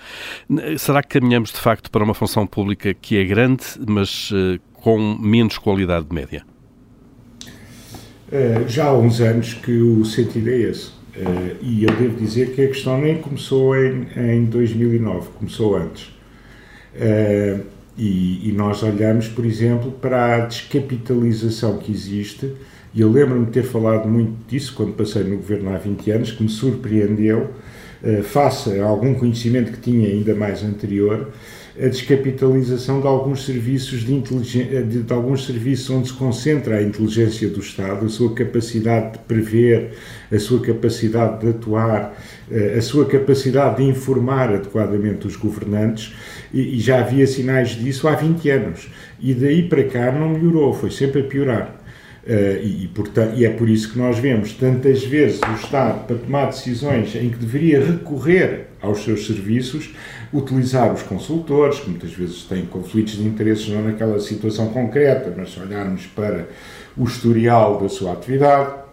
Será 0.78 1.02
que 1.02 1.18
caminhamos, 1.18 1.50
de 1.50 1.58
facto, 1.58 1.90
para 1.90 2.04
uma 2.04 2.14
função 2.14 2.46
pública 2.46 2.94
que 2.94 3.18
é 3.18 3.24
grande, 3.24 3.64
mas 3.86 4.30
uh, 4.30 4.60
com 4.74 5.18
menos 5.18 5.58
qualidade 5.58 6.06
média? 6.12 6.44
Uh, 8.28 8.68
já 8.68 8.86
há 8.86 8.96
uns 8.96 9.20
anos 9.20 9.54
que 9.54 9.72
o 9.72 10.04
sentido 10.04 10.48
é 10.50 10.58
esse. 10.58 10.97
Uh, 11.18 11.56
e 11.60 11.82
eu 11.82 11.90
devo 11.96 12.16
dizer 12.16 12.54
que 12.54 12.62
a 12.62 12.68
questão 12.68 13.00
nem 13.00 13.20
começou 13.20 13.74
em, 13.76 14.06
em 14.16 14.44
2009, 14.44 15.30
começou 15.36 15.76
antes. 15.76 16.04
Uh, 16.94 17.64
e, 17.96 18.48
e, 18.48 18.52
nós 18.52 18.84
olhamos, 18.84 19.26
por 19.26 19.44
exemplo, 19.44 19.90
para 19.90 20.36
a 20.36 20.40
descapitalização 20.46 21.78
que 21.78 21.90
existe, 21.90 22.52
e 22.94 23.00
eu 23.00 23.10
lembro-me 23.10 23.46
de 23.46 23.50
ter 23.50 23.64
falado 23.64 24.08
muito 24.08 24.32
disso 24.46 24.72
quando 24.76 24.92
passei 24.92 25.24
no 25.24 25.36
governo 25.36 25.74
há 25.74 25.78
20 25.78 26.10
anos, 26.12 26.30
que 26.30 26.40
me 26.40 26.48
surpreendeu, 26.48 27.50
uh, 28.00 28.22
face 28.22 28.78
a 28.78 28.86
algum 28.86 29.14
conhecimento 29.14 29.72
que 29.72 29.80
tinha 29.80 30.08
ainda 30.08 30.36
mais 30.36 30.62
anterior, 30.62 31.32
a 31.80 31.88
descapitalização 31.88 33.00
de 33.00 33.06
alguns 33.06 33.46
serviços 33.46 34.00
de, 34.00 34.12
inteligência, 34.12 34.82
de, 34.82 35.02
de, 35.02 35.12
alguns 35.12 35.46
serviços 35.46 35.88
onde 35.90 36.08
se 36.08 36.14
concentra 36.14 36.78
a 36.78 36.82
inteligência 36.82 37.48
do 37.48 37.60
Estado, 37.60 38.04
a 38.04 38.08
sua 38.08 38.34
capacidade 38.34 39.12
de 39.12 39.18
prever, 39.20 39.92
a 40.30 40.38
sua 40.38 40.60
capacidade 40.60 41.40
de 41.40 41.50
atuar, 41.50 42.16
eh, 42.50 42.74
a 42.76 42.82
sua 42.82 43.06
capacidade 43.06 43.76
de 43.76 43.84
informar 43.84 44.52
adequadamente 44.52 45.26
os 45.28 45.36
governantes, 45.36 46.14
e, 46.52 46.76
e 46.76 46.80
já 46.80 46.98
havia 46.98 47.26
sinais 47.26 47.70
disso 47.70 48.08
há 48.08 48.14
20 48.16 48.50
anos. 48.50 48.88
E 49.20 49.32
daí 49.32 49.68
para 49.68 49.84
cá 49.84 50.10
não 50.10 50.30
melhorou, 50.30 50.74
foi 50.74 50.90
sempre 50.90 51.20
a 51.20 51.24
piorar. 51.24 51.78
Uh, 52.26 52.60
e, 52.62 52.84
e, 52.84 52.88
portanto, 52.88 53.38
e 53.38 53.46
é 53.46 53.48
por 53.48 53.70
isso 53.70 53.90
que 53.90 53.98
nós 53.98 54.18
vemos 54.18 54.52
tantas 54.52 55.02
vezes 55.02 55.40
o 55.40 55.54
Estado, 55.54 56.06
para 56.06 56.16
tomar 56.16 56.46
decisões 56.46 57.14
em 57.14 57.30
que 57.30 57.38
deveria 57.38 57.82
recorrer 57.82 58.66
aos 58.82 59.02
seus 59.02 59.26
serviços, 59.26 59.94
utilizar 60.32 60.92
os 60.92 61.02
consultores, 61.02 61.80
que 61.80 61.90
muitas 61.90 62.12
vezes 62.12 62.44
têm 62.44 62.66
conflitos 62.66 63.14
de 63.14 63.26
interesses 63.26 63.68
não 63.68 63.82
naquela 63.82 64.18
situação 64.20 64.68
concreta, 64.68 65.32
mas 65.36 65.52
se 65.52 65.60
olharmos 65.60 66.06
para 66.06 66.48
o 66.96 67.04
historial 67.04 67.80
da 67.80 67.88
sua 67.88 68.12
atividade, 68.12 68.87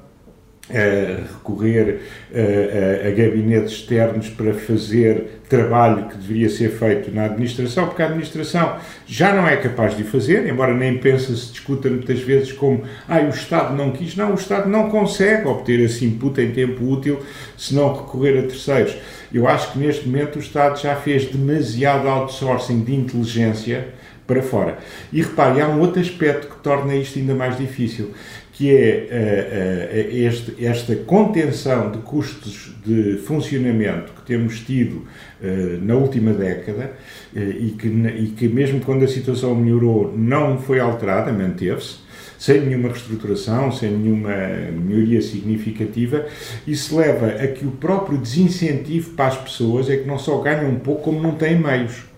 recorrer 0.67 2.01
a, 2.33 3.05
a, 3.05 3.07
a, 3.07 3.11
gabinetes 3.11 3.73
externos 3.73 4.29
para 4.29 4.51
fazer 4.51 5.39
trabalho 5.47 6.07
que 6.07 6.17
deveria 6.17 6.49
ser 6.49 6.71
feito 6.71 7.13
na 7.13 7.25
administração, 7.25 7.85
porque 7.85 8.01
a 8.01 8.05
administração 8.05 8.77
já 9.05 9.31
não 9.31 9.47
é 9.47 9.57
capaz 9.57 9.95
de 9.95 10.03
fazer, 10.03 10.47
embora 10.47 10.73
nem 10.73 10.97
pensa, 10.97 11.35
se 11.35 11.51
discuta 11.51 11.87
muitas 11.87 12.19
vezes 12.19 12.51
como 12.51 12.83
ah, 13.07 13.19
o 13.19 13.29
Estado 13.29 13.75
não 13.75 13.91
quis. 13.91 14.15
Não, 14.15 14.31
o 14.31 14.35
Estado 14.35 14.67
não 14.67 14.89
consegue 14.89 15.47
obter 15.47 15.79
esse 15.79 16.03
input 16.03 16.41
em 16.41 16.51
tempo 16.51 16.83
útil 16.83 17.19
se 17.55 17.75
não 17.75 17.93
recorrer 17.93 18.39
a 18.39 18.41
terceiros. 18.41 18.97
Eu 19.31 19.47
acho 19.47 19.71
que 19.71 19.79
neste 19.79 20.07
momento 20.07 20.37
o 20.37 20.39
Estado 20.39 20.81
já 20.81 20.95
fez 20.95 21.25
demasiado 21.25 22.07
outsourcing 22.07 22.83
de 22.83 22.95
inteligência 22.95 23.89
para 24.25 24.41
fora. 24.41 24.79
E 25.13 25.21
repare, 25.21 25.61
há 25.61 25.67
um 25.67 25.79
outro 25.79 26.01
aspecto 26.01 26.47
que 26.47 26.55
torna 26.63 26.95
isto 26.95 27.19
ainda 27.19 27.35
mais 27.35 27.57
difícil, 27.57 28.11
que 28.55 28.73
é 28.73 29.91
uh, 29.91 30.13
uh, 30.13 30.15
este, 30.15 30.65
esta 30.65 30.95
contenção 30.95 31.91
de 31.91 31.97
custos 31.97 32.73
de 32.85 33.17
funcionamento 33.17 34.13
que 34.13 34.21
temos 34.21 34.61
tido 34.61 35.05
uh, 35.41 35.83
na 35.83 35.95
última 35.95 36.31
década 36.31 36.93
e 37.35 37.75
que, 37.77 37.87
e, 37.87 38.33
que, 38.37 38.47
mesmo 38.47 38.79
quando 38.79 39.03
a 39.03 39.09
situação 39.09 39.53
melhorou, 39.53 40.15
não 40.17 40.57
foi 40.57 40.79
alterada, 40.79 41.33
manteve-se, 41.33 41.97
sem 42.39 42.61
nenhuma 42.61 42.87
reestruturação, 42.87 43.73
sem 43.73 43.91
nenhuma 43.91 44.31
melhoria 44.71 45.21
significativa, 45.21 46.25
isso 46.65 46.95
leva 46.95 47.27
a 47.27 47.47
que 47.47 47.65
o 47.65 47.71
próprio 47.71 48.17
desincentivo 48.17 49.11
para 49.11 49.27
as 49.27 49.37
pessoas 49.37 49.89
é 49.89 49.97
que 49.97 50.07
não 50.07 50.17
só 50.17 50.37
ganham 50.37 50.69
um 50.69 50.79
pouco, 50.79 51.03
como 51.03 51.21
não 51.21 51.31
têm 51.33 51.59
meios. 51.59 52.14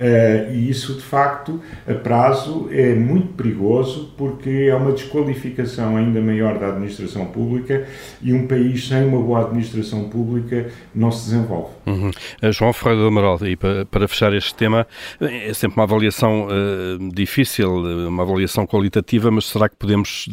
Uh, 0.00 0.50
e 0.54 0.70
isso, 0.70 0.94
de 0.94 1.02
facto, 1.02 1.60
a 1.86 1.92
prazo 1.92 2.70
é 2.72 2.94
muito 2.94 3.34
perigoso 3.34 4.14
porque 4.16 4.66
é 4.70 4.74
uma 4.74 4.92
desqualificação 4.92 5.94
ainda 5.94 6.22
maior 6.22 6.58
da 6.58 6.68
administração 6.68 7.26
pública 7.26 7.86
e 8.22 8.32
um 8.32 8.46
país 8.46 8.88
sem 8.88 9.04
uma 9.04 9.20
boa 9.20 9.42
administração 9.42 10.08
pública 10.08 10.70
não 10.94 11.12
se 11.12 11.26
desenvolve. 11.26 11.74
Uhum. 11.84 12.10
Uh, 12.42 12.50
João 12.50 12.72
Ferreira 12.72 13.02
do 13.02 13.08
Amaral, 13.08 13.38
e 13.42 13.56
para, 13.56 13.84
para, 13.84 14.08
fechar 14.08 14.32
este 14.32 14.54
tema, 14.54 14.86
é 15.20 15.52
sempre 15.52 15.78
uma 15.78 15.84
avaliação 15.84 16.46
uh, 16.46 17.14
difícil, 17.14 17.70
uma 18.08 18.22
avaliação 18.22 18.66
qualitativa, 18.66 19.30
mas 19.30 19.44
será 19.44 19.68
que 19.68 19.76
podemos 19.76 20.30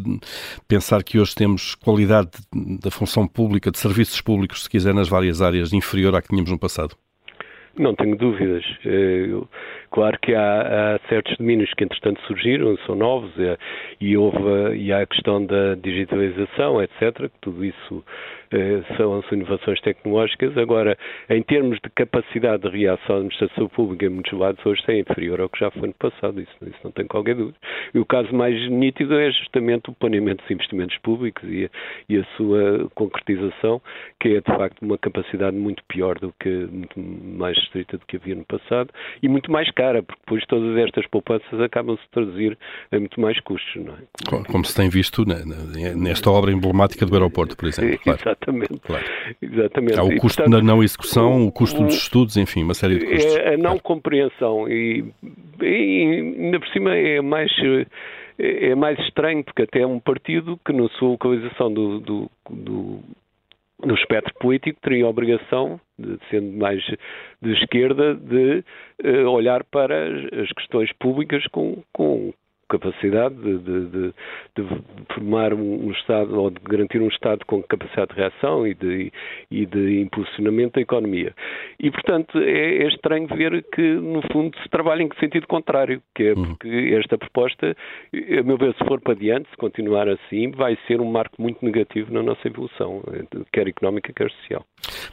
pensar 0.66 1.04
que 1.04 1.20
hoje 1.20 1.36
temos 1.36 1.76
qualidade 1.76 2.30
da 2.82 2.90
função 2.90 3.28
pública, 3.28 3.70
de 3.70 3.78
serviços 3.78 4.22
públicos, 4.22 4.64
se 4.64 4.70
quiser, 4.70 4.94
nas 4.94 5.10
várias 5.10 5.42
áreas, 5.42 5.74
inferior 5.74 6.16
à 6.16 6.22
que 6.22 6.30
tínhamos 6.30 6.52
no 6.52 6.58
passado? 6.58 6.96
Não 7.78 7.94
tenho 7.96 8.16
dúvidas. 8.18 8.64
Eh, 8.86 9.28
eu 9.30 9.48
Claro 9.92 10.18
que 10.22 10.34
há, 10.34 10.96
há 10.96 11.00
certos 11.10 11.38
domínios 11.38 11.74
que, 11.74 11.84
entretanto, 11.84 12.22
surgiram, 12.28 12.78
são 12.86 12.96
novos, 12.96 13.32
e, 13.38 13.58
e 14.02 14.18
houve 14.18 14.76
e 14.76 14.92
há 14.92 15.02
a 15.02 15.06
questão 15.06 15.46
da 15.46 15.76
digitalização, 15.76 16.82
etc., 16.82 17.30
que 17.30 17.40
tudo 17.42 17.64
isso 17.64 18.04
eh, 18.52 18.82
são 18.96 19.20
as 19.20 19.30
inovações 19.32 19.80
tecnológicas. 19.82 20.58
Agora, 20.58 20.98
em 21.30 21.42
termos 21.44 21.80
de 21.84 21.90
capacidade 21.90 22.64
de 22.64 22.78
reação 22.78 23.08
da 23.08 23.16
administração 23.16 23.68
pública 23.68 24.06
em 24.06 24.10
muitos 24.10 24.32
lados, 24.38 24.66
hoje 24.66 24.82
é 24.88 25.00
inferior 25.00 25.42
ao 25.42 25.50
que 25.50 25.60
já 25.60 25.70
foi 25.72 25.90
no 25.90 25.94
passado, 25.94 26.40
isso, 26.40 26.56
isso 26.62 26.80
não 26.84 26.92
tem 26.92 27.06
qualquer 27.08 27.36
dúvida. 27.36 27.58
E 27.94 28.00
o 28.00 28.06
caso 28.06 28.34
mais 28.34 28.56
nítido 28.70 29.16
é 29.16 29.32
justamente 29.32 29.90
o 29.90 29.94
planeamento 29.94 30.42
dos 30.42 30.52
investimentos 30.52 30.98
públicos 31.00 31.44
e 31.50 31.66
a, 31.66 31.70
e 32.08 32.18
a 32.18 32.24
sua 32.38 32.90
concretização, 32.96 33.82
que 34.20 34.30
é 34.30 34.42
de 34.42 34.58
facto 34.58 34.82
uma 34.82 34.98
capacidade 34.98 35.58
muito 35.58 35.84
pior 35.86 36.18
do 36.18 36.34
que, 36.40 36.50
muito 36.50 36.98
mais 37.00 37.58
estrita 37.58 37.98
do 37.98 38.06
que 38.06 38.16
havia 38.16 38.36
no 38.36 38.46
passado 38.46 38.90
e 39.22 39.28
muito 39.28 39.52
mais 39.52 39.70
cara, 39.78 40.02
porque 40.02 40.20
depois 40.26 40.44
todas 40.48 40.76
estas 40.78 41.06
poupanças 41.06 41.62
acabam-se 41.62 42.02
traduzir 42.12 42.58
em 42.92 43.00
muito 43.00 43.22
mais 43.22 43.40
custos, 43.42 43.86
não 43.86 43.94
é? 43.94 43.98
Como, 44.28 44.46
como 44.46 44.66
se 44.66 44.76
tem 44.76 44.90
visto 44.90 45.24
nesta 45.96 46.32
obra 46.32 46.52
emblemática 46.52 47.06
do 47.06 47.14
aeroporto, 47.14 47.56
por 47.56 47.68
exemplo. 47.68 47.98
Claro. 48.08 48.22
Exatamente. 48.22 48.80
Claro. 48.80 49.06
Exatamente. 49.42 50.00
Há 50.00 50.04
o 50.04 50.16
custo 50.18 50.42
portanto, 50.42 50.52
da 50.52 50.62
não 50.62 50.82
execução, 50.82 51.44
o, 51.44 51.48
o 51.48 51.52
custo 51.52 51.84
dos 51.84 51.96
estudos, 51.96 52.38
enfim, 52.38 52.64
uma 52.64 52.74
série 52.74 52.98
de 52.98 53.06
custos. 53.06 53.36
É 53.36 53.54
a 53.54 53.58
não 53.58 53.78
compreensão 53.78 54.68
e, 54.70 55.06
e 55.62 56.36
ainda 56.40 56.60
por 56.60 56.68
cima 56.70 56.96
é 56.96 57.22
mais 57.22 57.52
é 58.40 58.76
mais 58.76 58.98
estranho 59.00 59.44
porque 59.44 59.64
até 59.64 59.82
é 59.82 59.88
um 59.88 60.00
partido 60.00 60.60
que 60.66 60.72
na 60.72 60.88
sua 60.90 61.10
localização 61.10 61.74
do, 61.74 62.00
do, 62.00 62.32
do 62.50 63.00
no 63.84 63.94
espectro 63.96 64.34
político 64.36 64.80
teria 64.82 65.06
a 65.06 65.10
obrigação, 65.10 65.80
de, 65.98 66.18
sendo 66.30 66.58
mais 66.58 66.84
de 67.42 67.54
esquerda, 67.54 68.16
de 68.16 68.64
uh, 69.04 69.30
olhar 69.30 69.64
para 69.64 70.08
as, 70.08 70.52
questões 70.54 70.92
públicas 70.94 71.46
com, 71.48 71.84
com, 71.94 72.34
capacidade 72.70 73.36
de, 73.36 73.58
de, 73.60 74.14
de, 74.56 74.84
formar 75.14 75.54
um 75.54 75.92
Estado 75.92 76.40
ou 76.40 76.50
de 76.50 76.60
garantir 76.64 77.02
um 77.02 77.08
Estado 77.08 77.46
com 77.46 77.64
capacidade 77.64 78.14
de 78.14 78.20
reação 78.20 78.68
e 78.68 78.74
de, 78.74 79.12
e 79.50 79.66
de 79.66 80.02
impulsionamento 80.02 80.74
da 80.74 80.82
economia. 80.82 81.34
E, 81.80 81.90
portanto, 81.90 82.38
é, 82.40 82.84
é, 82.84 82.88
estranho 82.88 83.28
ver 83.28 83.64
que, 83.74 83.82
no 83.82 84.22
fundo, 84.32 84.58
se 84.62 84.70
trabalha 84.70 85.04
em 85.04 85.10
sentido 85.20 85.48
contrário, 85.48 86.02
que 86.16 86.24
é 86.24 86.34
uhum. 86.34 86.46
porque 86.46 86.96
esta 86.98 87.18
proposta, 87.18 87.76
a 88.14 88.44
meu 88.44 88.58
ver, 88.58 88.74
se 88.74 88.86
for 88.86 89.00
para 89.00 89.16
diante, 89.16 89.50
se 89.50 89.58
continuar 89.58 90.08
assim, 90.10 90.52
vai 90.52 90.78
ser 90.88 91.00
um 91.00 91.10
marco 91.10 91.42
muito 91.42 91.64
negativo 91.64 92.14
na 92.14 92.22
nossa 92.22 92.48
evolução, 92.48 93.02
quer 93.52 93.68
económica, 93.68 94.12
quer 94.14 94.30
social. 94.32 94.66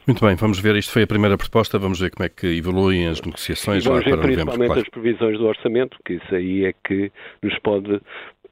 Muito 0.07 0.25
bem, 0.25 0.35
vamos 0.37 0.61
ver, 0.61 0.77
isto 0.77 0.93
foi 0.93 1.03
a 1.03 1.07
primeira 1.07 1.37
proposta, 1.37 1.79
vamos 1.79 2.01
ver 2.01 2.11
como 2.11 2.27
é 2.27 2.29
que 2.29 2.47
evoluem 2.47 3.09
as 3.09 3.21
negociações 3.23 3.85
vamos 3.85 4.05
lá 4.05 4.11
ver 4.11 4.17
para 4.19 4.29
novembro. 4.29 4.45
Principalmente 4.45 4.67
claro. 4.67 4.81
as 4.83 4.89
previsões 4.89 5.39
do 5.39 5.47
orçamento, 5.47 5.97
que 6.05 6.15
isso 6.15 6.35
aí 6.35 6.65
é 6.65 6.73
que 6.87 7.11
nos 7.45 7.59
pode 7.61 8.01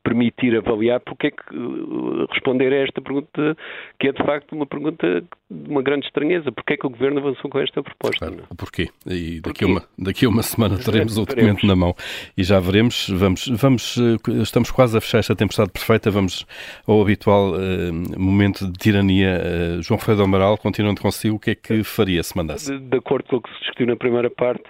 permitir 0.02 0.56
avaliar 0.56 1.00
porque 1.00 1.28
é 1.28 1.30
que 1.30 1.42
eh, 1.54 2.26
responder 2.30 2.72
a 2.72 2.84
esta 2.84 3.00
pergunta, 3.00 3.56
que 3.98 4.08
é 4.08 4.12
de 4.12 4.22
facto 4.24 4.52
uma 4.52 4.66
pergunta 4.66 5.22
de 5.50 5.70
uma 5.70 5.82
grande 5.82 6.06
estranheza. 6.06 6.50
Porque 6.50 6.74
é 6.74 6.76
que 6.76 6.86
o 6.86 6.90
Governo 6.90 7.20
avançou 7.20 7.50
com 7.50 7.58
esta 7.58 7.82
proposta? 7.82 8.26
Claro, 8.26 8.42
porquê? 8.56 8.88
E 9.06 9.40
daqui, 9.40 9.42
porquê? 9.42 9.64
Uma, 9.64 9.82
daqui 9.98 10.26
a 10.26 10.28
uma 10.28 10.42
semana 10.42 10.78
teremos 10.78 11.16
o 11.16 11.24
documento 11.24 11.66
na 11.66 11.76
mão 11.76 11.94
e 12.36 12.42
já 12.42 12.58
veremos. 12.58 13.08
Vamos, 13.10 13.48
vamos, 13.48 13.96
eh, 13.98 14.42
estamos 14.42 14.70
quase 14.70 14.96
a 14.96 15.00
fechar 15.00 15.18
esta 15.18 15.36
tempestade 15.36 15.70
perfeita. 15.70 16.10
Vamos 16.10 16.46
ao 16.86 17.00
habitual 17.00 17.52
uh, 17.52 18.20
momento 18.20 18.66
de 18.66 18.78
tirania. 18.78 19.40
Uh, 19.78 19.82
João 19.82 19.98
Freire 19.98 20.22
Amaral, 20.22 20.58
continuando 20.58 21.00
consigo, 21.00 21.36
o 21.36 21.38
que 21.38 21.50
é 21.50 21.54
que 21.54 21.84
faria 21.84 22.22
se 22.22 22.36
mandasse? 22.36 22.72
De, 22.72 22.78
de 22.78 22.96
acordo 22.96 23.28
com 23.28 23.36
o 23.36 23.42
que 23.42 23.50
se 23.50 23.58
discutiu 23.60 23.86
na 23.86 23.96
primeira 23.96 24.30
parte, 24.30 24.64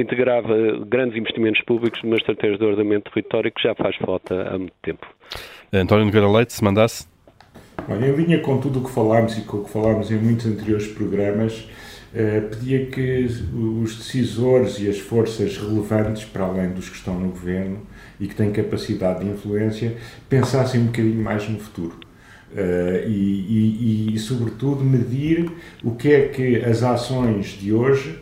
integrava 0.00 0.54
grandes 0.86 1.16
investimentos 1.16 1.62
públicos 1.62 2.02
numa 2.02 2.16
estratégia 2.16 2.58
de 2.58 2.64
ordenamento 2.64 3.10
território 3.10 3.52
que 3.52 3.62
já 3.62 3.74
faz 3.74 3.96
falta 3.96 4.48
há 4.48 4.58
muito 4.58 4.74
tempo. 4.82 5.06
António 5.72 6.06
Nogueira 6.06 6.30
Leite, 6.30 6.52
se 6.52 6.64
mandasse? 6.64 7.06
Olha, 7.88 8.06
em 8.06 8.12
linha 8.12 8.40
com 8.40 8.58
tudo 8.58 8.80
o 8.80 8.84
que 8.84 8.90
falámos 8.90 9.38
e 9.38 9.42
com 9.42 9.58
o 9.58 9.64
que 9.64 9.70
falámos 9.70 10.10
em 10.10 10.16
muitos 10.16 10.46
anteriores 10.46 10.88
programas, 10.88 11.68
eh, 12.14 12.40
pedia 12.40 12.86
que 12.86 13.26
os 13.54 13.96
decisores 13.96 14.78
e 14.80 14.88
as 14.88 14.98
forças 14.98 15.58
relevantes, 15.58 16.24
para 16.24 16.44
além 16.44 16.70
dos 16.70 16.88
que 16.88 16.96
estão 16.96 17.18
no 17.18 17.28
governo 17.28 17.86
e 18.18 18.26
que 18.26 18.34
têm 18.34 18.50
capacidade 18.50 19.20
de 19.24 19.30
influência, 19.30 19.96
pensassem 20.28 20.80
um 20.80 20.86
bocadinho 20.86 21.22
mais 21.22 21.48
no 21.48 21.58
futuro. 21.58 21.96
Uh, 22.50 23.06
e, 23.06 24.08
e, 24.10 24.14
e, 24.14 24.18
sobretudo, 24.18 24.82
medir 24.82 25.50
o 25.84 25.94
que 25.94 26.10
é 26.10 26.28
que 26.28 26.56
as 26.56 26.82
ações 26.82 27.48
de 27.48 27.74
hoje 27.74 28.18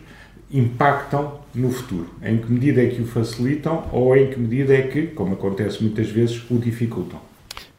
impactam 0.51 1.41
no 1.57 1.71
futuro. 1.71 2.09
Em 2.23 2.39
que 2.39 2.53
medida 2.53 2.83
é 2.83 2.87
que 2.87 3.03
o 3.03 3.07
facilitam 3.07 3.89
ou 3.93 4.17
em 4.17 4.29
que 4.29 4.39
medida 4.39 4.75
é 4.75 4.83
que, 4.83 5.09
como 5.09 5.35
acontece 5.35 5.83
muitas 5.83 6.09
vezes, 6.09 6.43
o 6.51 6.59
dificultam. 6.59 7.21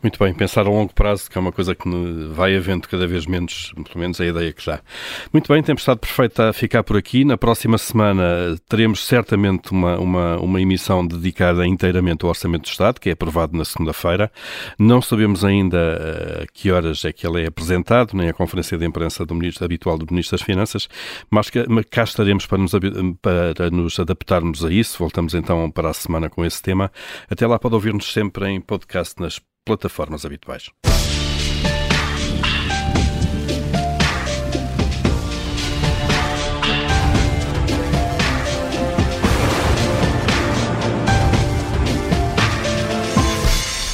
Muito 0.08 0.24
bem, 0.24 0.34
pensar 0.34 0.66
a 0.66 0.70
longo 0.70 0.94
prazo, 0.94 1.30
que 1.30 1.38
é 1.38 1.42
uma 1.42 1.52
coisa 1.52 1.76
que 1.76 1.84
vai 2.32 2.56
havendo 2.56 2.88
cada 2.88 3.06
vez 3.06 3.26
menos, 3.26 3.74
pelo 3.76 4.00
menos 4.00 4.22
a 4.22 4.26
ideia 4.26 4.54
que 4.54 4.64
já. 4.64 4.80
Muito 5.34 5.52
bem, 5.52 5.62
tempestade 5.62 6.00
perfeita 6.00 6.48
a 6.48 6.54
ficar 6.54 6.82
por 6.82 6.96
aqui. 6.96 7.26
Na 7.26 7.36
próxima 7.38 7.78
semana 7.78 8.56
teremos 8.70 9.06
certamente 9.06 9.70
uma, 9.74 10.00
uma, 10.00 10.38
uma 10.38 10.62
emissão 10.62 11.06
dedicada 11.06 11.68
inteiramente 11.68 12.24
ao 12.24 12.30
Orçamento 12.30 12.62
do 12.62 12.70
Estado, 12.70 13.02
que 13.02 13.10
é 13.10 13.12
aprovado 13.12 13.58
na 13.58 13.66
segunda-feira. 13.66 14.32
Não 14.80 15.02
sabemos 15.02 15.44
ainda 15.44 15.78
a 15.78 16.44
eh, 16.44 16.46
que 16.54 16.72
horas 16.72 17.04
é 17.04 17.12
que 17.12 17.28
ele 17.28 17.44
é 17.44 17.48
apresentado, 17.48 18.16
nem 18.16 18.30
a 18.30 18.34
conferência 18.34 18.78
de 18.78 18.86
imprensa 18.86 19.26
do 19.26 19.36
ministro, 19.36 19.66
habitual 19.66 19.98
do 19.98 20.08
Ministro 20.10 20.38
das 20.38 20.46
Finanças, 20.46 20.88
mas 21.30 21.50
cá 21.92 22.04
estaremos 22.06 22.46
para 22.46 22.60
nos, 22.60 22.72
para 23.22 23.70
nos 23.70 24.00
adaptarmos 24.00 24.64
a 24.64 24.72
isso. 24.72 25.00
Voltamos 25.00 25.34
então 25.34 25.70
para 25.70 25.90
a 25.90 25.94
semana 25.94 26.30
com 26.30 26.46
esse 26.46 26.62
tema. 26.62 26.90
Até 27.30 27.46
lá 27.46 27.60
pode 27.60 27.76
ouvir-nos 27.76 28.14
sempre 28.14 28.48
em 28.48 28.62
podcast 28.62 29.22
nas 29.22 29.38
plataformas 29.68 30.26
habituais. 30.26 30.72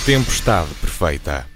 Tempestade 0.05 0.73
perfeita. 0.75 1.52